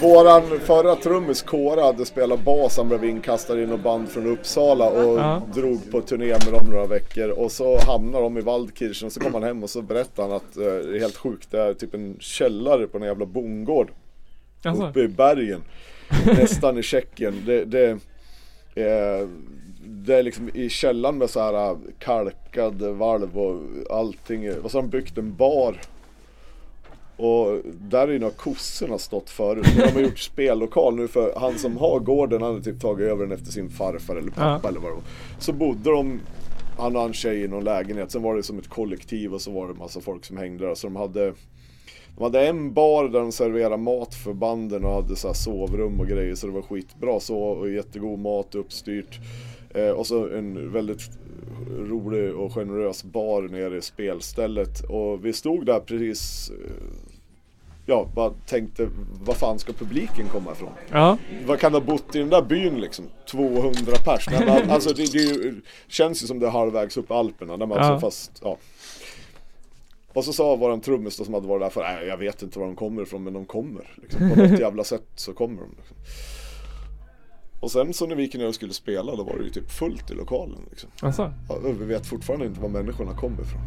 Våran 0.00 0.60
förra 0.60 0.96
trummis 0.96 1.42
Kåre 1.42 1.80
hade 1.80 2.06
spelat 2.06 2.40
bas, 2.44 2.76
han 2.76 2.88
blev 2.88 3.04
inkastad 3.04 3.60
i 3.60 3.66
något 3.66 3.80
band 3.80 4.08
från 4.08 4.26
Uppsala 4.26 4.90
och 4.90 5.18
Ja. 5.18 5.42
drog 5.54 5.90
på 5.90 6.00
turné 6.00 6.26
med 6.26 6.52
dem 6.52 6.66
några 6.70 6.86
veckor. 6.86 7.28
Och 7.28 7.52
så 7.52 7.78
hamnar 7.78 8.20
de 8.20 8.38
i 8.38 8.40
Waldkirchen 8.40 9.06
och 9.06 9.12
så 9.12 9.20
kom 9.20 9.34
han 9.34 9.42
hem 9.42 9.62
och 9.62 9.70
så 9.70 9.82
berättade 9.82 10.28
han 10.28 10.36
att 10.36 10.56
eh, 10.56 10.62
det 10.62 10.96
är 10.96 11.00
helt 11.00 11.16
sjukt, 11.16 11.50
det 11.50 11.60
är 11.60 11.74
typ 11.74 11.94
en 11.94 12.16
källare 12.20 12.86
på 12.86 12.98
en 12.98 13.04
jävla 13.04 13.26
bondgård 13.26 13.90
Alltså. 14.64 14.86
uppe 14.88 15.00
i 15.00 15.08
bergen. 15.08 15.62
Nästan 16.26 16.78
i 16.78 16.82
Tjeckien. 16.82 17.34
Det, 17.46 17.64
det, 17.64 17.90
eh, 18.74 19.28
det 19.84 20.14
är 20.14 20.22
liksom 20.22 20.50
i 20.54 20.68
källaren 20.68 21.18
med 21.18 21.30
så 21.30 21.40
här 21.40 21.70
eh, 21.70 21.76
kalkad 21.98 22.82
valv 22.82 23.38
och 23.38 23.60
allting. 23.98 24.52
Och 24.62 24.70
så 24.70 24.76
har 24.78 24.82
de 24.82 24.88
byggt 24.88 25.18
en 25.18 25.34
bar. 25.34 25.80
Och 27.16 27.60
där 27.64 28.08
är 28.08 28.12
ju 28.12 28.18
några 28.18 28.32
kossorna 28.34 28.92
har 28.92 28.98
stått 28.98 29.30
förut. 29.30 29.66
De 29.76 29.92
har 29.92 30.00
gjort 30.00 30.18
spellokal 30.18 30.96
nu 30.96 31.08
för 31.08 31.32
han 31.36 31.58
som 31.58 31.76
har 31.76 32.00
gården 32.00 32.42
han 32.42 32.52
hade 32.52 32.64
typ 32.64 32.80
tagit 32.80 33.06
över 33.08 33.22
den 33.26 33.32
efter 33.38 33.52
sin 33.52 33.70
farfar 33.70 34.16
eller 34.16 34.30
pappa 34.30 34.60
Ja. 34.62 34.68
eller 34.68 34.80
vad 34.80 34.90
det 34.90 34.94
var. 34.94 35.02
Så 35.38 35.52
bodde 35.52 35.90
de, 35.90 36.20
han 36.78 36.96
och 36.96 37.02
en 37.02 37.12
tjej 37.12 37.42
i 37.42 37.48
någon 37.48 37.64
lägenhet. 37.64 38.10
Sen 38.10 38.22
var 38.22 38.36
det 38.36 38.42
som 38.42 38.58
ett 38.58 38.68
kollektiv 38.68 39.34
och 39.34 39.40
så 39.40 39.50
var 39.50 39.68
det 39.68 39.74
massa 39.74 40.00
folk 40.00 40.24
som 40.24 40.36
hängde 40.36 40.66
där. 40.66 40.74
Så 40.74 40.86
de 40.86 40.96
hade 40.96 41.32
de 42.16 42.22
hade 42.22 42.46
en 42.48 42.72
bar 42.72 43.04
där 43.08 43.20
de 43.20 43.32
serverade 43.32 43.76
mat 43.76 44.14
för 44.14 44.32
banden 44.32 44.84
och 44.84 44.92
hade 44.92 45.16
så 45.16 45.26
här 45.26 45.34
sovrum 45.34 46.00
och 46.00 46.06
grejer 46.06 46.34
så 46.34 46.46
det 46.46 46.52
var 46.52 46.62
skitbra 46.62 47.20
så 47.20 47.38
och 47.38 47.70
jättegod 47.70 48.18
mat 48.18 48.54
uppstyrt. 48.54 49.18
Eh, 49.74 49.88
och 49.90 50.06
så 50.06 50.28
en 50.28 50.72
väldigt 50.72 51.00
rolig 51.78 52.34
och 52.34 52.52
generös 52.54 53.04
bar 53.04 53.42
nere 53.42 53.76
i 53.76 53.82
spelstället 53.82 54.80
och 54.88 55.24
vi 55.24 55.32
stod 55.32 55.66
där 55.66 55.80
precis 55.80 56.50
eh, 56.50 56.84
Ja, 57.88 58.08
bara 58.14 58.30
tänkte 58.46 58.88
vad 59.24 59.36
fan 59.36 59.58
ska 59.58 59.72
publiken 59.72 60.28
komma 60.28 60.52
ifrån? 60.52 60.72
Ja. 60.90 61.18
Vad 61.46 61.58
kan 61.60 61.72
ha 61.72 61.80
bott 61.80 62.16
i 62.16 62.18
den 62.18 62.30
där 62.30 62.42
byn 62.42 62.80
liksom? 62.80 63.04
200 63.30 63.92
pers. 64.04 64.28
Alltså 64.68 64.92
det, 64.92 65.12
det 65.12 65.18
ju, 65.18 65.60
känns 65.88 66.22
ju 66.22 66.26
som 66.26 66.38
det 66.38 66.46
är 66.46 66.50
halvvägs 66.50 66.96
upp 66.96 67.10
Alperna. 67.10 67.56
Där 67.56 67.66
man 67.66 67.78
Ja. 67.78 67.84
alltså 67.84 68.06
fast, 68.06 68.32
ja. 68.42 68.56
Och 70.12 70.24
så 70.24 70.32
sa 70.32 70.56
våran 70.56 70.80
trummis 70.80 71.14
som 71.14 71.34
hade 71.34 71.46
varit 71.48 71.62
där 71.62 71.70
för, 71.70 72.02
jag 72.08 72.16
vet 72.16 72.42
inte 72.42 72.58
var 72.58 72.66
de 72.66 72.76
kommer 72.76 73.02
ifrån 73.02 73.24
men 73.24 73.32
de 73.32 73.44
kommer. 73.44 73.94
Liksom. 74.02 74.30
På 74.30 74.36
något 74.42 74.60
jävla 74.60 74.84
sätt 74.84 75.06
så 75.14 75.32
kommer 75.32 75.62
de. 75.62 75.70
Liksom. 75.76 75.96
Och 77.60 77.70
sen 77.70 77.94
så 77.94 78.06
när 78.06 78.16
vi 78.16 78.22
gick 78.22 78.34
ner 78.34 78.48
och 78.48 78.54
skulle 78.54 78.72
spela 78.72 79.16
då 79.16 79.24
var 79.24 79.38
det 79.38 79.44
ju 79.44 79.50
typ 79.50 79.70
fullt 79.70 80.10
i 80.10 80.14
lokalen. 80.14 80.58
Liksom. 80.70 80.90
Alltså. 81.02 81.32
Ja, 81.48 81.56
vi 81.78 81.84
vet 81.84 82.06
fortfarande 82.06 82.46
inte 82.46 82.60
var 82.60 82.68
människorna 82.68 83.12
kommer 83.14 83.42
ifrån. 83.42 83.60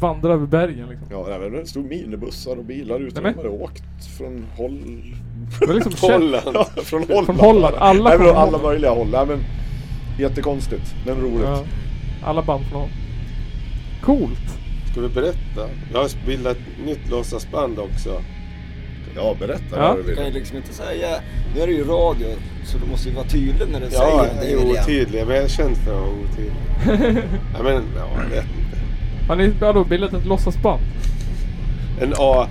Vandra 0.00 0.32
över 0.32 0.46
bergen 0.46 0.88
liksom. 0.88 1.06
Ja, 1.10 1.28
även 1.30 1.52
det 1.52 1.66
stod 1.66 1.84
minibussar 1.84 2.56
och 2.56 2.64
bilar 2.64 3.00
ute. 3.00 3.20
Nej, 3.20 3.32
De 3.32 3.36
hade 3.38 3.48
åkt 3.48 3.82
från 4.18 4.46
håll... 4.56 5.02
Det 5.60 5.66
var 5.66 5.74
liksom. 5.74 5.92
Holland. 6.10 6.42
Ja, 6.54 6.64
från 6.82 7.02
Holland. 7.02 7.26
Från 7.26 7.36
Holland. 7.36 7.74
Alla 7.78 8.08
Nej, 8.10 8.18
men 8.18 8.26
från 8.26 8.36
alla 8.36 8.44
Holland. 8.44 8.62
möjliga 8.64 8.90
håll. 8.90 9.08
Nej, 9.12 9.26
men, 9.26 9.38
jättekonstigt, 10.18 10.94
men 11.06 11.20
roligt. 11.20 11.42
Ja. 11.44 11.64
Alla 12.24 12.42
band 12.42 12.64
från 12.64 12.80
Holland. 12.80 12.92
Coolt. 14.02 14.58
Ska 14.92 15.00
vi 15.00 15.08
berätta? 15.08 15.68
Jag 15.92 15.98
har 15.98 16.26
bildat 16.26 16.56
ett 16.56 16.86
nytt 16.86 17.10
låtsasband 17.10 17.78
också. 17.78 18.22
Ja, 19.16 19.36
berätta 19.38 19.62
Ja. 19.76 19.88
vad 19.88 19.96
du 19.96 20.02
Du 20.02 20.14
kan 20.14 20.24
ju 20.24 20.30
vill. 20.30 20.38
liksom 20.40 20.56
inte 20.56 20.74
säga, 20.74 21.08
nu 21.54 21.60
är 21.60 21.66
det 21.66 21.72
ju 21.72 21.84
radio 21.84 22.26
så 22.64 22.78
du 22.78 22.86
måste 22.90 23.08
ju 23.08 23.14
vara 23.14 23.26
tydlig 23.26 23.68
när 23.72 23.80
du 23.80 23.86
Ja, 23.86 23.90
säger 23.90 24.16
jag 24.16 24.26
det 24.40 24.52
är 24.52 24.56
William. 24.56 24.82
otydlig. 24.84 25.26
Men 25.26 25.36
jag 25.36 25.44
är 25.44 25.48
känd 25.48 25.76
för 25.76 25.90
att 25.94 26.00
vara 26.00 26.10
otydlig. 26.10 27.22
ja, 27.56 27.62
men, 27.62 27.82
ja, 27.96 28.08
jag 28.22 28.30
vet 28.30 28.44
inte. 28.44 28.78
Har 29.28 29.36
ni 29.36 29.52
ja, 29.60 29.72
då 29.72 29.84
bildat 29.84 30.12
ett 30.14 30.26
låtsasband? 30.26 30.82
En 32.00 32.14
A... 32.18 32.46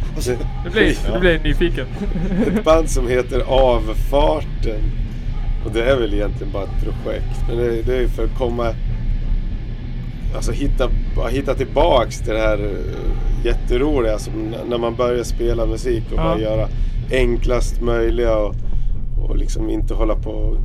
Nu 0.64 0.70
blir, 0.72 0.98
nu 1.14 1.20
blir 1.20 1.32
jag 1.32 1.44
nyfiken. 1.44 1.86
Ett 2.48 2.64
band 2.64 2.90
som 2.90 3.08
heter 3.08 3.40
Avfarten. 3.48 4.82
Och 5.66 5.72
det 5.72 5.84
är 5.84 5.96
väl 6.00 6.14
egentligen 6.14 6.54
bara 6.54 6.64
ett 6.64 6.84
projekt. 6.84 7.48
Men 7.48 7.58
det, 7.58 7.82
det 7.82 7.98
är 7.98 8.08
för 8.08 8.24
att 8.26 8.38
komma... 8.38 8.74
Alltså 10.36 10.52
hitta, 10.52 10.90
hitta 11.30 11.54
tillbaks 11.54 12.20
till 12.20 12.34
det 12.34 12.40
här 12.40 12.58
eh, 12.58 13.46
jätteroliga 13.46 14.18
som 14.20 14.34
n- 14.34 14.56
när 14.70 14.78
man 14.78 14.96
börjar 14.96 15.24
spela 15.24 15.66
musik 15.66 16.04
och 16.12 16.18
Ja. 16.18 16.24
bara 16.24 16.40
göra 16.40 16.68
enklast 17.12 17.82
möjliga 17.82 18.36
och, 18.38 18.56
och 19.30 19.38
liksom 19.38 19.70
inte 19.70 19.94
hålla 19.94 20.16
på 20.16 20.30
och, 20.32 20.58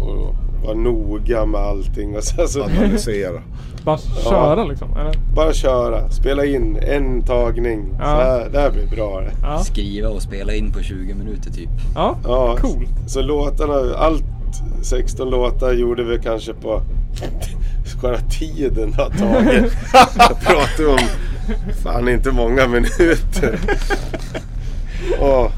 och, 0.00 0.08
och 0.08 0.34
vara 0.64 0.74
noga 0.76 1.46
med 1.46 1.60
allting. 1.60 2.16
Och 2.16 2.24
så, 2.24 2.46
så, 2.48 2.62
Analysera. 2.64 3.42
Bara 3.84 3.98
köra 3.98 4.64
liksom. 4.64 4.88
Eller? 4.96 5.12
bara 5.34 5.52
köra, 5.52 6.10
spela 6.10 6.44
in 6.44 6.76
en 6.82 7.22
tagning. 7.22 7.84
Ja. 7.98 8.04
Så 8.04 8.10
här, 8.10 8.48
det 8.52 8.58
här 8.58 8.70
blir 8.70 8.86
bra. 8.96 9.22
Ja. 9.42 9.58
Skriva 9.58 10.08
och 10.08 10.22
spela 10.22 10.54
in 10.54 10.72
på 10.72 10.82
20 10.82 11.14
minuter 11.14 11.50
typ. 11.50 11.70
Ja. 11.94 12.16
Ja, 12.24 12.56
Coolt. 12.60 12.88
Så 13.10 13.22
låtarna, 13.22 13.94
allt 13.96 14.24
16 14.82 15.30
låtar 15.30 15.72
gjorde 15.72 16.04
vi 16.04 16.18
kanske 16.18 16.54
på 16.54 16.80
Skara 17.86 18.18
tiden 18.18 18.92
har 18.94 19.10
tagit. 19.10 19.72
Jag 20.18 20.40
pratar 20.40 20.88
om 20.88 20.98
fan 21.82 22.08
inte 22.08 22.30
många 22.30 22.66
minuter. 22.68 23.58
Och, 25.20 25.50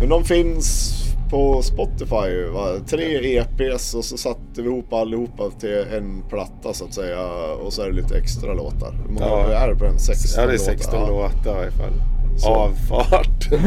Men 0.00 0.08
de 0.08 0.24
finns 0.24 0.94
på 1.30 1.62
Spotify, 1.62 2.44
va? 2.54 2.68
tre 2.88 3.38
EPs 3.38 3.94
och 3.94 4.04
så 4.04 4.16
satte 4.16 4.40
vi 4.62 4.62
ihop 4.62 4.92
allihopa 4.92 5.50
till 5.60 5.84
en 5.96 6.22
platta 6.28 6.72
så 6.74 6.84
att 6.84 6.94
säga. 6.94 7.26
Och 7.64 7.72
så 7.72 7.82
är 7.82 7.86
det 7.86 7.92
lite 7.96 8.18
extra 8.18 8.54
låtar. 8.54 8.92
Hur 9.06 9.12
många 9.14 9.26
Ja. 9.26 9.48
är 9.52 9.68
det 9.68 9.74
på 9.76 9.84
den? 9.84 9.98
16 9.98 10.42
ja, 10.42 10.46
det 10.48 10.54
är 10.54 10.58
16 10.58 11.00
låtar? 11.00 11.12
Låtar 11.12 11.50
i 11.56 11.62
alla 11.62 11.70
fall. 11.70 11.92
Så. 12.38 12.48
Avfart. 12.48 13.48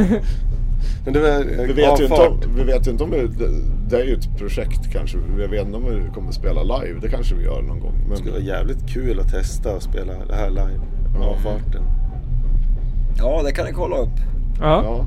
Men 1.05 1.13
det 1.13 1.19
var, 1.19 1.43
Vi 1.67 1.73
vet, 1.73 1.99
ju 1.99 2.03
inte 2.03 2.27
om, 2.27 2.39
vi 2.55 2.63
vet 2.63 2.87
ju 2.87 2.91
inte 2.91 3.03
om 3.03 3.11
det, 3.11 3.27
det 3.89 4.01
är 4.01 4.05
ju 4.05 4.13
ett 4.13 4.37
projekt 4.37 4.91
kanske. 4.91 5.17
Vi 5.37 5.47
vet 5.47 5.65
inte 5.65 5.77
om 5.77 5.85
vi 5.85 6.13
kommer 6.13 6.31
spela 6.31 6.63
live. 6.63 6.99
Det 7.01 7.09
kanske 7.09 7.35
vi 7.35 7.43
gör 7.43 7.61
någon 7.61 7.79
gång. 7.79 7.93
Det 8.09 8.15
skulle 8.15 8.31
vara 8.31 8.39
Men, 8.39 8.47
jävligt 8.47 8.89
kul 8.89 9.19
att 9.19 9.31
testa 9.31 9.75
och 9.75 9.83
spela 9.83 10.13
det 10.27 10.35
här 10.35 10.49
live. 10.49 10.79
Ja. 11.19 11.25
Avfarten. 11.25 11.83
Ja, 13.17 13.41
det 13.43 13.51
kan 13.51 13.65
ni 13.65 13.71
kolla 13.71 13.97
upp. 13.97 14.19
Ja. 14.59 14.83
ja, 14.83 15.05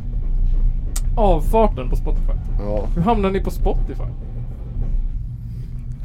Avfarten 1.16 1.90
på 1.90 1.96
Spotify. 1.96 2.32
ja. 2.58 2.88
Hur 2.94 3.02
hamnar 3.02 3.30
ni 3.30 3.40
på 3.40 3.50
Spotify? 3.50 4.04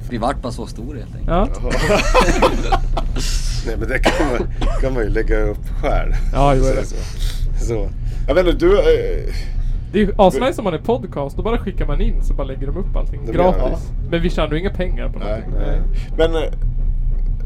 Vi 0.09 0.17
vart 0.17 0.41
bara 0.41 0.51
så 0.51 0.65
stor 0.65 0.95
helt 0.95 1.15
enkelt. 1.15 1.27
Ja. 1.27 1.47
Nej 3.65 3.75
men 3.79 3.89
det 3.89 3.99
kan 3.99 4.27
man, 4.27 4.47
kan 4.81 4.93
man 4.93 5.03
ju 5.03 5.09
lägga 5.09 5.39
upp 5.41 5.67
själv. 5.81 6.13
Ja, 6.33 6.55
jo, 6.55 6.63
det. 6.63 6.85
så. 6.85 6.95
så. 7.65 7.89
Jag 8.27 8.35
vet 8.35 8.47
inte, 8.47 8.65
du... 8.65 8.79
Eh, 8.79 9.33
Det 9.91 9.99
är 9.99 10.03
ju 10.05 10.11
asnice 10.17 10.57
om 10.57 10.63
man 10.63 10.73
är 10.73 10.77
podcast, 10.77 11.37
då 11.37 11.43
bara 11.43 11.57
skickar 11.57 11.87
man 11.87 12.01
in 12.01 12.23
så 12.23 12.33
bara 12.33 12.47
lägger 12.47 12.67
de 12.67 12.77
upp 12.77 12.95
allting 12.95 13.19
Det 13.25 13.31
blir- 13.31 13.41
gratis. 13.43 13.91
Men 14.11 14.21
vi 14.21 14.29
tjänar 14.29 14.51
ju 14.53 14.59
inga 14.59 14.69
pengar 14.69 15.09
på 15.09 15.19
Nej. 15.19 15.27
någonting. 15.27 15.53
Nej. 15.59 15.79
Men 16.17 16.35
eh, 16.35 16.49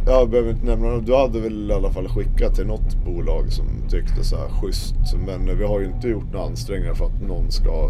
jag 0.06 0.30
behöver 0.30 0.50
inte 0.52 0.66
nämna 0.66 0.88
det. 0.90 1.02
Du 1.02 1.16
hade 1.16 1.40
väl 1.40 1.72
i 1.72 1.74
alla 1.74 1.90
fall 1.92 2.08
skickat 2.08 2.56
till 2.56 2.68
något 2.68 2.96
bolag 3.06 3.52
som 3.52 3.66
tyckte 3.90 4.24
så 4.24 4.38
här 4.38 4.48
schysst. 4.50 4.96
Men 5.28 5.50
eh, 5.50 5.56
vi 5.56 5.66
har 5.66 5.80
ju 5.80 5.86
inte 5.86 6.08
gjort 6.08 6.34
några 6.34 6.46
ansträngningar 6.46 6.94
för 6.94 7.06
att 7.06 7.22
någon 7.28 7.52
ska 7.52 7.90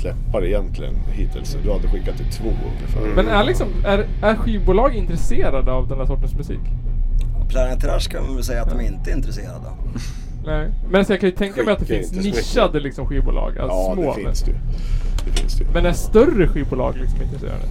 släppa 0.00 0.40
det 0.40 0.48
egentligen 0.48 0.94
hittills. 1.12 1.56
Du 1.64 1.72
hade 1.72 1.88
skickat 1.88 2.16
till 2.16 2.26
två 2.32 2.48
ungefär. 2.48 3.14
Men 3.22 3.28
är 3.28 3.44
liksom, 3.44 3.68
är, 3.84 4.06
är 4.22 4.34
skivbolag 4.34 4.94
intresserade 4.94 5.72
av 5.72 5.88
den 5.88 5.98
här 5.98 6.06
sortens 6.06 6.34
musik? 6.34 6.60
Planet 7.48 7.80
Trash 7.80 8.00
kan 8.10 8.22
man 8.26 8.34
väl 8.34 8.44
säga 8.44 8.62
att 8.62 8.70
de 8.70 8.80
inte 8.80 9.10
är 9.10 9.14
intresserade 9.16 9.56
av. 9.68 9.76
Nej. 10.46 10.68
Men 10.90 11.04
så 11.04 11.12
jag 11.12 11.20
kan 11.20 11.28
ju 11.30 11.36
tänka 11.36 11.62
mig 11.62 11.72
att 11.72 11.78
det 11.80 11.86
finns 11.86 12.12
nischade 12.12 12.80
liksom 12.80 13.06
skivbolag. 13.06 13.58
Alltså 13.58 13.76
ja, 13.76 13.92
små. 13.94 14.14
det 14.14 14.22
finns 14.22 14.42
det. 14.42 14.52
Det 15.26 15.40
finns 15.40 15.54
det 15.58 15.64
ju. 15.64 15.70
Men 15.74 15.86
är 15.86 15.92
större 15.92 16.48
skivbolag 16.48 16.96
liksom 16.96 17.22
intresserade? 17.22 17.62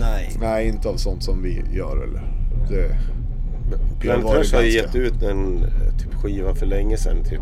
Nej. 0.00 0.36
Nej, 0.40 0.68
inte 0.68 0.88
av 0.88 0.96
sånt 0.96 1.22
som 1.22 1.42
vi 1.42 1.62
gör 1.72 2.02
eller. 2.02 2.22
Det, 2.70 2.96
Planet 4.00 4.52
har 4.52 4.62
ju 4.62 4.70
gett 4.70 4.94
ut 4.94 5.22
en 5.22 5.58
eh, 5.64 5.96
typ, 5.98 6.14
skiva 6.14 6.54
för 6.54 6.66
länge 6.66 6.96
sedan 6.96 7.24
typ 7.24 7.40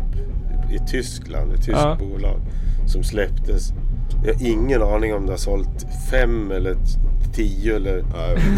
i 0.71 0.79
Tyskland, 0.91 1.51
ett 1.53 1.57
tyskt 1.65 1.69
Ja. 1.83 1.97
bolag 1.99 2.39
som 2.87 3.03
släpptes. 3.03 3.73
Jag 4.25 4.33
har 4.33 4.47
ingen 4.47 4.81
aning 4.83 5.13
om 5.13 5.25
det 5.25 5.31
har 5.31 5.37
sålt 5.37 5.85
fem 6.11 6.51
eller 6.51 6.73
t- 6.73 6.79
tio 7.33 7.75
eller 7.75 8.03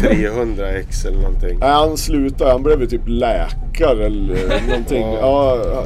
300 0.16 0.68
ex 0.70 1.04
eller 1.04 1.18
någonting. 1.22 1.58
Nej, 1.58 1.70
han 1.70 1.96
slutade. 1.96 2.50
Han 2.52 2.62
blev 2.62 2.80
ju 2.80 2.86
typ 2.86 3.02
läkare 3.06 4.06
eller 4.06 4.66
någonting. 4.68 5.02
Ja. 5.02 5.58
Ja, 5.64 5.84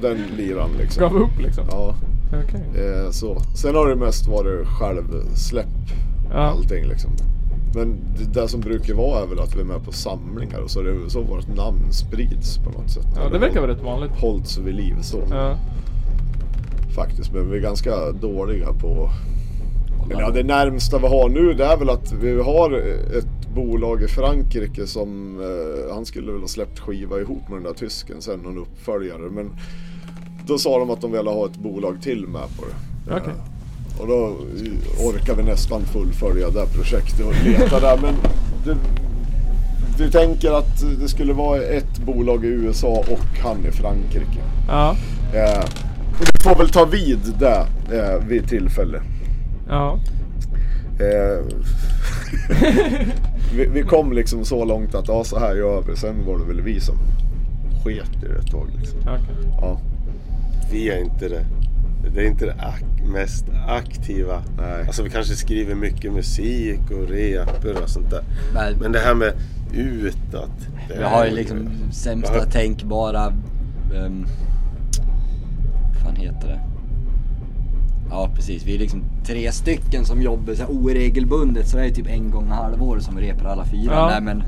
den 0.00 0.18
liran 0.36 0.70
liksom. 0.78 1.00
Gav 1.02 1.16
upp 1.16 1.38
liksom? 1.38 1.64
Ja, 1.70 1.94
Okej. 2.28 2.84
eh, 2.84 3.10
så. 3.10 3.40
Sen 3.56 3.74
har 3.74 3.88
det 3.88 3.96
mest 3.96 4.26
varit 4.28 4.66
självsläpp. 4.66 5.66
Ja. 6.30 6.36
Allting 6.38 6.84
liksom. 6.88 7.10
Men 7.74 7.96
det 8.18 8.40
där 8.40 8.46
som 8.46 8.60
brukar 8.60 8.94
vara 8.94 9.22
är 9.22 9.26
väl 9.26 9.40
att 9.40 9.56
vi 9.56 9.60
är 9.60 9.64
med 9.64 9.84
på 9.84 9.92
samlingar 9.92 10.58
och 10.60 10.70
så, 10.70 10.80
är 10.80 10.84
det, 10.84 11.10
så 11.10 11.20
vårt 11.22 11.56
namn 11.56 11.92
sprids 11.92 12.58
på 12.58 12.70
något 12.70 12.90
sätt. 12.90 13.06
Ja, 13.16 13.28
det 13.32 13.38
verkar 13.38 13.60
vara 13.60 13.70
rätt 13.70 13.82
vanligt. 13.82 14.10
Hållts 14.20 14.58
vid 14.58 14.74
liv 14.74 14.94
så. 15.00 15.18
Ja. 15.30 15.56
Faktiskt. 16.96 17.32
Men 17.32 17.50
vi 17.50 17.56
är 17.56 17.60
ganska 17.60 18.12
dåliga 18.12 18.72
på... 18.72 19.10
Eller 20.10 20.20
ja, 20.20 20.30
det 20.30 20.42
närmsta 20.42 20.98
vi 20.98 21.06
har 21.06 21.28
nu 21.28 21.54
det 21.54 21.64
är 21.64 21.76
väl 21.76 21.90
att 21.90 22.12
vi 22.12 22.42
har 22.42 22.72
ett 23.18 23.54
bolag 23.54 24.02
i 24.02 24.08
Frankrike 24.08 24.86
som... 24.86 25.40
Eh, 25.40 25.94
han 25.94 26.06
skulle 26.06 26.32
väl 26.32 26.40
ha 26.40 26.48
släppt 26.48 26.78
skiva 26.78 27.20
ihop 27.20 27.48
med 27.48 27.56
den 27.56 27.64
där 27.64 27.72
tysken 27.72 28.22
sen, 28.22 28.40
någon 28.40 28.58
uppföljare. 28.58 29.30
Men 29.30 29.50
då 30.46 30.58
sa 30.58 30.78
de 30.78 30.90
att 30.90 31.00
de 31.00 31.12
ville 31.12 31.30
ha 31.30 31.46
ett 31.46 31.56
bolag 31.56 32.02
till 32.02 32.26
med 32.26 32.56
på 32.58 32.64
det. 32.64 33.14
Okej. 33.16 33.32
Eh, 33.32 34.00
och 34.00 34.06
då 34.06 34.36
orkar 35.06 35.34
vi 35.34 35.42
nästan 35.42 35.82
fullfölja 35.82 36.50
det 36.50 36.60
här 36.60 36.66
projektet 36.66 37.26
och 37.26 37.44
leta 37.44 37.80
där. 37.80 37.98
Men 38.02 38.14
det, 38.64 38.76
vi 39.98 40.10
tänker 40.10 40.50
att 40.50 41.00
det 41.00 41.08
skulle 41.08 41.32
vara 41.32 41.62
ett 41.62 41.98
bolag 41.98 42.44
i 42.44 42.48
USA 42.48 43.04
och 43.10 43.38
han 43.42 43.66
i 43.66 43.70
Frankrike. 43.70 44.40
Ja. 44.68 44.96
Eh, 45.34 45.64
och 46.20 46.26
du 46.32 46.42
får 46.42 46.54
väl 46.56 46.68
ta 46.68 46.84
vid 46.84 47.18
det 47.38 47.66
eh, 47.98 48.26
vid 48.28 48.48
tillfälle. 48.48 49.02
Ja. 49.68 49.98
Eh, 51.00 51.44
vi, 53.54 53.66
vi 53.66 53.82
kom 53.82 54.12
liksom 54.12 54.44
så 54.44 54.64
långt 54.64 54.94
att 54.94 55.08
ja, 55.08 55.24
så 55.24 55.38
här 55.38 55.54
gör 55.54 55.82
vi. 55.88 55.96
Sen 55.96 56.26
var 56.26 56.38
det 56.38 56.44
väl 56.44 56.60
vi 56.60 56.80
som 56.80 56.96
sket 57.84 58.22
i 58.24 58.26
det 58.28 58.38
ett 58.38 58.50
tag. 58.50 58.68
Liksom. 58.78 58.98
Okej. 59.00 59.50
Ja, 59.60 59.80
Vi 60.72 60.88
är 60.90 60.98
inte 61.02 61.28
det. 61.28 61.44
Det 62.14 62.20
är 62.22 62.26
inte 62.26 62.44
det 62.46 62.52
ak- 62.54 63.10
mest 63.12 63.44
aktiva. 63.68 64.42
Nej. 64.58 64.86
Alltså 64.86 65.02
vi 65.02 65.10
kanske 65.10 65.34
skriver 65.34 65.74
mycket 65.74 66.12
musik 66.12 66.80
och 66.90 67.08
repor 67.08 67.82
och 67.82 67.88
sånt 67.90 68.10
där. 68.10 68.22
Men 68.54 68.74
Men 68.78 68.92
det 68.92 68.98
här 68.98 69.14
med 69.14 69.32
utåt. 69.74 70.50
jag 71.00 71.08
har 71.08 71.24
ju 71.26 71.30
liksom 71.34 71.68
sämsta 71.92 72.44
tänkbara... 72.44 73.32
Um, 74.06 74.26
fan 76.06 76.16
heter 76.16 76.48
det? 76.48 76.60
Ja 78.10 78.30
precis, 78.34 78.66
vi 78.66 78.74
är 78.74 78.78
liksom 78.78 79.02
tre 79.26 79.52
stycken 79.52 80.04
som 80.04 80.22
jobbar 80.22 80.54
så 80.54 80.62
här 80.62 80.70
oregelbundet 80.70 81.68
så 81.68 81.76
det 81.76 81.84
är 81.84 81.90
typ 81.90 82.06
en 82.08 82.30
gång 82.30 82.46
i 82.46 82.50
halvår 82.50 82.98
som 82.98 83.16
vi 83.16 83.22
repar 83.30 83.44
alla 83.46 83.64
fyra. 83.64 83.92
Ja. 83.92 84.08
Nej 84.10 84.20
men 84.20 84.42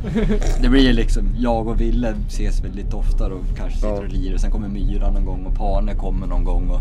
det 0.63 0.69
blir 0.69 0.93
liksom, 0.93 1.23
jag 1.39 1.69
och 1.69 1.81
Ville 1.81 2.15
ses 2.29 2.65
väl 2.65 2.73
lite 2.75 2.97
oftare 2.97 3.33
och 3.33 3.57
kanske 3.57 3.77
sitter 3.79 3.89
Ja. 3.89 3.99
och 3.99 4.09
lirar. 4.09 4.37
Sen 4.37 4.51
kommer 4.51 4.69
Myra 4.69 5.11
någon 5.11 5.25
gång 5.25 5.47
och 5.47 5.55
Pane 5.55 5.95
kommer 5.95 6.27
någon 6.27 6.45
gång 6.45 6.69
och 6.69 6.81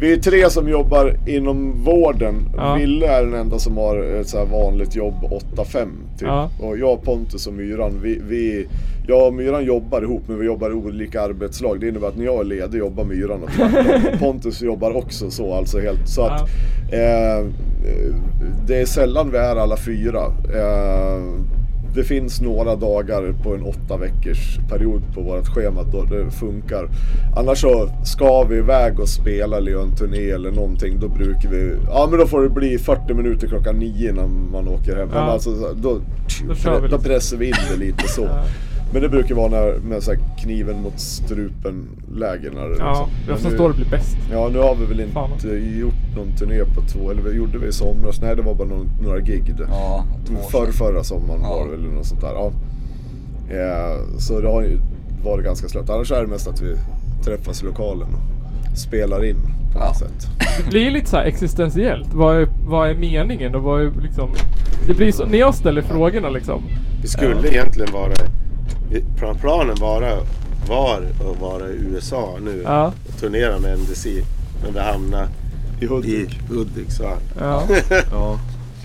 Vi 0.00 0.12
är 0.12 0.16
tre 0.16 0.50
som 0.50 0.68
jobbar 0.68 1.16
inom 1.26 1.84
vården. 1.84 2.34
Ja. 2.56 2.74
Ville 2.74 3.06
är 3.06 3.24
den 3.24 3.34
enda 3.40 3.58
som 3.58 3.76
har 3.76 3.98
ett 4.20 4.28
så 4.28 4.38
här 4.38 4.46
vanligt 4.46 4.96
jobb 4.96 5.14
8-5 5.56 5.88
typ. 6.22 6.28
Ja. 6.28 6.50
Och 6.58 6.78
jag, 6.78 7.02
Pontus 7.02 7.46
och 7.46 7.52
Myran, 7.52 8.00
vi, 8.02 8.20
vi, 8.28 8.68
jag 9.06 9.26
och 9.26 9.34
Myran 9.34 9.64
jobbar 9.64 10.02
ihop 10.02 10.22
men 10.26 10.38
vi 10.38 10.46
jobbar 10.46 10.70
i 10.70 10.74
olika 10.74 11.22
arbetslag. 11.22 11.80
Det 11.80 11.88
innebär 11.88 12.08
att 12.08 12.16
när 12.16 12.24
jag 12.24 12.40
är 12.40 12.44
ledig 12.44 12.78
jobbar 12.78 13.04
Myran 13.04 13.42
och 13.42 13.50
tvärtom. 13.50 14.18
Pontus 14.18 14.62
jobbar 14.62 14.96
också 14.96 15.30
så 15.30 15.54
alltså 15.54 15.80
helt. 15.80 16.08
Så 16.08 16.22
att 16.22 16.40
eh, 16.92 17.46
det 18.66 18.80
är 18.80 18.86
sällan 18.86 19.30
vi 19.30 19.38
är 19.38 19.56
alla 19.56 19.76
fyra. 19.76 20.24
Eh, 20.54 21.22
det 21.94 22.04
finns 22.04 22.40
några 22.40 22.76
dagar 22.76 23.34
på 23.42 23.54
en 23.54 23.62
åtta 23.62 23.96
veckors 23.96 24.58
period 24.70 25.02
på 25.14 25.20
vårt 25.20 25.46
schema 25.48 25.82
då 25.82 26.02
det 26.04 26.30
funkar. 26.30 26.88
Annars 27.36 27.60
så 27.60 27.90
ska 28.04 28.44
vi 28.44 28.56
iväg 28.56 29.00
och 29.00 29.08
spela 29.08 29.56
eller 29.56 29.70
göra 29.70 29.82
en 29.82 29.96
turné 29.96 30.30
eller 30.30 30.50
någonting. 30.50 30.98
Då 31.00 31.08
brukar 31.08 31.48
vi, 31.48 31.72
ja 31.86 32.06
men 32.10 32.18
då 32.20 32.26
får 32.26 32.42
det 32.42 32.48
bli 32.48 32.78
40 32.78 33.14
minuter 33.14 33.48
klockan 33.48 33.76
nio 33.76 34.10
innan 34.10 34.48
man 34.52 34.68
åker 34.68 34.96
hem. 34.96 35.08
Men 35.08 35.16
Ja. 35.18 35.22
alltså, 35.32 35.50
då, 35.74 36.00
Då 36.64 36.88
då 36.90 36.98
pressar 36.98 37.36
vi 37.36 37.46
in 37.46 37.54
det 37.70 37.76
lite 37.84 38.08
så. 38.08 38.28
Men 38.92 39.02
det 39.02 39.08
brukar 39.08 39.34
vara 39.34 39.48
när, 39.48 39.74
med 39.88 40.02
så 40.02 40.10
här 40.12 40.20
kniven 40.42 40.82
mot 40.82 41.00
strupen 41.00 41.88
läge. 42.14 42.50
När 42.54 42.68
det 42.68 42.76
Ja, 42.78 42.88
liksom. 42.90 43.08
det 43.26 43.30
är 43.32 43.34
oftast 43.34 43.56
då 43.58 43.68
det 43.68 43.74
blir 43.74 43.90
bäst. 43.90 44.16
Ja, 44.32 44.48
nu 44.52 44.58
har 44.58 44.74
vi 44.74 44.84
väl 44.84 45.00
inte 45.00 45.12
Fan. 45.12 45.30
gjort 45.78 46.16
någon 46.16 46.36
turné 46.38 46.64
på 46.64 46.80
två, 46.80 47.10
eller 47.10 47.22
vi 47.22 47.36
gjorde 47.36 47.58
vi 47.58 47.66
i 47.66 47.72
somras? 47.72 48.20
Nej, 48.20 48.36
det 48.36 48.42
var 48.42 48.54
bara 48.54 48.68
någon, 48.68 48.88
några 49.02 49.20
gig. 49.20 49.54
Det. 49.56 49.66
ja, 49.68 50.04
sedan. 50.52 50.72
förra 50.72 51.04
sommaren 51.04 51.40
Ja. 51.42 51.48
var 51.48 51.64
det 51.64 51.70
väl 51.70 51.80
något 51.92 52.06
sånt 52.06 52.20
där. 52.20 52.32
Ja. 52.34 52.52
Eh, 53.50 54.18
så 54.18 54.40
det 54.40 54.48
har 54.48 54.62
ju 54.62 54.78
varit 55.24 55.44
ganska 55.44 55.68
slött. 55.68 55.90
Annars 55.90 56.12
är 56.12 56.20
det 56.22 56.26
mest 56.28 56.48
att 56.48 56.62
vi 56.62 56.76
träffas 57.24 57.62
i 57.62 57.66
lokalen 57.66 58.08
och 58.72 58.78
spelar 58.78 59.24
in 59.24 59.36
på 59.72 59.78
Ja. 59.78 59.86
något 59.86 59.96
sätt. 59.96 60.26
Det 60.64 60.70
blir 60.70 60.90
lite 60.90 61.10
så 61.10 61.16
här 61.16 61.24
existentiellt. 61.24 62.14
Vad 62.14 62.36
är, 62.36 62.48
vad 62.66 62.90
är 62.90 62.94
meningen 62.94 63.54
och 63.54 63.62
vad 63.62 63.80
är 63.82 63.90
liksom... 64.02 64.30
Det 64.86 64.94
blir 64.94 65.12
så, 65.12 65.26
när 65.26 65.38
jag 65.38 65.54
ställer 65.54 65.82
frågorna 65.82 66.28
liksom. 66.30 66.62
Vi 67.02 67.08
skulle 67.08 67.48
egentligen 67.48 67.92
vara... 67.92 68.12
plan- 69.18 69.38
Planen 69.40 69.76
vara, 69.80 70.10
var 70.68 70.96
att 71.32 71.40
vara 71.40 71.68
i 71.68 71.72
USA 71.72 72.38
nu 72.44 72.62
Ja. 72.64 72.92
och 73.08 73.20
turnera 73.20 73.58
med 73.58 73.78
NDC. 73.78 74.10
Men 74.64 74.72
vi 74.74 74.80
hamnade 74.80 75.28
I 75.80 75.84
i 75.84 75.88
Hudik. 75.88 76.40
Hudik 76.48 76.90
så. 76.92 77.12
Ja. 77.40 77.62
Ja, 78.10 78.38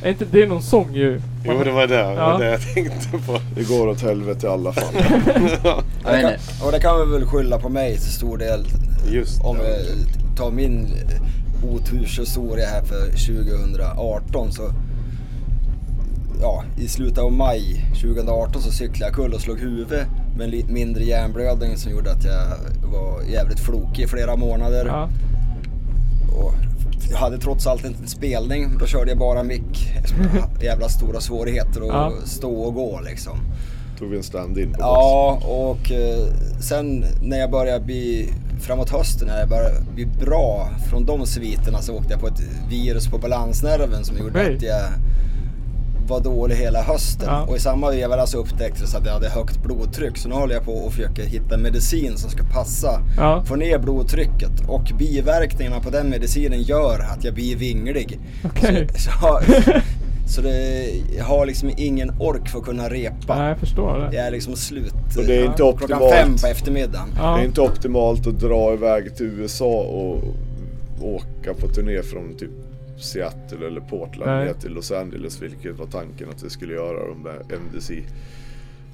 Är 0.03 0.09
inte 0.09 0.25
det 0.31 0.45
någon 0.45 0.61
sång 0.61 0.95
ju? 0.95 1.21
Jo 1.45 1.63
det 1.63 1.71
var 1.71 1.87
det, 1.87 1.95
det, 1.95 2.01
Ja. 2.01 2.13
var 2.31 2.39
det 2.39 2.51
jag 2.51 2.61
tänkte 2.73 3.07
på. 3.27 3.39
det 3.55 3.63
går 3.63 3.87
åt 3.87 4.01
helvete 4.01 4.47
i 4.47 4.49
alla 4.49 4.73
fall. 4.73 4.93
Det 6.03 6.21
kan, 6.21 6.31
och 6.65 6.71
det 6.71 6.79
kan 6.79 6.99
vi 6.99 7.13
väl 7.17 7.25
skylla 7.25 7.59
på 7.59 7.69
mig 7.69 7.93
till 7.97 8.11
stor 8.11 8.37
del. 8.37 8.65
Just 9.11 9.41
Om 9.41 9.57
vi 9.57 10.05
tar 10.37 10.51
min 10.51 10.87
oturshistoria 11.63 12.65
här 12.67 12.81
för 12.83 13.05
2018 13.05 14.51
så 14.51 14.61
ja, 16.41 16.63
i 16.77 16.87
slutet 16.87 17.17
av 17.17 17.31
maj 17.31 17.85
2018 18.01 18.61
så 18.61 18.71
cyklade 18.71 19.05
jag 19.05 19.13
kull 19.13 19.33
och 19.33 19.41
slog 19.41 19.59
huvudet 19.59 20.07
med 20.37 20.43
en 20.45 20.49
lite 20.51 20.71
mindre 20.71 21.03
hjärnblödning 21.03 21.77
som 21.77 21.91
gjorde 21.91 22.11
att 22.11 22.23
jag 22.23 22.43
var 22.91 23.21
jävligt 23.31 23.59
flokig 23.59 24.03
i 24.03 24.07
flera 24.07 24.35
månader. 24.35 24.85
Ja. 24.85 25.09
Och 26.37 26.53
jag 27.11 27.17
hade 27.17 27.37
trots 27.37 27.67
allt 27.67 27.85
inte 27.85 28.01
en 28.01 28.07
spelning. 28.07 28.77
Då 28.79 28.85
körde 28.85 29.11
jag 29.11 29.17
bara 29.19 29.43
mick. 29.43 29.93
Jävla 30.61 30.89
stora 30.89 31.21
svårigheter 31.21 31.81
att 31.81 31.87
Ja. 31.87 32.11
stå 32.25 32.51
och 32.53 32.73
gå 32.73 32.99
liksom. 33.05 33.37
Tog 33.99 34.09
vi 34.09 34.17
en 34.17 34.23
stand-in 34.23 34.71
på. 34.73 34.77
Ja, 34.79 35.39
och 35.47 35.91
eh, 35.91 36.27
sen 36.59 37.05
när 37.21 37.37
jag 37.37 37.51
började 37.51 37.85
bli 37.85 38.29
framåt 38.61 38.89
hösten, 38.89 39.27
när 39.27 39.39
jag 39.39 39.49
började 39.49 39.75
bli 39.95 40.05
bra 40.05 40.69
från 40.89 41.05
de 41.05 41.25
sviterna 41.25 41.81
så 41.81 41.93
åkte 41.93 42.13
jag 42.13 42.19
på 42.21 42.27
ett 42.27 42.41
virus 42.69 43.07
på 43.07 43.17
balansnerven 43.17 44.03
som 44.05 44.17
gjorde 44.17 44.41
Okej. 44.41 44.55
att 44.55 44.61
jag 44.63 44.81
var 46.09 46.19
dålig 46.19 46.55
hela 46.55 46.81
hösten. 46.81 47.27
Ja. 47.27 47.41
Och 47.41 47.55
i 47.55 47.59
samma 47.59 47.91
veva 47.91 48.27
så 48.27 48.37
upptäcktes 48.37 48.95
att 48.95 49.05
jag 49.05 49.13
hade 49.13 49.29
högt 49.29 49.63
blodtryck. 49.63 50.17
Så 50.17 50.29
nu 50.29 50.35
håller 50.35 50.53
jag 50.55 50.65
på 50.65 50.71
och 50.71 50.91
försöker 50.93 51.23
hitta 51.23 51.57
medicin 51.57 52.17
som 52.17 52.29
ska 52.29 52.43
passa. 52.43 53.01
Ja. 53.17 53.43
Få 53.45 53.55
ner 53.55 53.77
blodtrycket. 53.79 54.51
Och 54.67 54.91
biverkningarna 54.97 55.79
på 55.79 55.89
den 55.89 56.09
medicinen 56.09 56.61
gör 56.61 56.99
att 56.99 57.23
jag 57.23 57.33
blir 57.33 57.55
vinglig. 57.55 58.19
Okej. 58.45 58.87
Så, 58.95 58.99
så, 59.11 59.39
så 60.35 60.41
det, 60.41 60.85
jag 61.17 61.23
har 61.25 61.45
liksom 61.45 61.71
ingen 61.77 62.11
ork 62.19 62.49
för 62.49 62.59
att 62.59 62.65
kunna 62.65 62.89
repa. 62.89 63.35
Nej, 63.39 63.49
jag 63.49 63.57
förstår 63.59 63.97
det. 63.97 64.15
Jag 64.17 64.27
är 64.27 64.31
liksom 64.31 64.55
slut 64.55 64.93
Och 65.17 65.23
det 65.23 65.35
är 65.35 65.43
inte 65.45 65.55
klockan 65.55 65.83
optimalt. 65.83 66.13
fem 66.13 66.35
på 66.41 66.47
eftermiddagen. 66.47 67.07
Ja. 67.17 67.35
Det 67.35 67.41
är 67.41 67.45
inte 67.45 67.61
optimalt 67.61 68.27
att 68.27 68.39
dra 68.39 68.73
iväg 68.73 69.15
till 69.15 69.25
USA 69.25 69.81
och 69.81 70.23
åka 71.01 71.53
på 71.59 71.67
turné 71.67 72.03
från 72.03 72.35
typ 72.37 72.49
Seattle 72.99 73.67
eller 73.67 73.81
Portland 73.81 74.31
Nej. 74.31 74.45
ner 74.45 74.53
till 74.53 74.71
Los 74.71 74.91
Angeles 74.91 75.41
vilket 75.41 75.75
var 75.79 75.85
tanken 75.85 76.29
att 76.29 76.43
vi 76.43 76.49
skulle 76.49 76.73
göra 76.73 77.07
de 77.07 77.23
där 77.23 77.55
MDC. 77.55 78.03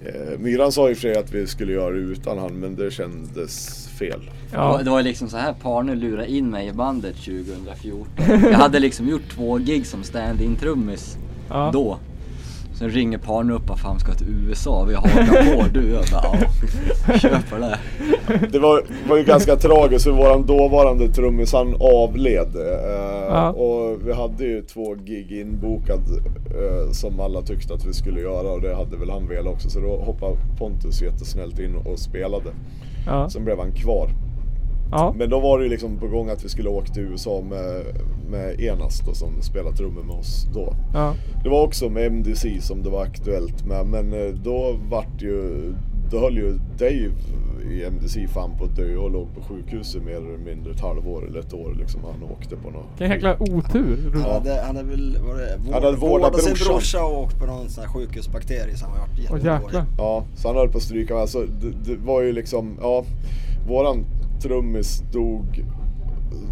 Eh, 0.06 0.40
Myran 0.40 0.72
sa 0.72 0.82
och 0.82 0.88
för 0.88 0.96
sig 0.96 1.18
att 1.18 1.32
vi 1.34 1.48
skulle 1.48 1.74
göra 1.74 1.92
det 1.92 1.98
utan 2.00 2.38
han 2.38 2.54
men 2.54 2.76
det 2.76 2.92
kändes 2.92 3.88
fel. 3.88 4.30
Ja. 4.54 4.82
Det 4.84 4.90
var 4.90 4.98
ju 5.00 5.04
liksom 5.04 5.30
så 5.30 5.38
här 5.38 5.54
Parne 5.54 5.96
lurade 5.96 6.32
in 6.32 6.50
mig 6.50 6.68
i 6.68 6.72
bandet 6.74 7.16
2014. 7.16 8.08
Jag 8.28 8.58
hade 8.58 8.80
liksom 8.80 9.08
gjort 9.10 9.30
två 9.30 9.58
gig 9.58 9.86
som 9.86 10.04
stand-in 10.04 10.56
trummis 10.56 11.18
Ja. 11.50 11.70
då. 11.74 11.98
Sen 12.74 12.90
ringer 12.90 13.18
Parne 13.18 13.54
upp 13.54 13.70
och 13.70 13.80
fan 13.80 14.00
ska 14.00 14.14
till 14.14 14.28
USA, 14.28 14.84
vi 14.84 14.94
hakar 14.96 15.56
på 15.56 15.66
du. 15.74 15.90
Jag 15.90 16.04
bara 16.12 16.38
ja, 17.24 17.40
på 17.50 17.58
det. 17.58 17.80
Det 18.52 18.60
var, 18.60 18.84
var 19.10 19.18
ju 19.18 19.24
ganska 19.24 19.56
tragiskt 19.56 20.04
för 20.04 20.12
våran 20.12 20.46
dåvarande 20.46 21.08
trummis 21.08 21.54
han 21.54 21.76
avled. 21.80 22.56
Eh, 22.56 23.24
Ja. 23.34 23.50
Och 23.52 24.08
vi 24.08 24.14
hade 24.14 24.44
ju 24.44 24.62
två 24.62 24.96
gig 24.96 25.32
inbokad 25.32 26.00
eh, 26.46 26.92
som 26.92 27.20
alla 27.20 27.42
tyckte 27.42 27.74
att 27.74 27.86
vi 27.86 27.94
skulle 27.94 28.22
göra 28.22 28.52
och 28.52 28.62
det 28.62 28.76
hade 28.76 28.98
väl 28.98 29.10
han 29.10 29.28
velat 29.28 29.54
också. 29.54 29.70
Så 29.70 29.80
då 29.80 29.96
hoppade 29.98 30.38
Pontus 30.58 31.02
jättesnällt 31.02 31.60
in 31.60 31.76
och 31.76 32.00
spelade. 32.00 32.50
Ja. 33.06 33.30
Sen 33.30 33.46
blev 33.46 33.58
han 33.58 33.72
kvar. 33.72 34.10
Ja. 34.92 35.14
Men 35.18 35.30
då 35.30 35.40
var 35.40 35.60
det 35.60 35.64
ju 35.64 35.70
liksom 35.70 35.98
på 35.98 36.08
gång 36.08 36.30
att 36.30 36.46
vi 36.46 36.50
skulle 36.50 36.70
åka 36.70 36.94
till 36.94 37.04
USA 37.04 37.42
med, 37.50 37.84
med 38.30 38.62
Enas 38.62 39.00
då, 39.00 39.14
som 39.14 39.42
spelade 39.42 39.78
trummor 39.78 40.04
med 40.04 40.16
oss 40.16 40.48
då. 40.54 40.74
Ja. 40.94 41.14
Det 41.44 41.50
var 41.50 41.64
också 41.64 41.90
med 41.90 42.06
MDC 42.06 42.62
som 42.62 42.84
det 42.84 42.90
var 42.90 43.04
aktuellt 43.04 43.66
med 43.66 43.86
men 43.86 44.14
eh, 44.14 44.34
då 44.44 44.76
vart 44.90 45.22
ju, 45.22 45.74
då 46.12 46.20
höll 46.20 46.38
ju 46.38 46.60
Dave 46.80 47.12
i 47.72 47.84
MDC 47.84 48.28
fan 48.28 48.58
på 48.58 48.64
att 48.64 48.76
dö 48.76 48.98
och 48.98 49.12
låg 49.12 49.36
på 49.36 49.42
sjukhuset 49.42 50.04
mer 50.04 50.16
eller 50.16 50.38
mindre 50.38 50.72
ett 50.72 50.82
halvår 50.82 51.28
eller 51.28 51.40
ett 51.40 51.54
år 51.54 51.76
liksom. 51.80 52.02
Han 52.04 52.30
åkte 52.32 52.56
på 52.56 52.70
något. 52.70 52.86
Vilken 52.92 53.10
jäkla 53.10 53.38
otur. 53.40 54.12
Han 54.14 54.32
hade, 54.32 54.62
han 54.66 54.76
hade 54.76 54.90
väl 54.90 55.18
var 55.28 55.36
det, 55.36 55.58
vård, 55.58 55.74
Han 55.74 55.84
hade 55.84 55.98
vårdat 55.98 56.42
sin 56.42 56.54
brorsan. 56.54 56.74
brorsa 56.74 57.06
och 57.06 57.20
åkt 57.24 57.40
på 57.40 57.46
någon 57.46 57.70
sån 57.70 57.84
här 57.84 57.92
sjukhusbakterie 57.92 58.78
så 58.78 58.86
han 58.86 59.00
var 59.32 59.38
jäklar. 59.38 59.86
Ja, 59.98 60.24
så 60.36 60.48
han 60.48 60.58
höll 60.58 60.70
på 60.70 60.78
att 60.78 60.84
stryka 60.84 61.14
med. 61.14 61.22
Alltså, 61.22 61.40
det, 61.40 61.92
det 61.92 61.98
var 62.06 62.22
ju 62.22 62.32
liksom, 62.32 62.78
ja, 62.82 63.04
våran 63.68 64.06
trummis 64.44 65.04
dog. 65.12 65.66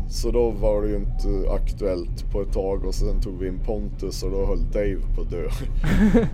Så 0.09 0.31
då 0.31 0.49
var 0.49 0.81
det 0.81 0.87
ju 0.87 0.95
inte 0.95 1.51
aktuellt 1.51 2.31
på 2.31 2.41
ett 2.41 2.53
tag 2.53 2.85
och 2.85 2.95
sen 2.95 3.21
tog 3.21 3.39
vi 3.39 3.47
in 3.47 3.59
Pontus 3.65 4.23
och 4.23 4.31
då 4.31 4.45
höll 4.45 4.71
Dave 4.71 5.15
på 5.15 5.21
att 5.21 5.29
dö. 5.29 5.43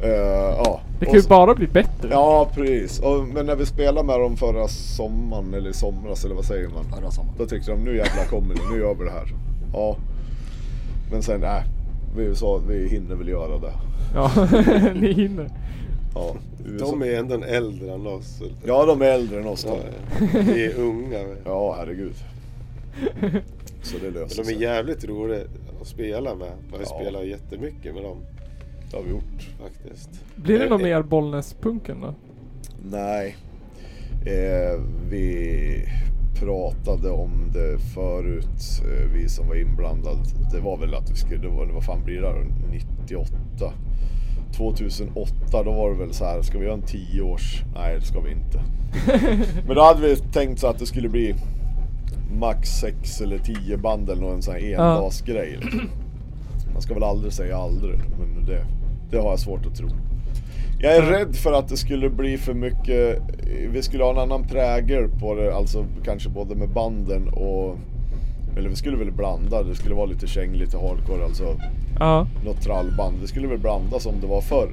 Eh, 0.02 0.10
ja. 0.58 0.82
Det 1.00 1.06
Och 1.06 1.12
kan 1.12 1.22
ju 1.22 1.28
bara 1.28 1.56
bli 1.56 1.68
bättre. 1.68 2.10
Ja, 2.12 2.50
precis. 2.54 3.00
Och, 3.00 3.28
men 3.34 3.46
när 3.46 3.56
vi 3.56 3.66
spelade 3.66 4.08
med 4.08 4.20
dem 4.20 4.38
förra 4.38 4.68
sommaren, 4.68 5.54
eller 5.54 5.70
i 5.70 5.74
somras, 5.74 6.26
eller 6.26 6.36
vad 6.36 6.46
säger 6.46 6.70
man? 6.70 6.84
Förra 6.84 7.12
sommaren. 7.12 7.36
Då 7.38 7.46
tyckte 7.46 7.72
de, 7.72 7.84
nu 7.84 7.98
jävlar 7.98 8.26
kommer 8.30 8.56
det, 8.56 8.62
nu 8.72 8.80
gör 8.80 8.96
vi 8.96 9.04
det 9.04 9.12
här. 9.12 9.34
Ja. 9.74 9.98
Men 11.12 11.24
sen, 11.24 11.42
nej. 11.42 11.64
Vi 12.16 12.36
sa, 12.36 12.60
vi 12.68 12.88
hinner 12.88 13.16
väl 13.16 13.28
göra 13.28 13.58
det. 13.58 13.74
Ja, 14.16 14.32
ni 15.02 15.14
hinner. 15.14 15.52
Ja. 16.18 16.36
De 16.80 17.02
är 17.02 17.14
ändå 17.14 17.36
en 17.36 17.44
äldre 17.44 17.94
än 17.94 18.08
oss. 18.08 18.42
ja 18.66 18.86
de 18.86 19.02
är 19.02 19.06
äldre 19.06 19.40
än 19.40 19.48
oss 19.48 19.66
Ja. 19.70 19.78
Vi 20.34 20.66
är 20.66 20.80
unga. 20.80 21.20
Ja, 21.46 21.76
herregud. 21.80 22.14
Så 23.82 23.98
det 23.98 24.12
löser 24.12 24.38
Men 24.38 24.46
de 24.46 24.52
är 24.54 24.56
sig. 24.56 24.62
jävligt 24.62 25.06
roliga 25.06 25.40
att 25.82 25.88
spela 25.88 26.36
med. 26.36 26.48
Jag 26.72 26.78
har 26.78 26.86
Ja. 26.90 27.00
spelat 27.02 27.26
jättemycket 27.26 27.94
med 27.94 28.04
dem 28.04 28.18
Det 28.92 28.98
har 28.98 29.04
vi 29.04 29.10
gjort. 29.10 29.50
faktiskt. 29.62 30.10
Blir 30.36 30.60
det 30.60 30.64
Eh, 30.66 30.70
någon 30.70 30.80
eh. 30.82 30.86
mer 30.88 31.02
Bollnäs-punken 31.02 32.02
då? 32.02 32.14
Nej. 32.92 33.36
Eh, 34.26 34.82
vi 35.10 35.84
pratade 36.40 37.10
om 37.10 37.52
det 37.54 37.78
förut, 37.94 38.82
eh, 38.86 39.12
vi 39.14 39.30
som 39.30 39.48
var 39.48 39.56
inblandade. 39.56 40.20
Det 40.52 40.60
var 40.60 40.78
väl 40.78 40.94
att 40.96 41.12
vi 41.12 41.16
skulle, 41.16 41.42
det 41.42 41.48
var, 41.48 41.66
vad 41.66 41.84
fan 41.86 42.04
blir 42.06 42.22
det 42.22 42.22
då? 42.22 42.44
98? 42.72 43.74
2008 44.54 45.64
då 45.64 45.72
var 45.72 45.90
det 45.90 45.96
väl 45.98 46.14
så 46.14 46.26
här, 46.26 46.42
ska 46.42 46.58
vi 46.58 46.66
göra 46.66 46.74
en 46.74 46.82
10 46.82 47.22
års? 47.22 47.64
Nej 47.76 47.96
det 47.96 48.06
ska 48.06 48.20
vi 48.20 48.32
inte. 48.32 48.62
Men 49.68 49.76
då 49.76 49.82
hade 49.82 50.02
vi 50.02 50.16
tänkt 50.16 50.60
så 50.60 50.68
att 50.68 50.80
det 50.80 50.86
skulle 50.86 51.10
bli 51.10 51.36
max 52.40 52.70
6 52.70 53.22
eller 53.22 53.38
10 53.38 53.78
band 53.78 54.10
eller 54.10 54.22
någon 54.22 54.42
sån 54.42 54.54
här 54.54 54.62
endagsgrej. 54.62 55.58
Liksom. 55.62 55.90
Man 56.74 56.82
ska 56.82 56.94
väl 56.94 57.04
aldrig 57.04 57.34
säga 57.34 57.58
aldrig, 57.58 58.00
men 58.20 58.46
det, 58.46 58.66
det 59.12 59.18
har 59.18 59.30
jag 59.30 59.40
svårt 59.40 59.66
att 59.66 59.76
tro. 59.76 59.90
Jag 60.80 60.96
är 60.96 61.02
rädd 61.02 61.36
för 61.36 61.54
att 61.54 61.68
det 61.68 61.78
skulle 61.78 62.10
bli 62.10 62.38
för 62.38 62.54
mycket, 62.54 63.22
vi 63.70 63.82
skulle 63.82 64.04
ha 64.04 64.12
en 64.12 64.18
annan 64.18 64.48
prägel 64.48 65.10
på 65.20 65.36
det, 65.36 65.56
alltså 65.56 65.86
kanske 66.04 66.30
både 66.30 66.56
med 66.56 66.70
banden 66.70 67.28
och 67.28 67.78
eller 68.58 68.70
vi 68.70 68.76
skulle 68.76 68.98
väl 68.98 69.12
blanda, 69.12 69.64
det 69.64 69.76
skulle 69.76 69.96
vara 69.96 70.06
lite 70.06 70.28
käng, 70.28 70.54
lite 70.54 70.78
hardcore, 70.78 71.24
alltså 71.24 71.56
Ja. 72.00 72.28
något 72.46 72.62
trallband. 72.62 73.16
Det 73.22 73.28
skulle 73.28 73.48
väl 73.48 73.60
blanda 73.60 74.00
som 74.00 74.14
det 74.22 74.28
var 74.28 74.42
förr. 74.42 74.70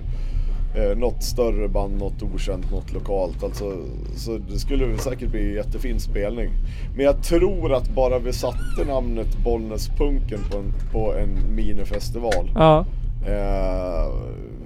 Eh, 0.77 0.99
något 0.99 1.23
större 1.23 1.69
band, 1.69 1.99
något 1.99 2.23
okänt, 2.23 2.71
något 2.71 2.93
lokalt. 2.93 3.45
Alltså, 3.45 3.73
så 4.17 4.39
det 4.53 4.59
skulle 4.59 4.87
väl 4.87 4.99
säkert 4.99 5.31
bli 5.31 5.49
en 5.49 5.55
jättefin 5.55 6.01
spelning. 6.01 6.51
Men 6.97 7.05
jag 7.05 7.23
tror 7.23 7.75
att 7.75 7.89
bara 7.95 8.19
vi 8.19 8.33
satte 8.33 8.85
namnet 8.89 9.39
Bollnäspunken 9.45 10.39
på 10.51 10.57
en, 10.59 10.73
på 10.93 11.15
en 11.15 11.55
minifestival. 11.55 12.51
Ja. 12.55 12.85
Eh, 13.27 14.13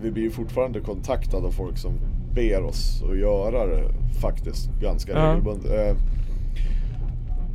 vi 0.03 0.11
blir 0.11 0.23
ju 0.23 0.31
fortfarande 0.31 0.81
kontaktade 0.81 1.47
av 1.47 1.51
folk 1.51 1.79
som 1.79 1.93
ber 2.35 2.63
oss 2.63 3.03
att 3.11 3.19
göra 3.19 3.67
det 3.67 3.83
faktiskt 4.21 4.71
ganska 4.83 5.13
Ja. 5.13 5.19
regelbundet. 5.31 5.71
Eh, 5.73 5.97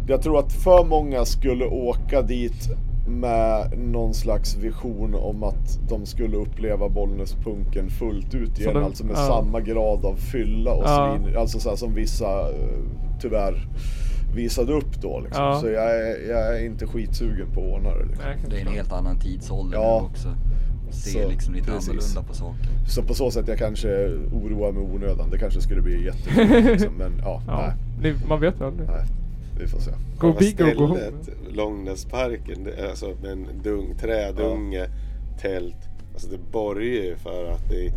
jag 0.08 0.22
tror 0.22 0.40
att 0.40 0.54
för 0.54 0.86
många 0.86 1.26
skulle 1.26 1.66
åka 1.66 2.22
dit 2.22 2.70
med 3.08 3.78
någon 3.78 4.14
slags 4.14 4.56
vision 4.58 5.16
om 5.16 5.44
att 5.44 5.80
de 5.90 6.06
skulle 6.06 6.38
uppleva 6.38 6.90
Bollnäspunken 6.90 7.90
fullt 7.90 8.36
ut 8.36 8.60
igen. 8.60 8.74
den- 8.74 8.84
alltså 8.84 9.06
med 9.06 9.16
ja. 9.16 9.28
samma 9.28 9.62
grad 9.62 10.06
av 10.06 10.16
fylla 10.16 10.74
och 10.74 10.84
Ja. 10.86 11.18
svin. 11.24 11.38
Alltså 11.38 11.60
så 11.60 11.70
här 11.70 11.76
som 11.76 11.94
vissa 11.94 12.50
eh, 12.50 12.80
tyvärr 13.22 13.68
visade 14.36 14.74
upp 14.74 15.02
då. 15.02 15.20
Liksom. 15.20 15.44
Ja. 15.46 15.60
Så 15.62 15.68
jag 15.68 15.96
är, 15.96 16.30
jag 16.30 16.58
är 16.60 16.66
inte 16.66 16.88
skitsugen 16.88 17.48
på 17.54 17.62
att 17.62 17.72
ordna 17.74 17.90
det. 17.90 18.06
Liksom. 18.06 18.50
Det 18.50 18.58
är 18.58 18.62
en 18.62 18.68
helt 18.74 18.92
annan 18.94 19.20
tidsålder 19.20 19.78
Ja. 19.78 20.00
nu 20.02 20.08
också. 20.08 20.28
Ser 20.92 21.24
Så, 21.24 21.30
liksom 21.30 21.54
lite 21.54 21.72
precis. 21.72 21.90
annorlunda 21.90 22.22
på 22.24 22.34
saker. 22.34 22.68
Så 22.88 23.02
på 23.04 23.14
så 23.14 23.32
sätt 23.32 23.48
jag 23.48 23.58
kanske 23.58 23.88
oroar 24.34 24.72
mig 24.72 24.84
onödan. 24.84 25.30
Det 25.32 25.38
kanske 25.38 25.62
skulle 25.62 25.82
bli 25.82 26.06
jättefint 26.06 26.66
liksom. 26.66 26.94
Men 26.98 27.12
ja, 27.22 27.42
Ja. 27.48 27.74
nej, 28.02 28.16
man 28.30 28.40
vet 28.42 28.60
ju 28.60 28.66
aldrig. 28.66 28.88
nej. 28.90 29.06
Vi 29.60 29.68
får 29.68 29.80
se. 29.80 29.92
Go 29.92 29.98
Själva 30.34 30.40
big 30.40 30.62
or 30.62 30.74
go 30.76 30.86
home. 30.86 31.02
Långnäsparken, 31.52 32.64
det 32.64 32.90
alltså 32.90 33.06
med 33.22 33.32
en 33.32 33.48
dung, 33.64 33.96
trädunge, 33.96 34.86
tält. 35.42 35.76
Alltså 36.14 36.28
det 36.30 36.52
borgar 36.52 36.82
ju 36.82 37.16
för 37.16 37.52
att 37.52 37.70
det, 37.70 37.76
det 37.76 37.92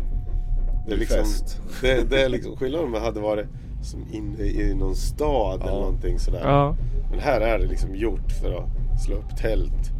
Det 0.87 0.93
är 0.93 0.97
liksom, 0.97 1.17
fest. 1.17 1.61
det, 1.81 2.09
det 2.09 2.21
är 2.21 2.29
liksom 2.29 2.55
skillnad 2.57 2.83
om 2.83 2.91
man 2.91 3.01
hade 3.01 3.19
varit 3.19 3.45
som 3.83 3.99
inne 4.13 4.43
i 4.43 4.73
någon 4.75 4.95
stad 4.95 5.59
Ja. 5.63 5.67
eller 5.69 5.79
någonting 5.81 6.19
sådär. 6.19 6.41
Ja. 6.43 6.75
Men 7.11 7.19
här 7.19 7.41
är 7.41 7.59
det 7.59 7.65
liksom 7.65 7.95
gjort 7.95 8.31
för 8.41 8.51
att 8.53 9.01
slå 9.05 9.15
upp 9.15 9.37
tält. 9.37 9.91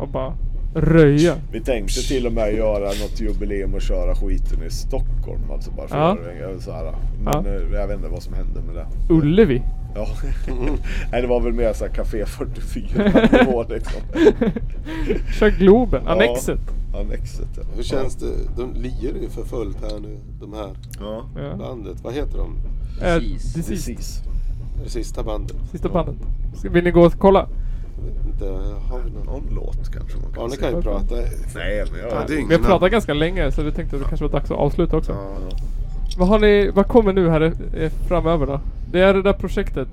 Och 0.00 0.08
bara 0.08 0.34
röja. 0.74 1.34
Vi 1.52 1.60
tänkte 1.60 2.08
till 2.08 2.26
och 2.26 2.32
med 2.32 2.54
göra 2.54 2.84
något 2.86 3.20
jubileum 3.20 3.74
och 3.74 3.82
köra 3.82 4.14
skiten 4.14 4.62
i 4.66 4.70
Stockholm. 4.70 5.50
Alltså 5.50 5.70
bara 5.70 5.88
för 5.88 5.96
Ja. 5.98 6.12
att 6.12 6.56
det 6.56 6.62
så 6.62 6.72
här. 6.72 6.94
Men 7.24 7.44
Ja. 7.44 7.50
eh, 7.50 7.80
jag 7.80 7.86
vet 7.88 7.96
inte 7.96 8.08
vad 8.08 8.22
som 8.22 8.34
hände 8.34 8.60
med 8.60 8.74
det. 8.74 9.14
Ullevi. 9.14 9.62
Ja. 9.94 10.06
Nej, 11.12 11.22
det 11.22 11.26
var 11.28 11.40
väl 11.40 11.52
mer 11.52 11.72
såhär 11.72 11.92
Café 11.92 12.26
44 12.26 13.38
nivå 13.44 13.64
liksom. 13.68 14.00
Kör 15.38 15.50
Globen. 15.50 16.02
Ja. 16.06 16.10
Annexet. 16.12 16.60
Annexet 16.94 17.48
ja. 17.56 17.62
Hur 17.76 17.82
känns 17.82 18.16
det? 18.16 18.32
De 18.56 18.74
lirar 18.74 19.18
ju 19.22 19.28
för 19.28 19.42
fullt 19.44 19.76
här 19.82 20.00
nu, 20.00 20.18
de 20.40 20.52
här 20.52 20.70
Ja. 21.00 21.24
Ja. 21.36 21.56
bandet. 21.56 22.00
Vad 22.02 22.14
heter 22.14 22.38
de? 22.38 22.56
Precis. 23.00 23.54
Deceased. 23.54 23.76
Precis. 23.86 24.22
Det 24.84 24.90
sista 24.90 25.22
bandet. 25.22 25.56
Sista 25.70 25.88
bandet. 25.88 26.16
Ska, 26.58 26.70
vill 26.70 26.84
ni 26.84 26.90
gå 26.90 27.00
och 27.06 27.12
kolla? 27.18 27.48
Inte, 28.26 28.44
har 28.90 29.00
vi 29.04 29.10
någon? 29.10 29.26
Någon 29.26 29.54
låt 29.54 29.92
kanske 29.92 30.16
man 30.18 30.32
kan 30.32 30.42
Ja, 30.42 30.46
ni 30.46 30.56
säga. 30.56 30.70
kan 30.70 30.76
ju 30.78 30.82
prata. 30.82 31.14
Nej, 31.54 31.84
men 31.92 32.00
jag... 32.00 32.12
Ja, 32.12 32.24
Vi 32.48 32.54
har 32.54 32.62
pratat 32.62 32.90
ganska 32.92 33.14
länge 33.14 33.52
så 33.52 33.62
vi 33.62 33.72
tänkte 33.72 33.96
att 33.96 34.02
det 34.02 34.08
kanske 34.08 34.24
var 34.26 34.32
dags 34.32 34.50
att 34.50 34.56
avsluta 34.56 34.96
också. 34.96 35.12
Ja, 35.12 35.56
Vad 36.18 36.28
har 36.28 36.38
ni, 36.38 36.70
vad 36.74 36.86
kommer 36.86 37.12
nu 37.12 37.30
här 37.30 37.40
eh, 37.76 37.90
framöver 38.08 38.46
då? 38.46 38.60
Det 38.92 39.00
är 39.00 39.14
det 39.14 39.22
där 39.22 39.32
projektet. 39.32 39.88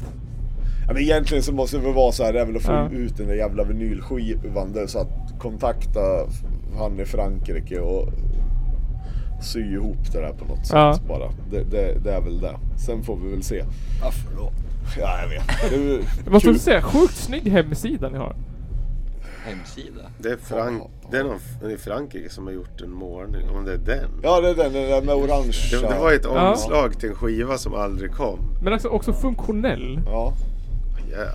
Ja, 0.88 0.94
men 0.94 1.02
egentligen 1.02 1.44
så 1.44 1.54
måste 1.54 1.78
det 1.78 1.84
väl 1.84 1.94
vara 1.94 2.12
så 2.12 2.24
här, 2.24 2.34
det 2.34 2.42
är 2.42 2.46
väl 2.46 2.56
att 2.56 2.62
få 2.62 2.72
Ja. 2.72 2.90
ut 2.90 3.18
den 3.18 3.28
där 3.28 3.36
jävla 3.36 3.64
vinylskivan 3.64 4.74
där, 4.74 4.88
så 4.88 5.00
att 5.00 5.40
kontakta 5.40 6.00
han 6.78 7.00
i 7.00 7.06
Frankrike 7.06 7.80
och 7.80 8.10
sy 9.42 9.60
ihop 9.74 10.12
det 10.14 10.20
där 10.22 10.34
på 10.34 10.46
något 10.46 10.66
sätt 10.66 10.76
Ja. 10.76 10.96
bara. 11.08 11.30
Det, 11.52 11.64
det, 11.64 12.00
det 12.04 12.12
är 12.14 12.22
väl 12.22 12.40
det. 12.40 12.56
Sen 12.86 13.04
får 13.04 13.18
vi 13.24 13.32
väl 13.32 13.44
se. 13.44 13.64
Varför 14.04 14.36
då? 14.38 14.52
Ja, 15.00 15.20
jag 15.22 15.30
vet. 15.30 15.72
Det 16.26 16.32
måste 16.32 16.50
också 16.50 16.62
säga, 16.62 16.82
sjukt 16.82 17.16
snygg 17.16 17.48
hemsida 17.52 18.10
ni 18.10 18.18
har. 18.18 18.36
Hemsida. 19.48 20.02
det 20.20 20.30
är, 20.30 20.38
Frank, 20.38 20.84
det 21.12 21.18
är 21.18 21.24
någon 21.24 21.72
i 21.72 21.78
Frankrike 21.78 22.30
som 22.30 22.46
har 22.46 22.54
gjort 22.54 22.82
en 22.82 22.92
målning. 22.92 23.50
Om 23.50 23.66
det 23.66 23.74
är 23.74 23.78
den. 23.78 24.10
Ja, 24.24 24.42
det 24.42 24.50
är 24.50 24.56
den, 24.56 24.74
den 24.74 24.90
där 24.90 25.02
med 25.02 25.16
orange. 25.16 25.58
Det, 25.72 25.78
det 25.88 26.00
var 26.00 26.12
ett 26.14 26.22
Ja. 26.26 26.52
omslag 26.52 27.00
till 27.00 27.10
en 27.10 27.16
skiva 27.16 27.58
som 27.58 27.74
aldrig 27.74 28.12
kom. 28.12 28.40
Men 28.64 28.74
alltså 28.74 28.88
också 28.88 29.14
funktionell. 29.14 30.00
Ja. 30.06 30.34
Jävlar. 31.10 31.32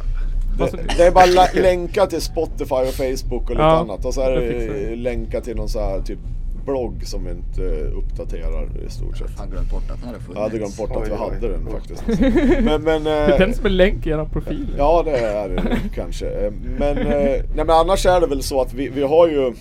Alltså, 0.60 0.76
Det, 0.76 0.94
det 0.96 1.04
är 1.06 1.10
bara 1.10 1.26
la- 1.26 1.60
länkar 1.62 2.06
till 2.06 2.20
Spotify 2.22 2.74
och 2.74 2.94
Facebook 2.94 3.42
och 3.42 3.50
lite 3.50 3.62
Ja, 3.62 3.78
annat. 3.80 4.04
Och 4.04 4.14
så 4.14 4.20
är 4.20 4.30
det 4.30 4.48
fixar 4.52 4.74
det 4.74 4.86
vi. 4.90 4.96
länkar 4.96 5.40
till 5.40 5.56
någon 5.56 5.68
så 5.68 5.80
här 5.80 6.00
typ 6.00 6.18
blogg 6.64 7.06
som 7.06 7.24
vi 7.24 7.30
inte 7.30 7.62
uppdaterar 7.86 8.68
i 8.86 8.90
stort 8.90 9.18
sett. 9.18 9.38
Han 9.38 9.50
glömt 9.50 9.70
bort 9.70 9.90
att 9.90 10.00
den 10.00 10.06
hade 10.08 10.20
funnits. 10.20 10.36
Jag 10.36 10.42
hade 10.42 10.58
glömt 10.58 10.76
bort 10.76 10.96
att 10.96 11.08
vi 11.08 11.14
hade 11.14 11.48
den 11.48 11.66
faktiskt. 11.70 12.04
Men, 12.64 12.82
men, 12.82 13.04
Det 13.04 13.32
eh, 13.32 13.38
den 13.38 13.54
som 13.54 13.66
är 13.66 13.70
länk 13.70 14.06
i 14.06 14.10
eran 14.10 14.30
profil. 14.30 14.74
Ja 14.78 15.02
det 15.04 15.18
är 15.18 15.48
det 15.48 15.76
kanske. 15.94 16.28
Eh, 16.28 16.52
Men, 16.78 16.98
eh, 16.98 17.04
nej, 17.06 17.42
men 17.54 17.70
annars 17.70 18.06
är 18.06 18.20
det 18.20 18.26
väl 18.26 18.42
så 18.42 18.60
att 18.60 18.74
vi, 18.74 18.88
vi 18.88 19.02
har 19.02 19.28
ju 19.28 19.52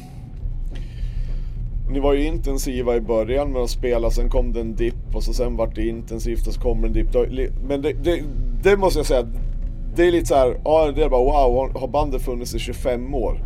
Ni 1.90 2.00
var 2.00 2.14
ju 2.14 2.24
intensiva 2.26 2.96
i 2.96 3.02
början 3.02 3.52
med 3.52 3.62
att 3.62 3.70
spela, 3.70 4.10
sen 4.12 4.30
kom 4.30 4.54
det 4.54 4.62
en 4.62 4.76
dipp 4.76 5.16
och 5.16 5.24
så 5.24 5.34
sen 5.34 5.58
vart 5.58 5.76
det 5.76 5.88
intensivt 5.88 6.48
och 6.48 6.54
så 6.54 6.62
kommer 6.62 6.88
en 6.88 6.94
dipp. 6.94 7.08
Men 7.68 7.82
det, 7.82 7.94
det, 7.94 8.24
det 8.64 8.78
måste 8.78 9.00
jag 9.00 9.06
säga, 9.06 9.28
det 9.96 10.08
är 10.08 10.12
lite 10.12 10.26
så 10.26 10.36
här, 10.36 10.58
ja 10.64 10.92
det 10.96 11.04
är 11.04 11.10
bara 11.10 11.24
wow, 11.24 11.72
har 11.80 11.88
bandet 11.88 12.22
funnits 12.22 12.56
i 12.56 12.60
25 12.60 13.16
år? 13.16 13.40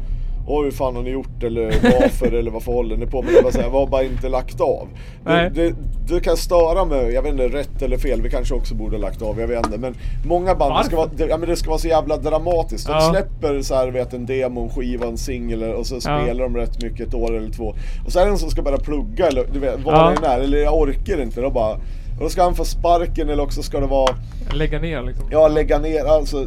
Oj 0.47 0.63
hur 0.65 0.71
fan 0.71 0.95
har 0.95 1.03
ni 1.03 1.09
gjort 1.09 1.43
eller 1.43 1.65
varför 2.01 2.31
eller 2.39 2.51
varför 2.51 2.71
håller 2.71 2.97
ni 2.97 3.05
på? 3.05 3.21
Men 3.21 3.33
det 3.33 3.41
var 3.41 3.51
så 3.51 3.61
här, 3.61 3.69
var 3.69 3.87
bara 3.87 4.03
inte 4.03 4.29
lagt 4.29 4.61
av. 4.61 4.87
Det, 5.23 5.49
det, 5.55 5.73
det 6.09 6.19
kan 6.19 6.37
störa 6.37 6.85
mig, 6.85 7.13
jag 7.13 7.21
vet 7.21 7.31
inte 7.31 7.47
rätt 7.47 7.81
eller 7.81 7.97
fel, 7.97 8.21
vi 8.21 8.29
kanske 8.29 8.53
också 8.55 8.75
borde 8.75 8.95
ha 8.95 9.01
lagt 9.01 9.21
av, 9.21 9.39
jag 9.39 9.47
vet 9.47 9.65
inte. 9.65 9.77
Men 9.77 9.95
många 10.25 10.55
band, 10.55 10.75
det 10.79 10.83
ska, 10.83 10.95
vara, 10.95 11.09
det, 11.17 11.25
ja, 11.27 11.37
men 11.37 11.49
det 11.49 11.55
ska 11.55 11.69
vara 11.69 11.79
så 11.79 11.87
jävla 11.87 12.17
dramatiskt. 12.17 12.87
De 12.87 12.93
Ja. 12.93 13.09
släpper 13.11 13.61
så 13.61 13.75
här, 13.75 13.87
vet, 13.87 14.13
en 14.13 14.25
demo, 14.25 14.63
en 14.63 14.69
skiva, 14.69 15.07
en 15.07 15.17
singel 15.17 15.63
och 15.63 15.87
så 15.87 15.95
Ja. 15.95 15.99
spelar 15.99 16.43
de 16.43 16.55
rätt 16.57 16.83
mycket 16.83 17.07
ett 17.07 17.13
år 17.13 17.37
eller 17.37 17.49
två. 17.51 17.75
Och 18.05 18.11
så 18.11 18.19
är 18.19 18.23
det 18.23 18.29
någon 18.29 18.39
som 18.39 18.49
ska 18.49 18.61
börja 18.61 18.77
plugga 18.77 19.27
eller 19.27 19.45
du 19.53 19.59
vet, 19.59 19.79
vad 19.85 19.95
Ja. 19.95 20.09
det 20.21 20.27
än 20.27 20.31
är, 20.39 20.43
eller 20.43 20.57
jag 20.57 20.73
orkar 20.81 21.21
inte. 21.21 21.41
Då 21.41 21.49
bara, 21.49 21.73
och 21.73 22.21
då 22.21 22.29
ska 22.29 22.43
han 22.43 22.55
få 22.55 22.65
sparken 22.65 23.29
eller 23.29 23.43
också 23.43 23.63
ska 23.63 23.79
det 23.79 23.87
vara 23.87 24.15
Lägga 24.53 24.79
ner 24.79 25.01
liksom. 25.01 25.25
Ja, 25.31 25.47
lägga 25.47 25.79
ner, 25.79 26.05
alltså 26.05 26.45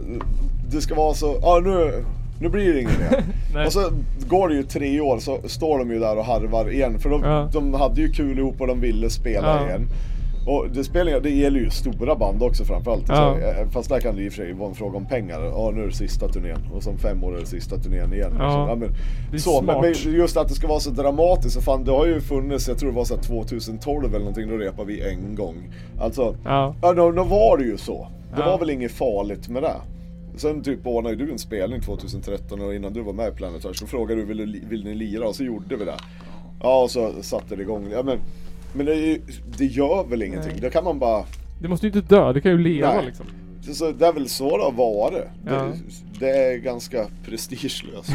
det 0.71 0.81
ska 0.81 0.95
vara 0.95 1.15
så, 1.15 1.37
ja 1.43 1.61
nu, 1.65 2.05
nu 2.41 2.49
blir 2.49 2.73
det 2.75 2.81
inget 2.81 2.99
mer. 2.99 3.67
Och 3.67 3.73
så 3.73 3.91
går 4.29 4.49
det 4.49 4.55
ju 4.55 4.63
tre 4.63 5.01
år 5.01 5.19
så 5.19 5.39
står 5.45 5.79
de 5.79 5.91
ju 5.91 5.99
där 5.99 6.19
och 6.19 6.25
harvar 6.25 6.71
igen. 6.73 6.99
För 6.99 7.11
de, 7.11 7.23
Ja. 7.23 7.49
de 7.53 7.75
hade 7.75 8.01
ju 8.01 8.13
kul 8.13 8.39
ihop 8.39 8.61
och 8.61 8.67
de 8.67 8.81
ville 8.81 9.11
spela 9.11 9.61
Ja. 9.61 9.67
igen. 9.69 9.87
Och 10.47 10.67
det, 10.75 10.85
spelar, 10.85 11.21
det 11.21 11.31
gäller 11.31 11.61
ju 11.61 11.71
stora 11.71 12.15
band 12.15 12.43
också 12.43 12.65
framförallt. 12.65 13.05
Ja. 13.09 13.15
Så, 13.41 13.47
eh, 13.61 13.69
fast 13.71 13.89
där 13.89 14.01
kan 14.01 14.17
det 14.17 14.23
i 14.23 14.29
och 14.29 14.33
för 14.33 14.43
sig 14.43 14.53
vara 14.53 14.69
en 14.69 14.75
fråga 14.75 14.97
om 14.97 15.07
pengar. 15.07 15.41
Ja 15.41 15.71
nu 15.75 15.83
är 15.83 15.87
det 15.87 15.93
sista 15.93 16.29
turnén 16.29 16.59
och 16.75 16.83
som 16.83 16.99
fem 16.99 17.25
år 17.25 17.37
är 17.37 17.41
det 17.41 17.47
sista 17.47 17.77
turnén 17.77 18.13
igen. 18.13 18.33
Ja. 18.39 18.69
Så, 18.71 18.77
men, 18.77 18.89
Det 19.33 19.39
så, 19.39 19.63
men, 19.63 19.81
men 19.81 19.93
just 20.15 20.37
att 20.37 20.49
det 20.49 20.55
ska 20.55 20.67
vara 20.67 20.81
så 20.81 20.91
dramatiskt. 20.91 21.55
Så 21.55 21.61
fan, 21.61 21.85
det 21.85 21.91
har 21.91 22.07
ju 22.07 22.21
funnits, 22.21 22.69
jag 22.69 22.79
tror 22.79 22.91
det 22.91 22.97
var 22.97 23.05
så 23.05 23.15
här 23.15 23.23
2012 23.23 24.05
eller 24.09 24.19
någonting, 24.19 24.49
då 24.49 24.57
repade 24.57 24.89
vi 24.93 25.09
en 25.11 25.35
gång. 25.35 25.57
Alltså, 26.01 26.37
Ja. 26.45 26.75
Ja, 26.83 26.93
då, 26.93 27.11
då 27.13 27.23
var 27.25 27.59
det 27.59 27.65
ju 27.65 27.77
så. 27.79 28.09
Det 28.37 28.41
Ja. 28.43 28.51
var 28.51 28.59
väl 28.59 28.71
inget 28.71 28.93
farligt 28.93 29.49
med 29.49 29.63
det. 29.63 29.75
Sen 30.39 30.63
typ 30.63 30.87
ordnade 30.87 31.17
du 31.17 31.33
en 31.33 31.39
spelning 31.39 31.81
2013 31.81 32.61
och 32.61 32.75
innan 32.75 32.93
du 32.93 33.01
var 33.03 33.13
med 33.13 33.29
i 33.29 33.37
Planet 33.37 33.65
Earth, 33.65 33.79
så 33.79 33.87
frågade 33.87 34.21
du 34.21 34.27
vill, 34.27 34.63
vill 34.69 34.85
ni 34.85 34.95
lira 34.95 35.29
och 35.29 35.37
så 35.37 35.45
gjorde 35.45 35.77
vi 35.77 35.85
det. 35.85 35.97
Ja 36.63 36.83
och 36.83 36.91
så 36.91 37.23
satte 37.23 37.57
det 37.57 37.63
igång. 37.63 37.89
Ja, 37.93 38.03
men 38.03 38.19
men 38.73 38.87
det, 38.87 39.19
det 39.59 39.65
gör 39.65 40.05
väl 40.05 40.23
ingenting. 40.23 40.53
Nej. 40.53 40.61
Det 40.61 40.71
kan 40.71 40.85
man 40.85 40.99
bara... 40.99 41.25
Det 41.63 41.69
måste 41.69 41.87
ju 41.87 41.93
inte 41.93 42.15
dö, 42.15 42.33
det 42.33 42.41
kan 42.41 42.53
ju 42.53 42.59
leva 42.59 42.95
Nej. 42.95 43.07
liksom. 43.07 43.27
Det, 43.67 43.75
så, 43.75 43.91
det 43.93 44.07
är 44.07 44.13
väl 44.13 44.29
så 44.29 44.57
det 44.57 44.65
har 44.65 44.73
varit. 44.73 45.25
Ja. 45.47 45.53
Det, 45.53 45.75
det 46.21 46.31
är 46.31 46.57
ganska 46.59 47.07
prestigelöst, 47.25 48.11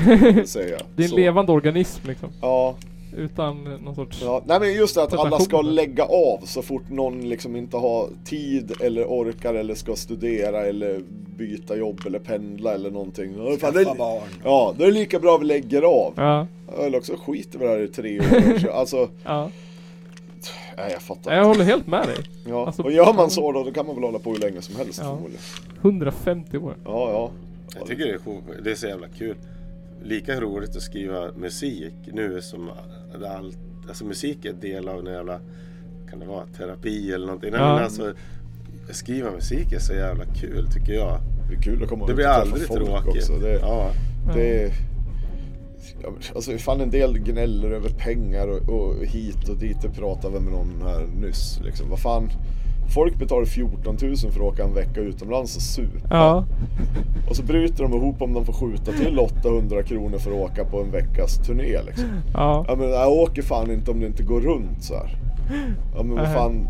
säga. 0.52 0.78
Det 0.96 1.02
är 1.02 1.06
en 1.06 1.10
Så. 1.10 1.16
levande 1.16 1.52
organism 1.52 2.08
liksom. 2.08 2.30
Ja, 2.42 2.76
Utan 3.18 3.64
någon 3.64 3.96
sorts... 3.96 4.22
ja. 4.22 4.44
Nej 4.46 4.60
men 4.60 4.74
just 4.74 4.96
det 4.96 5.04
att 5.04 5.14
alla 5.14 5.40
ska 5.40 5.62
lägga 5.62 6.04
av 6.06 6.40
så 6.46 6.62
fort 6.62 6.90
någon 6.90 7.30
liksom 7.30 7.56
inte 7.56 7.78
har 7.78 8.10
tid 8.26 8.72
eller 8.82 9.04
orkar 9.06 9.54
eller 9.54 9.76
ska 9.76 9.96
studera 9.96 10.66
eller 10.66 11.02
byta 11.38 11.76
jobb 11.76 12.00
eller 12.06 12.20
pendla 12.20 12.74
eller 12.74 12.92
någonting. 12.92 13.38
Det 13.46 13.58
Skaffa 13.58 13.82
är, 13.82 13.96
barn. 13.96 14.22
ja, 14.44 14.74
det 14.78 14.86
är 14.86 14.92
lika 14.92 15.20
bra 15.20 15.38
vi 15.38 15.46
lägger 15.46 15.82
av. 15.82 16.14
Ja, 16.16 16.48
Eller 16.80 16.98
också 16.98 17.16
skiter 17.26 17.60
vi 17.60 17.66
där 17.66 17.80
i 17.80 17.88
tre 17.88 18.20
år. 18.20 18.60
Så, 18.60 18.72
Alltså, 18.72 19.10
ja. 19.24 19.50
nej 20.78 20.92
jag 20.92 21.02
fattar 21.02 21.32
Nej, 21.32 21.40
Jag 21.40 21.46
håller 21.46 21.64
helt 21.64 21.88
med 21.88 22.08
dig. 22.08 22.18
Ja, 22.48 22.66
alltså- 22.66 22.84
och 22.84 22.92
gör 22.92 23.14
man 23.14 23.30
så 23.30 23.52
då, 23.52 23.64
då 23.64 23.72
kan 23.72 23.86
man 23.86 23.96
väl 23.96 24.04
hålla 24.04 24.20
på 24.20 24.32
hur 24.32 24.40
länge 24.40 24.62
som 24.62 24.76
helst 24.76 25.00
Ja. 25.04 25.10
förmodligen. 25.16 25.42
150 25.82 26.58
år. 26.58 26.76
Ja, 26.86 27.10
ja. 27.12 27.32
Jag 27.80 27.88
tycker 27.88 28.06
det 28.06 28.12
är, 28.14 28.64
det 28.64 28.72
är 28.72 28.76
så 28.76 28.88
jävla 28.88 29.08
kul. 29.08 29.36
Lika 30.04 30.42
roligt 30.42 30.76
att 30.76 30.82
skriva 30.82 31.32
musik 31.38 31.94
nu 32.14 32.42
som 32.42 32.70
det 33.20 33.30
allt, 33.30 33.58
alltså 33.88 34.06
musik 34.06 34.46
är 34.46 34.50
en 34.50 34.60
del 34.60 34.88
av 34.90 35.00
en 35.00 35.14
jävla, 35.14 35.40
kan 36.10 36.20
det 36.20 36.26
vara 36.26 36.46
terapi 36.46 37.14
eller 37.14 37.26
någonting? 37.26 37.54
Ja. 37.54 37.76
men 37.76 37.84
alltså, 37.84 38.14
skriva 38.90 39.32
musik 39.32 39.72
är 39.72 39.80
så 39.80 39.94
jävla 39.94 40.26
kul 40.26 40.68
tycker 40.68 40.94
jag. 40.94 41.20
Det 41.50 41.56
är 41.56 41.62
kul 41.62 41.84
att 41.84 41.90
komma 41.90 42.08
Det 42.08 42.14
blir 42.14 42.26
och 42.26 42.34
aldrig 42.34 42.68
tråkigt. 42.68 43.08
Också. 43.08 43.34
Det, 43.34 43.60
Ja. 43.60 43.92
det 44.34 44.72
alltså 46.36 46.58
fan 46.58 46.82
en 46.82 46.90
del 46.90 47.20
gnäller 47.20 47.72
över 47.72 47.90
pengar 47.90 48.48
och, 48.48 48.70
och 48.70 49.06
hit 49.06 49.50
och 49.50 49.58
dit. 49.58 49.82
Det 49.82 49.90
pratade 49.90 50.40
med 50.40 50.54
någon 50.54 50.82
här 50.82 51.08
nyss. 51.22 51.60
Liksom. 51.64 51.90
Vad 51.90 52.00
fan, 52.00 52.30
folk 52.90 53.16
betalar 53.20 53.46
14 53.46 53.98
000 54.02 54.16
för 54.18 54.28
att 54.28 54.40
åka 54.54 54.64
en 54.64 54.74
vecka 54.74 55.00
utomlands 55.00 55.56
och 55.56 55.62
supa. 55.62 56.08
Ja. 56.10 56.46
Och 57.30 57.36
så 57.36 57.44
bryter 57.44 57.84
de 57.84 57.94
ihop 57.94 58.22
om 58.22 58.34
de 58.34 58.46
får 58.46 58.54
skjuta 58.54 58.92
till 58.92 59.20
800 59.20 59.84
kronor 59.84 60.18
för 60.18 60.32
att 60.32 60.38
åka 60.52 60.66
på 60.66 60.82
en 60.82 60.92
veckas 60.92 61.38
turné 61.38 61.82
liksom. 61.86 62.06
Ja. 62.34 62.66
Ja 62.68 62.76
men 62.76 62.90
jag 62.90 63.12
åker 63.12 63.42
fan 63.42 63.72
inte 63.72 63.92
om 63.92 64.00
det 64.00 64.06
inte 64.06 64.24
går 64.24 64.42
runt 64.42 64.84
så 64.84 64.94
här. 64.94 65.16
Ja 65.96 66.04
men 66.04 66.16
vad 66.18 66.34
fan, 66.34 66.68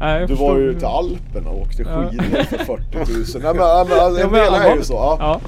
Nej, 0.00 0.26
du 0.26 0.34
var 0.34 0.58
ju 0.58 0.74
till 0.74 0.86
Alperna 0.86 1.50
och 1.50 1.60
åkte 1.60 1.82
Ja. 1.82 2.08
skidor 2.10 2.42
för 2.42 2.58
40 2.58 3.38
000. 3.38 3.42
Nej 3.42 3.54
men, 3.54 3.56
ja, 3.56 3.86
men 3.88 3.96
Ja, 3.98 4.20
en 4.26 4.32
del 4.32 4.54
är 4.54 4.76
ju 4.76 4.82
så. 4.82 4.94
Ja. 4.94 5.16
Ja. 5.20 5.40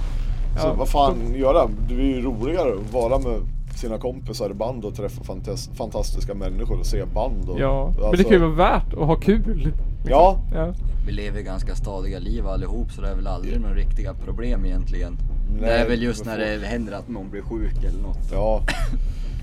Så 0.60 0.66
Ja. 0.66 0.74
vad 0.78 0.88
fan 0.88 1.34
göra? 1.34 1.68
Det 1.88 1.94
är 1.94 1.98
ju 1.98 2.20
roligare 2.22 2.72
att 2.72 2.92
vara 2.92 3.18
med 3.18 3.40
sina 3.78 3.98
kompisar 3.98 4.50
i 4.50 4.54
band 4.54 4.84
och 4.84 4.94
träffa 4.94 5.22
fantas- 5.24 5.70
fantastiska 5.76 6.34
människor 6.34 6.78
och 6.78 6.86
se 6.86 7.04
band. 7.04 7.48
Och, 7.48 7.60
Ja, 7.60 7.84
men 7.92 8.00
det 8.00 8.06
alltså- 8.08 8.22
kan 8.24 8.32
ju 8.32 8.38
vara 8.38 8.50
värt 8.50 8.92
att 8.94 9.06
ha 9.06 9.14
kul. 9.16 9.42
liksom. 9.56 9.84
Ja, 10.08 10.38
Ja. 10.54 10.72
Vi 11.06 11.12
lever 11.12 11.40
ganska 11.40 11.74
stadiga 11.74 12.18
liv 12.18 12.46
allihop 12.46 12.92
så 12.92 13.00
det 13.02 13.08
är 13.08 13.14
väl 13.14 13.26
aldrig 13.26 13.60
några 13.60 13.74
riktiga 13.74 14.14
problem 14.14 14.64
egentligen. 14.64 15.16
det 15.54 15.60
Nej, 15.60 15.70
är 15.80 15.88
väl 15.88 16.02
just 16.02 16.24
när 16.24 16.38
det 16.38 16.66
händer 16.66 16.92
att 16.92 17.08
någon 17.08 17.30
blir 17.30 17.42
sjuk 17.42 17.84
eller 17.84 18.02
något. 18.02 18.18
ja. 18.32 18.60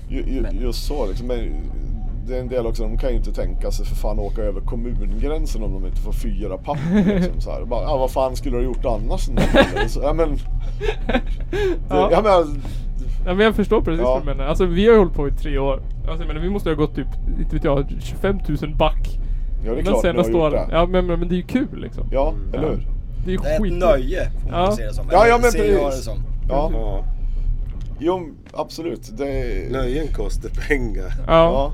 Ju, 0.08 0.18
ju, 0.34 0.40
Men- 0.40 0.60
just 0.60 0.86
så 0.86 1.06
liksom. 1.06 1.26
Men 1.26 1.38
det 2.26 2.36
är 2.36 2.40
en 2.40 2.48
del 2.48 2.66
också, 2.66 2.82
de 2.82 2.98
kan 2.98 3.10
ju 3.10 3.16
inte 3.16 3.32
tänka 3.32 3.70
sig 3.70 3.86
för 3.86 3.94
fan 3.94 4.18
åka 4.18 4.42
över 4.42 4.60
kommungränsen 4.60 5.62
om 5.62 5.72
de 5.72 5.86
inte 5.86 6.00
får 6.00 6.12
fyra 6.12 6.58
papper. 6.58 7.14
Liksom, 7.20 7.40
så 7.40 7.50
här. 7.50 7.64
Bara, 7.64 7.82
ja, 7.82 7.96
vad 7.96 8.10
fan 8.10 8.36
skulle 8.36 8.56
du 8.56 8.60
ha 8.60 8.64
gjort 8.64 8.84
annars? 8.84 9.28
ja, 10.02 10.12
men, 10.12 10.28
det, 11.06 11.20
Ja. 11.88 12.08
ja. 12.12 12.22
men, 12.22 12.62
Ja 13.26 13.34
men 13.34 13.44
jag 13.46 13.54
förstår 13.56 13.80
precis 13.80 14.00
Ja. 14.00 14.10
vad 14.14 14.22
du 14.22 14.26
menar. 14.26 14.44
Alltså 14.44 14.64
vi 14.64 14.86
har 14.86 14.92
ju 14.92 14.98
hållit 14.98 15.14
på 15.14 15.28
i 15.28 15.32
tre 15.32 15.58
år. 15.58 15.82
Alltså 16.08 16.26
menar, 16.26 16.40
vi 16.40 16.50
måste 16.50 16.68
ha 16.68 16.74
gått 16.76 16.94
typ, 16.94 17.06
inte 17.40 17.54
vet 17.56 17.64
jag, 17.64 17.86
25 18.00 18.38
000 18.62 18.74
back. 18.76 19.18
ja, 19.18 19.64
det 19.64 19.68
är 19.70 19.74
Men 19.74 19.84
klart 19.84 20.00
senaste 20.02 20.32
gjort 20.32 20.40
åren. 20.40 20.68
det. 20.68 20.74
Ja 20.74 20.86
men, 20.86 21.06
men, 21.06 21.18
men 21.20 21.28
det 21.28 21.34
är 21.34 21.36
ju 21.36 21.42
kul 21.42 21.68
liksom. 21.80 22.04
Ja, 22.12 22.34
eller 22.52 22.62
Ja. 22.64 22.68
hur? 22.70 22.86
Det 23.24 23.30
är 23.30 23.32
ju 23.32 23.38
Det 23.38 23.48
är 23.48 23.54
ett 23.56 23.62
skit. 23.62 23.72
nöje 23.72 24.30
får 24.42 24.50
man 24.50 24.60
Ja. 24.60 24.72
se 24.72 24.84
det 24.86 24.92
som. 24.94 25.04
Ja, 25.12 25.26
ja, 25.26 25.34
men 25.34 25.42
precis. 25.42 25.60
det 25.76 25.92
som. 25.92 26.18
Ja, 26.48 26.70
ja. 26.74 27.04
Jo, 28.02 28.28
absolut. 28.52 29.10
Det. 29.18 29.72
Nöjen 29.72 30.06
kostar 30.14 30.48
pengar. 30.68 31.12
Ja. 31.26 31.72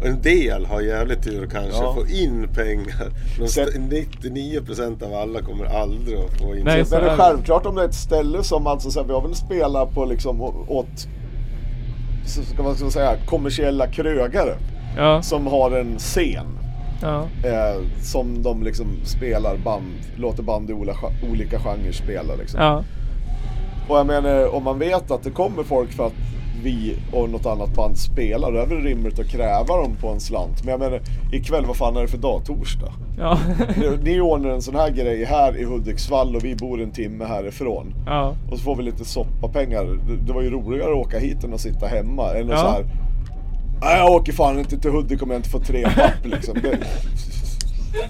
Och 0.00 0.06
en 0.06 0.22
del 0.22 0.66
har 0.66 0.80
jävligt 0.80 1.22
tur 1.22 1.46
kanske 1.46 1.82
Ja. 1.82 1.94
få 1.94 2.06
in 2.06 2.48
pengar. 2.54 3.12
St- 3.44 3.78
99% 3.78 5.02
av 5.02 5.14
alla 5.14 5.40
kommer 5.42 5.64
aldrig 5.64 6.18
att 6.18 6.38
få 6.40 6.56
in 6.56 6.64
Nej, 6.64 6.84
så 6.84 6.94
Men 6.94 7.04
det 7.04 7.10
är 7.10 7.16
självklart 7.16 7.66
om 7.66 7.74
det 7.74 7.82
är 7.82 7.88
ett 7.88 7.94
ställe 7.94 8.42
som 8.42 8.66
alltså 8.66 8.90
så 8.90 9.00
här, 9.00 9.06
vi 9.06 9.12
har 9.12 9.22
väl 9.22 9.34
spelat 9.34 9.94
på 9.94 10.04
liksom 10.04 10.40
åt 10.68 11.08
så 12.26 12.42
ska 12.42 12.62
man 12.62 12.76
säga 12.90 13.16
kommersiella 13.26 13.86
krögare 13.86 14.54
Ja. 14.96 15.22
som 15.22 15.46
har 15.46 15.70
en 15.70 15.98
scen 15.98 16.46
Ja. 17.02 17.22
eh, 17.44 17.82
som 18.02 18.42
de 18.42 18.62
liksom 18.62 18.86
spelar 19.04 19.56
band, 19.56 19.84
låter 20.16 20.42
band 20.42 20.70
i 20.70 20.72
ola, 20.72 20.94
olika 21.30 21.58
genrer 21.58 21.92
spela 21.92 22.34
liksom. 22.34 22.60
Ja. 22.60 22.84
Och 23.88 23.98
jag 23.98 24.06
menar 24.06 24.54
om 24.54 24.64
man 24.64 24.78
vet 24.78 25.10
att 25.10 25.22
det 25.22 25.30
kommer 25.30 25.62
folk 25.62 25.92
för 25.92 26.06
att 26.06 26.12
vi 26.62 26.96
och 27.12 27.30
något 27.30 27.46
annat 27.46 27.74
band 27.74 27.98
spelar, 27.98 28.52
då 28.52 28.58
är 28.58 28.66
det 28.66 28.74
väl 28.74 28.84
rimligt 28.84 29.18
att 29.18 29.26
kräva 29.28 29.76
dem 29.76 29.96
på 30.00 30.08
en 30.08 30.20
slant. 30.20 30.64
Men 30.64 30.70
jag 30.70 30.80
menar 30.80 31.00
ikväll, 31.32 31.66
vad 31.66 31.76
fan 31.76 31.96
är 31.96 32.00
det 32.02 32.08
för 32.08 32.18
dag? 32.18 32.44
Torsdag? 32.44 32.92
Ja. 33.18 33.38
Ni- 33.76 33.98
Ni 34.12 34.20
ordnar 34.20 34.50
en 34.50 34.62
sån 34.62 34.74
här 34.74 34.90
grej 34.90 35.24
här 35.24 35.56
i 35.56 35.64
Hudiksvall 35.64 36.36
och 36.36 36.44
vi 36.44 36.54
bor 36.54 36.82
en 36.82 36.90
timme 36.90 37.24
härifrån. 37.24 37.94
ja. 38.06 38.34
Och 38.50 38.58
så 38.58 38.64
får 38.64 38.76
vi 38.76 38.82
lite 38.82 39.04
soppapengar. 39.04 39.84
Det, 39.84 40.16
det 40.26 40.32
var 40.32 40.42
ju 40.42 40.50
roligare 40.50 40.90
att 40.90 41.06
åka 41.06 41.18
hit 41.18 41.44
än 41.44 41.54
att 41.54 41.60
sitta 41.60 41.86
hemma. 41.86 42.32
Än 42.34 42.44
att 42.44 42.50
Ja. 42.50 42.56
så 42.58 42.66
här. 42.68 42.84
Nej 43.80 43.98
jag 43.98 44.12
åker 44.14 44.32
fan 44.32 44.58
inte 44.58 44.78
till 44.78 44.90
Hudik 44.90 45.22
om 45.22 45.30
jag 45.30 45.38
inte 45.38 45.48
får 45.50 45.60
tre 45.60 45.82
papp 45.84 46.24
liksom. 46.24 46.54
Det, 46.62 46.78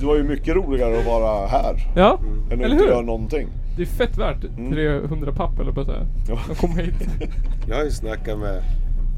det 0.01 0.07
var 0.07 0.17
ju 0.17 0.23
mycket 0.23 0.55
roligare 0.57 0.99
att 0.99 1.07
vara 1.07 1.47
här. 1.47 1.75
Ja. 1.97 2.19
Än 2.23 2.45
att 2.47 2.53
Eller 2.53 2.65
inte 2.73 2.85
hur? 2.85 2.91
göra 2.91 3.01
någonting. 3.03 3.49
Det 3.79 3.85
är 3.85 3.87
fett 3.87 4.19
värt 4.19 4.41
300 4.71 5.33
papp 5.33 5.59
eller 5.61 5.73
vad 5.73 5.87
säga. 5.87 6.07
Ja. 6.29 6.39
De 6.49 6.55
kommer 6.55 6.83
hit. 6.83 7.09
Jag 7.69 7.77
har 7.77 7.85
ju 7.85 7.91
snackat 7.91 8.39
med 8.39 8.63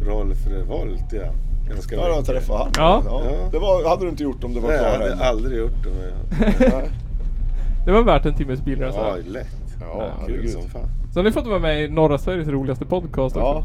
Rolf 0.07 0.47
Revolt 0.47 1.13
ja. 1.13 1.33
Ganska 1.69 1.97
Ja, 1.97 2.03
jag 2.09 2.11
mycket. 2.19 2.27
träffade 2.27 2.59
han. 2.59 2.71
Ja. 2.77 3.03
Ja. 3.07 3.23
Det 3.53 3.59
var, 3.59 3.89
hade 3.89 4.05
du 4.05 4.09
inte 4.11 4.23
gjort 4.23 4.45
om 4.45 4.55
det 4.55 4.61
var 4.61 4.69
Nej, 4.69 4.79
jag 4.83 4.93
hade 4.93 5.25
aldrig 5.25 5.59
gjort 5.59 5.85
det. 5.85 5.91
Men 5.91 6.71
Nej. 6.71 6.89
Det 7.85 7.93
var 7.93 8.03
värt 8.03 8.27
en 8.27 8.35
timmes 8.35 8.65
bilresa. 8.65 8.99
ja, 8.99 9.17
lätt. 9.27 9.47
Ja, 9.81 10.11
Kul 10.27 10.35
herregud. 10.35 10.51
som 10.51 10.63
fan. 10.63 10.89
Så 11.13 11.19
har 11.19 11.25
ni 11.25 11.33
fått 11.33 11.47
vara 11.47 11.59
med 11.59 11.85
i 11.85 11.89
norra 11.89 12.19
Sveriges 12.19 12.49
roligaste 12.49 12.85
podcast 12.87 13.37
också. 13.37 13.39
Ja. 13.39 13.65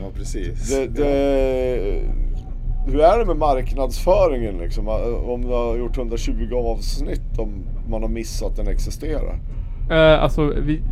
Ja, 0.00 0.08
precis. 0.14 0.70
Det, 0.70 0.86
det, 0.86 2.02
hur 2.86 3.00
är 3.00 3.18
det 3.18 3.24
med 3.24 3.36
marknadsföringen 3.36 4.58
liksom? 4.58 4.88
Om 5.26 5.42
du 5.42 5.48
har 5.48 5.76
gjort 5.76 5.98
120 5.98 6.54
avsnitt 6.54 7.38
om 7.38 7.64
man 7.88 8.02
har 8.02 8.08
missat 8.08 8.50
att 8.50 8.56
den 8.56 8.68
existerar? 8.68 9.38
Eh, 9.90 10.22
alltså 10.22 10.52
vi, 10.56 10.82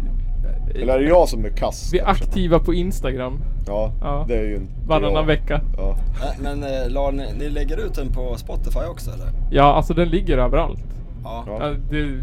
Eller 0.74 0.94
är 0.94 0.98
det 0.98 1.04
jag 1.08 1.28
som 1.28 1.44
är 1.44 1.48
kass? 1.50 1.90
vi 1.92 1.98
är 1.98 2.04
kanske? 2.04 2.24
aktiva 2.24 2.58
på 2.58 2.74
Instagram 2.74 3.38
Ja, 3.66 3.92
Ja. 4.00 4.24
det 4.28 4.36
är 4.38 4.42
ju 4.44 4.54
inte 4.56 4.72
varannan 4.86 5.12
jag. 5.14 5.24
vecka. 5.24 5.60
Ja. 5.76 5.96
Men 6.42 6.62
eh, 6.62 6.88
la 6.90 7.10
ni, 7.10 7.24
ni 7.38 7.48
lägger 7.50 7.86
ut 7.86 7.94
den 7.94 8.12
på 8.12 8.36
Spotify 8.36 8.80
också 8.90 9.10
eller? 9.10 9.26
Ja, 9.50 9.74
alltså 9.74 9.94
den 9.94 10.08
ligger 10.08 10.38
överallt. 10.38 10.80
Ja. 11.24 11.44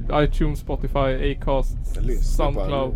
Ja. 0.10 0.24
ITunes, 0.24 0.60
Spotify, 0.60 1.32
Acast, 1.38 1.78
Soundcloud, 2.38 2.94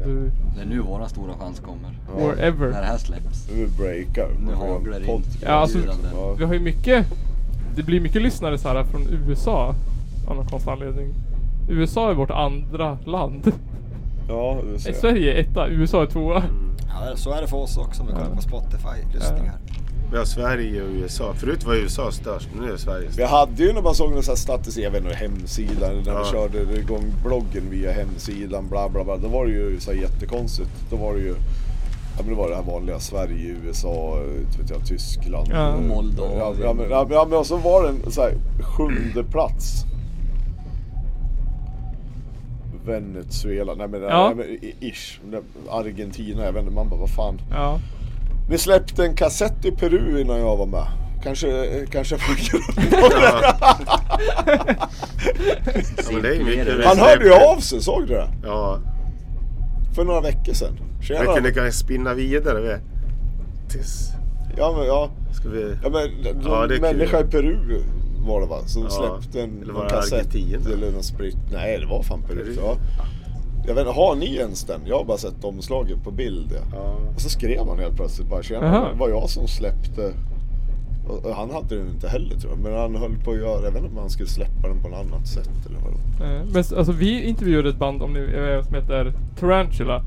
Det 0.55 0.61
är 0.61 0.65
nu 0.65 0.79
våran 0.79 1.09
stora 1.09 1.33
chans 1.39 1.59
kommer. 1.59 1.89
Ja. 2.19 2.27
wherever. 2.27 2.69
När 2.71 2.81
det 2.81 2.87
här 2.87 2.97
släpps. 2.97 3.49
Nu 3.55 3.67
breakar 3.77 4.27
Nu 4.45 4.53
haglar 4.53 4.99
det 4.99 5.05
in. 5.11 5.21
Ja, 5.41 5.49
alltså. 5.51 5.77
Ja. 6.13 6.35
Vi 6.37 6.45
har 6.45 6.53
ju 6.53 6.59
mycket, 6.59 7.05
det 7.75 7.83
blir 7.83 7.99
mycket 8.01 8.21
lyssnare 8.21 8.57
så 8.57 8.67
här 8.67 8.83
från 8.83 9.07
USA. 9.27 9.75
Av 10.27 10.35
någon 10.35 10.45
konstig 10.45 10.71
anledning. 10.71 11.13
USA 11.69 12.09
är 12.11 12.13
vårt 12.15 12.31
andra 12.31 12.97
land. 13.05 13.51
Ja, 14.29 14.57
ser. 14.77 14.93
Sverige 14.93 15.33
är 15.33 15.41
etta, 15.41 15.67
USA 15.67 16.01
är 16.01 16.05
tvåa. 16.05 16.43
Ja, 16.87 17.15
så 17.15 17.31
är 17.33 17.41
det 17.41 17.47
för 17.47 17.57
oss 17.57 17.77
också 17.77 18.01
om 18.01 18.07
vi 18.07 18.13
kollar 18.13 18.27
Ja. 18.29 18.35
på 18.35 18.41
Spotify-lyssningar. 18.41 19.53
Vi 20.11 20.17
har 20.17 20.25
Sverige 20.25 20.81
och 20.83 20.89
USA. 20.89 21.33
Förut 21.33 21.65
var 21.65 21.75
USA 21.75 22.11
störst, 22.11 22.49
nu 22.59 22.71
är 22.73 22.77
Sverige 22.77 23.07
Vi 23.07 23.13
störst. 23.13 23.31
hade 23.31 23.63
ju 23.63 23.73
när 23.73 23.81
man 23.81 23.95
såg 23.95 24.11
någon 24.11 24.23
sån 24.23 24.31
här 24.31 24.37
statistik, 24.37 24.83
jag 24.85 24.91
vet 24.91 25.03
inte, 25.03 25.15
hemsidan, 25.15 25.91
när 26.05 26.11
Ja. 26.11 26.19
vi 26.23 26.29
körde 26.31 26.77
igång 26.79 27.03
bloggen 27.25 27.69
via 27.69 27.91
hemsidan, 27.91 28.67
bla 28.69 28.89
bla 28.89 29.03
bla. 29.03 29.17
Då 29.17 29.27
var 29.27 29.45
det 29.45 29.51
ju 29.51 29.79
så 29.79 29.91
här 29.91 29.97
jättekonstigt. 29.99 30.69
Då 30.89 30.95
var 30.95 31.13
det 31.13 31.19
ju, 31.19 31.35
ja 32.17 32.19
men 32.23 32.29
det 32.29 32.35
var 32.35 32.49
det 32.49 32.55
här 32.55 32.63
vanliga, 32.63 32.99
Sverige, 32.99 33.55
USA, 33.65 34.17
vet 34.59 34.69
jag, 34.69 34.85
Tyskland. 34.87 35.47
Ja. 35.51 35.69
eh, 35.69 35.79
Moldavien. 35.87 36.37
Ja, 36.39 36.53
ja, 36.63 36.73
men, 36.73 36.89
ja, 36.89 37.03
men- 37.03 37.13
ja, 37.17 37.25
men 37.29 37.39
och 37.39 37.45
så 37.45 37.57
var 37.57 37.83
det 37.83 37.89
en 37.89 38.11
så 38.11 38.21
här, 38.21 38.33
sjunde 38.61 39.23
plats. 39.31 39.85
Venezuela, 42.85 43.73
nej 43.75 43.87
men, 43.87 44.01
Ja. 44.01 44.25
nej, 44.27 44.35
men 44.35 44.45
i- 44.47 44.75
ish. 44.89 45.19
Argentina, 45.69 46.45
jag 46.45 46.53
vet 46.53 46.61
inte, 46.63 46.75
man 46.75 46.89
bara 46.89 46.99
vad 46.99 47.09
fan. 47.09 47.41
Ja. 47.51 47.79
Ni 48.49 48.57
släppte 48.57 49.05
en 49.05 49.15
kassett 49.15 49.65
i 49.65 49.71
Peru 49.71 50.21
innan 50.21 50.37
jag 50.39 50.57
var 50.57 50.65
med. 50.65 50.85
Kanske, 51.23 51.69
kanske 51.91 52.15
på 52.15 52.33
grund 52.37 52.63
Ja. 53.01 53.53
ja, 56.11 56.87
Han 56.87 56.97
hörde 56.97 57.25
ju 57.25 57.33
av 57.33 57.59
sig, 57.59 57.81
såg 57.81 58.01
du 58.07 58.13
det? 58.13 58.27
Ja, 58.43 58.79
För 59.95 60.03
några 60.03 60.21
veckor 60.21 60.53
sedan. 60.53 60.79
Tjena. 61.01 61.23
jag 61.23 61.35
kunde 61.35 61.51
kanske 61.51 61.71
spinna 61.71 62.13
vidare. 62.13 62.61
Vet. 62.61 62.81
Tills... 63.69 64.09
Ja 64.57 64.73
men 64.77 64.87
ja. 64.87 65.09
Ska 65.33 65.49
vi... 65.49 65.75
ja 65.83 65.89
men, 65.89 66.23
de, 66.23 66.49
Ja, 66.49 66.67
människa 66.81 67.19
i 67.19 67.21
kul. 67.21 67.31
Peru 67.31 67.83
var 68.25 68.41
det 68.41 68.47
va? 68.47 68.57
Som 68.65 68.83
Ja. 68.83 68.89
släppte 68.89 69.41
en, 69.41 69.61
Eller 69.61 69.73
var 69.73 69.83
det 69.83 69.89
kassett 69.89 70.35
Argentina? 70.35 70.69
eller 70.73 70.91
någon 70.91 71.03
sprit. 71.03 71.37
Nej 71.51 71.77
det 71.79 71.85
var 71.85 72.03
fan 72.03 72.21
Peru. 72.21 72.35
Peru. 72.37 72.55
Ja. 72.63 72.75
Jag 73.67 73.75
vet 73.75 73.87
har 73.87 74.15
ni 74.15 74.35
ens 74.35 74.63
den? 74.63 74.81
Jag 74.85 74.97
har 74.97 75.05
bara 75.05 75.17
sett 75.17 75.43
omslaget 75.43 76.03
på 76.03 76.11
bild. 76.11 76.51
Ja. 76.73 76.97
Och 77.15 77.21
så 77.21 77.29
skrev 77.29 77.67
han 77.67 77.79
helt 77.79 77.95
plötsligt 77.95 78.29
bara 78.29 78.43
tjena, 78.43 78.89
det 78.91 78.99
var 78.99 79.09
jag 79.09 79.29
som 79.29 79.47
släppte. 79.47 80.13
Och 81.07 81.25
och 81.25 81.35
han 81.35 81.51
hade 81.51 81.75
den 81.77 81.87
inte 81.89 82.07
heller 82.07 82.35
tror 82.35 82.51
jag. 82.53 82.59
Men 82.59 82.73
han 82.81 82.95
höll 82.95 83.15
på 83.23 83.31
att 83.31 83.37
göra, 83.37 83.63
jag 83.63 83.71
vet 83.71 83.81
inte 83.83 83.91
om 83.91 83.97
han 83.97 84.09
skulle 84.09 84.29
släppa 84.29 84.67
den 84.67 84.81
på 84.81 84.87
något 84.89 84.99
annat 84.99 85.27
sätt 85.27 85.49
eller 85.69 85.79
vadå. 85.79 85.97
Eh, 86.25 86.45
Men 86.53 86.57
alltså 86.77 86.91
vi 86.91 87.23
intervjuade 87.23 87.69
ett 87.69 87.77
band 87.79 88.01
om 88.03 88.13
ni, 88.13 88.19
eh, 88.19 88.63
som 88.65 88.73
heter 88.75 89.13
Tarantula. 89.39 90.03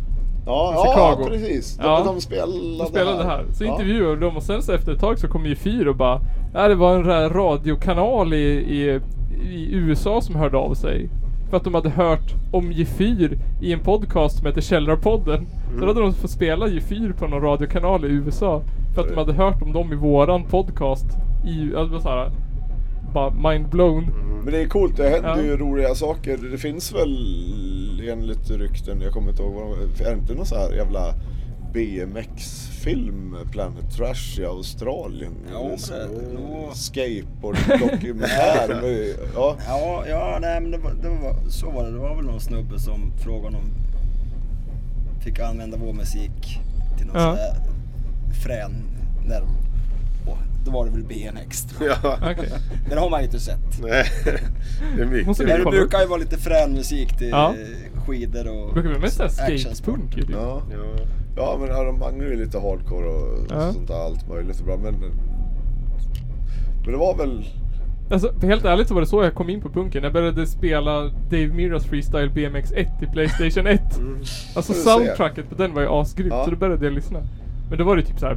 Ja, 0.49 0.73
I 0.73 0.75
ja 0.75 0.85
Chicago. 1.15 1.29
precis. 1.31 1.77
De, 1.77 1.83
Ja. 1.87 2.03
de 2.05 2.21
spelade, 2.21 2.53
De 2.79 2.87
spelade 2.87 3.25
här. 3.25 3.45
Så 3.53 3.65
Ja. 3.65 3.71
intervjuade 3.73 4.21
dem 4.21 4.37
och 4.37 4.43
sen 4.43 4.63
så 4.63 4.73
efter 4.73 4.93
ett 4.93 5.01
tag 5.01 5.19
så 5.19 5.29
kom 5.29 5.47
ju 5.47 5.55
Fyr 5.55 5.87
och 5.89 5.97
bara 5.97 6.21
Ja 6.55 6.69
det 6.69 6.75
var 6.75 6.95
en 6.97 7.05
ra- 7.05 7.29
radiokanal 7.33 8.35
i, 8.35 8.37
i, 8.47 9.01
i 9.51 9.69
USA 9.75 10.21
som 10.21 10.35
hörde 10.37 10.57
av 10.57 10.75
sig. 10.75 11.09
För 11.51 11.57
att 11.57 11.65
de 11.65 11.75
hade 11.75 11.91
hört 11.91 12.35
om 12.53 12.73
Gefyr 12.73 13.39
i 13.63 13.73
en 13.73 13.81
podcast 13.81 14.37
som 14.39 14.47
heter 14.47 14.61
Källarpodden. 14.61 15.47
Så 15.75 15.81
då 15.81 15.87
hade 15.87 16.01
de 16.01 16.13
fått 16.15 16.31
spela 16.31 16.69
Gefyr 16.69 17.13
på 17.19 17.27
någon 17.27 17.41
radiokanal 17.43 18.05
i 18.05 18.09
USA. 18.09 18.63
För 18.95 19.03
att 19.03 19.09
de 19.09 19.15
hade 19.17 19.33
hört 19.33 19.63
om 19.63 19.73
dem 19.73 19.93
i 19.93 19.97
våran 19.97 20.45
podcast. 20.45 21.07
I, 21.47 21.71
ja, 21.75 21.81
det 21.83 21.93
var 21.93 22.01
såhär 22.01 22.31
Bara 23.15 23.31
mind 23.53 23.69
blown. 23.69 24.05
Men 24.45 24.53
det 24.53 24.63
är 24.63 24.69
coolt, 24.69 24.97
det 24.97 25.09
händer 25.09 25.29
Ja. 25.37 25.43
ju 25.43 25.57
roliga 25.57 25.95
saker. 25.95 26.37
Det 26.51 26.59
finns 26.59 26.93
väl 26.93 28.09
enligt 28.11 28.51
rykten, 28.51 29.01
jag 29.01 29.13
kommer 29.13 29.31
inte 29.31 29.43
ihåg 29.43 29.73
är 30.01 30.05
det 30.05 30.13
inte 30.19 30.35
någon 30.35 30.47
så 30.47 30.55
här 30.59 30.73
jävla 30.73 31.15
BMX-film, 31.73 33.37
Planet 33.53 33.97
Trash 33.97 34.41
i 34.41 34.45
Australien? 34.45 35.33
Ja, 35.53 35.71
det- 35.89 36.09
nå- 36.35 36.71
Skateboard-dokumentär 36.75 38.79
ja. 39.35 39.57
Ja, 39.69 40.05
ja 40.09 40.39
nej, 40.41 40.61
men 40.61 40.71
det 40.71 40.79
var, 40.79 40.93
det 41.03 41.09
var, 41.09 41.51
så 41.51 41.71
var 41.71 41.85
det. 41.85 41.91
Det 41.91 41.99
var 41.99 42.17
väl 42.17 42.25
någon 42.25 42.41
snubbe 42.41 42.79
som 42.79 43.13
frågade 43.25 43.57
om 43.57 43.65
fick 45.25 45.39
använda 45.41 45.77
vår 45.77 45.93
musik 45.93 46.59
till 46.97 47.07
någon 47.07 47.17
Ja. 47.17 47.23
sån 47.23 47.37
här 47.37 47.55
frän 48.45 48.83
när 49.29 49.43
då 50.69 50.75
var 50.79 50.85
det 50.87 50.91
väl 50.93 51.05
jag. 51.05 51.65
Ja, 51.81 52.19
Okej. 52.23 52.53
Den 52.89 52.99
har 52.99 53.11
man 53.11 53.21
ju 53.21 53.27
inte 53.27 53.41
sett. 53.41 53.83
nej. 53.83 54.05
Det 54.97 55.03
är 55.03 55.07
mycket. 55.07 55.41
vi 55.41 55.45
Men 55.47 55.65
det 55.65 55.71
brukar 55.71 56.01
ju 56.01 56.07
vara 56.07 56.19
lite 56.21 56.37
frän 56.37 56.73
musik 56.73 57.19
till 57.19 57.29
Ja. 57.29 57.55
skidor 58.07 58.49
och 58.49 58.73
brukar 58.75 58.89
vara 58.91 59.01
mest 59.01 59.21
skatepunk 59.31 60.15
typ. 60.15 60.31
ja. 60.31 60.63
Ja. 60.73 61.05
Ja 61.37 61.57
men 61.61 61.69
här, 61.71 61.85
de 61.85 61.99
manglar 61.99 62.27
ju 62.27 62.37
lite 62.45 62.59
hardcore 62.59 63.07
och 63.07 63.47
Ja. 63.51 63.73
sånt 63.73 63.89
där 63.89 63.95
allt 64.05 64.29
möjligt 64.29 64.61
och 64.61 64.67
bra 64.67 64.77
men 64.77 64.95
Men 66.85 66.93
det 66.93 66.97
var 66.99 67.17
väl 67.17 67.45
Alltså 68.11 68.33
helt 68.43 68.65
ärligt 68.65 68.89
så 68.89 68.95
var 68.95 69.01
det 69.01 69.07
så 69.07 69.23
jag 69.25 69.35
kom 69.35 69.51
in 69.51 69.61
på 69.61 69.69
punken. 69.69 70.03
Jag 70.05 70.13
började 70.13 70.47
spela 70.47 71.03
Dave 71.31 71.47
Miras 71.49 71.85
Freestyle 71.85 72.31
BMX 72.31 72.73
1 72.73 72.89
i 73.03 73.07
Playstation 73.07 73.67
1. 73.67 73.81
Alltså 74.57 74.73
Du 74.73 74.79
ser. 74.79 74.91
soundtracket 74.91 75.49
på 75.49 75.55
den 75.55 75.75
var 75.75 75.83
ju 75.83 75.89
asgrymt 75.89 76.33
Ja. 76.33 76.45
så 76.45 76.51
då 76.51 76.57
började 76.57 76.85
jag 76.85 76.95
lyssna. 76.95 77.19
Men 77.69 77.79
då 77.79 77.85
var 77.85 77.97
det 77.97 78.03
typ 78.03 78.19
såhär 78.19 78.35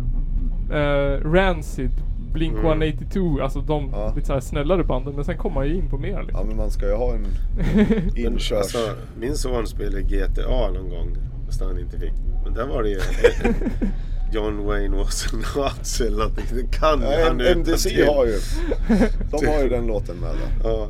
uh, 0.72 1.32
Rancid, 1.34 1.92
Blink 2.34 2.54
Mm. 2.54 2.66
182, 2.66 3.40
alltså 3.42 3.62
de 3.62 3.90
Ja. 3.94 4.14
lite 4.16 4.28
såhär 4.28 4.40
snällare 4.40 4.84
banden. 4.84 5.16
Men 5.16 5.26
sen 5.26 5.38
kom 5.38 5.54
man 5.54 5.68
ju 5.68 5.76
in 5.76 5.90
på 5.90 5.98
mer 5.98 6.10
Ja 6.12 6.22
liksom. 6.22 6.48
men 6.48 6.58
man 6.58 6.72
ska 6.72 6.86
ju 6.88 6.94
ha 6.96 7.14
en 7.14 7.26
inkörs... 8.16 8.52
alltså, 8.52 8.78
min 9.20 9.36
son 9.36 9.68
spelade 9.68 10.02
GTA 10.02 10.72
någon 10.74 10.90
gång, 10.90 11.18
fast 11.46 11.62
han 11.62 11.80
inte 11.80 12.00
fick. 12.00 12.14
Men 12.44 12.54
där 12.54 12.68
var 12.68 12.84
det 12.84 12.90
ju 12.90 13.00
John 14.34 14.66
Wayne 14.66 14.98
was 14.98 15.34
an 15.34 15.44
eller 16.08 16.18
någonting. 16.18 16.46
Det 16.52 16.78
kan 16.78 17.02
Ja, 17.02 17.26
han 17.28 17.42
MDC 17.42 17.90
utantill. 17.90 18.08
har 18.08 18.26
ju, 18.26 18.34
de 19.32 19.48
har 19.48 19.64
ju 19.64 19.70
den 19.76 19.88
låten 19.88 20.16
med 20.18 20.30
där, 20.30 20.70
Ja. 20.70 20.88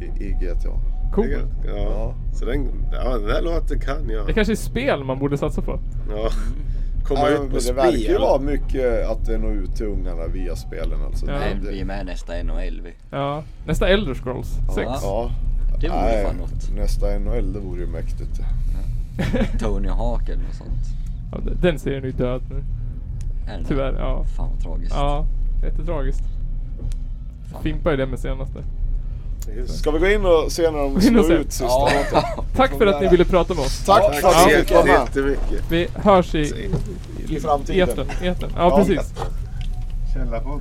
i, 0.00 0.24
i 0.24 0.30
GTA. 0.32 0.68
Cool. 1.14 1.26
Ja. 1.66 1.72
Ja. 1.76 2.14
Så 2.34 2.44
den, 2.44 2.68
ja, 2.92 3.08
den 3.18 3.26
där 3.26 3.42
låten 3.42 3.80
kan 3.80 4.08
jag. 4.10 4.26
Det 4.26 4.32
kanske 4.32 4.52
är 4.52 4.56
spel 4.56 5.04
man 5.04 5.18
borde 5.18 5.38
satsa 5.38 5.62
på. 5.62 5.80
Ja. 6.10 6.30
Komma 7.04 7.20
Ja, 7.20 7.28
ut 7.30 7.48
på 7.50 7.54
det 7.54 7.60
spel. 7.60 7.74
verkar 7.76 7.98
ju 8.12 8.18
vara 8.18 8.40
mycket 8.40 9.06
att 9.10 9.26
det 9.26 9.38
når 9.38 9.52
ut 9.52 9.74
till 9.76 9.86
ungarna 9.86 10.26
via 10.26 10.56
spelen 10.56 11.02
alltså. 11.06 11.26
Ja. 11.26 11.32
Nej, 11.38 11.56
Det- 11.62 11.70
vi 11.70 11.80
är 11.80 11.84
med 11.84 12.06
nästa 12.06 12.32
NHL 12.42 12.80
vi. 12.84 12.92
Ja. 13.10 13.42
Nästa 13.66 13.88
Elder 13.88 14.14
Scrolls 14.14 14.48
6. 14.74 14.90
Ja. 15.02 15.30
Det 15.80 15.88
vore 15.88 16.00
Nej, 16.00 16.24
fan 16.26 16.36
något. 16.36 16.70
Nästa 16.76 17.18
NHL, 17.18 17.52
det 17.52 17.58
vore 17.60 17.80
ju 17.80 17.86
mäktigt. 17.86 18.40
Tony 19.60 19.88
Hawk 19.88 20.28
eller 20.28 20.42
något 20.42 20.54
sånt. 20.54 20.86
Ja, 21.32 21.38
den 21.62 21.78
serien 21.78 22.02
är 22.02 22.06
ju 22.06 22.12
död 22.12 22.42
nu. 22.50 22.64
Är 23.52 23.58
det 23.58 23.64
Tyvärr, 23.68 23.92
ja. 23.98 24.24
Fan 24.24 24.50
vad 24.50 24.60
tragiskt. 24.62 24.94
Ja, 24.94 25.26
jättetragiskt. 25.62 26.22
Fan. 27.52 27.62
Fimpa 27.62 27.90
ju 27.90 27.96
det 27.96 28.06
med 28.06 28.18
senaste. 28.18 28.58
Ska 29.68 29.90
vi 29.90 29.98
gå 29.98 30.06
in 30.06 30.24
och 30.26 30.52
se 30.52 30.70
när 30.70 30.78
de 30.78 31.00
slår 31.00 31.22
se. 31.22 31.32
ut 31.32 31.52
sista 31.52 31.64
Ja. 31.64 31.88
låten? 32.12 32.44
Tack 32.56 32.78
för 32.78 32.86
att 32.86 33.00
ni 33.02 33.08
ville 33.08 33.24
prata 33.24 33.54
med 33.54 33.62
oss. 33.64 33.84
Tack 33.86 34.02
Ja, 34.04 34.12
för 34.12 34.28
att 34.28 34.34
Tack 34.34 34.46
ni 34.46 34.52
så 34.52 34.58
fick 34.60 34.70
vara 34.70 34.84
med. 34.84 35.36
Vi 35.70 35.88
hörs 35.94 36.34
i, 36.34 36.70
I 37.28 37.40
framtiden. 37.40 37.88
etern. 37.88 38.06
etern. 38.22 38.50
Ja, 38.56 38.76
precis. 38.76 39.12
Källarpodd. 40.14 40.60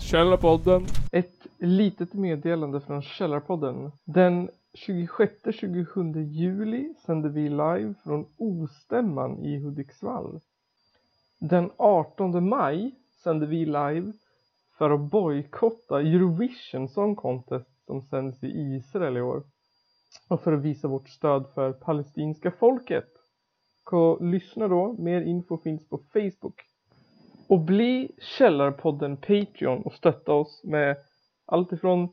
Källarpodden. 0.00 0.86
Ett 1.12 1.32
litet 1.58 2.14
meddelande 2.14 2.80
från 2.80 3.02
Källarpodden. 3.02 3.92
Den 4.04 4.48
26-27 4.86 6.22
juli 6.24 6.94
sänder 7.06 7.28
vi 7.28 7.48
live 7.48 7.94
från 8.04 8.26
Ostämman 8.38 9.38
i 9.44 9.58
Hudiksvall. 9.58 10.40
Den 11.40 11.70
18 11.76 12.48
maj 12.48 12.90
sänder 13.24 13.46
vi 13.46 13.66
live 13.66 14.12
för 14.78 14.90
att 14.90 15.00
bojkotta 15.00 16.00
Eurovision 16.00 16.88
Song 16.88 17.16
Contest 17.16 17.66
som 17.90 18.02
sänds 18.02 18.44
i 18.44 18.48
Israel 18.48 19.16
i 19.16 19.20
år. 19.20 19.42
Och 20.28 20.42
för 20.42 20.52
att 20.52 20.62
visa 20.62 20.88
vårt 20.88 21.08
stöd 21.08 21.46
för 21.54 21.72
palestinska 21.72 22.50
folket. 22.50 23.08
Gå 23.84 24.18
lyssna 24.20 24.68
då, 24.68 24.96
mer 24.98 25.20
info 25.20 25.58
finns 25.58 25.88
på 25.88 25.98
Facebook. 26.12 26.60
Och 27.48 27.60
bli 27.60 28.10
Källarpodden 28.38 29.16
Patreon 29.16 29.82
och 29.82 29.92
stötta 29.92 30.32
oss 30.32 30.60
med 30.64 30.96
allt 31.46 31.72
ifrån 31.72 32.08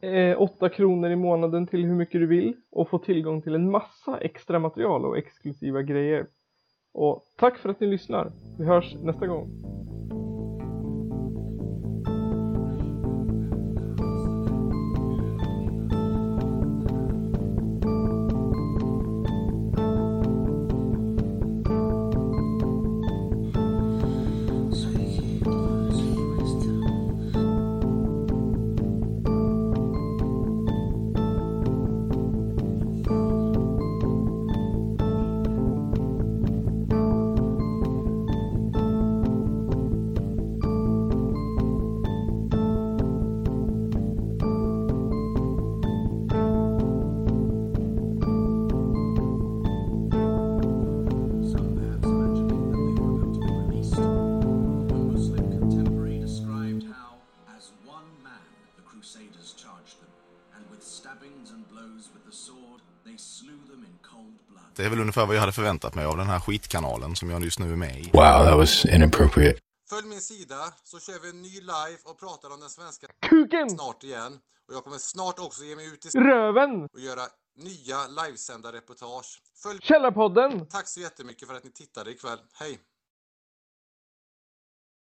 eh, 0.00 0.40
8 0.40 0.68
kronor 0.68 1.10
i 1.10 1.16
månaden 1.16 1.66
till 1.66 1.84
hur 1.84 1.94
mycket 1.94 2.20
du 2.20 2.26
vill 2.26 2.56
och 2.70 2.88
få 2.88 2.98
tillgång 2.98 3.42
till 3.42 3.54
en 3.54 3.70
massa 3.70 4.18
extra 4.20 4.58
material 4.58 5.04
och 5.04 5.18
exklusiva 5.18 5.82
grejer. 5.82 6.26
Och 6.94 7.22
tack 7.38 7.58
för 7.58 7.68
att 7.68 7.80
ni 7.80 7.86
lyssnar. 7.86 8.32
Vi 8.58 8.64
hörs 8.64 8.94
nästa 9.02 9.26
gång. 9.26 9.81
Ungefär 65.22 65.26
vad 65.26 65.36
jag 65.36 65.40
hade 65.40 65.52
förväntat 65.52 65.94
mig 65.94 66.04
av 66.04 66.16
den 66.16 66.26
här 66.26 66.40
skitkanalen 66.40 67.16
som 67.16 67.30
jag 67.30 67.44
just 67.44 67.58
nu 67.58 67.72
är 67.72 67.76
med 67.76 67.98
i. 67.98 68.10
Wow, 68.12 68.44
that 68.44 68.56
was 68.56 68.84
inappropriate. 68.84 69.58
Följ 69.90 70.06
min 70.08 70.20
sida 70.20 70.72
så 70.84 71.00
kör 71.00 71.20
vi 71.22 71.28
en 71.30 71.42
ny 71.42 71.60
live 71.60 71.98
och 72.04 72.18
pratar 72.18 72.50
om 72.54 72.60
den 72.60 72.70
svenska 72.70 73.06
Kuken! 73.28 73.70
snart 73.70 74.02
igen. 74.04 74.38
Och 74.68 74.74
jag 74.74 74.84
kommer 74.84 74.98
snart 74.98 75.38
också 75.38 75.64
ge 75.64 75.76
mig 75.76 75.86
ut 75.86 76.06
i 76.06 76.08
Röven! 76.18 76.82
och 76.92 77.00
göra 77.00 77.22
nya 77.56 77.98
livesända 78.22 78.72
reportage. 78.72 79.42
Följ 79.62 79.80
Källarpodden! 79.82 80.66
Tack 80.68 80.88
så 80.88 81.00
jättemycket 81.00 81.48
för 81.48 81.54
att 81.54 81.64
ni 81.64 81.72
tittade 81.72 82.10
ikväll. 82.10 82.38
Hej! 82.54 82.78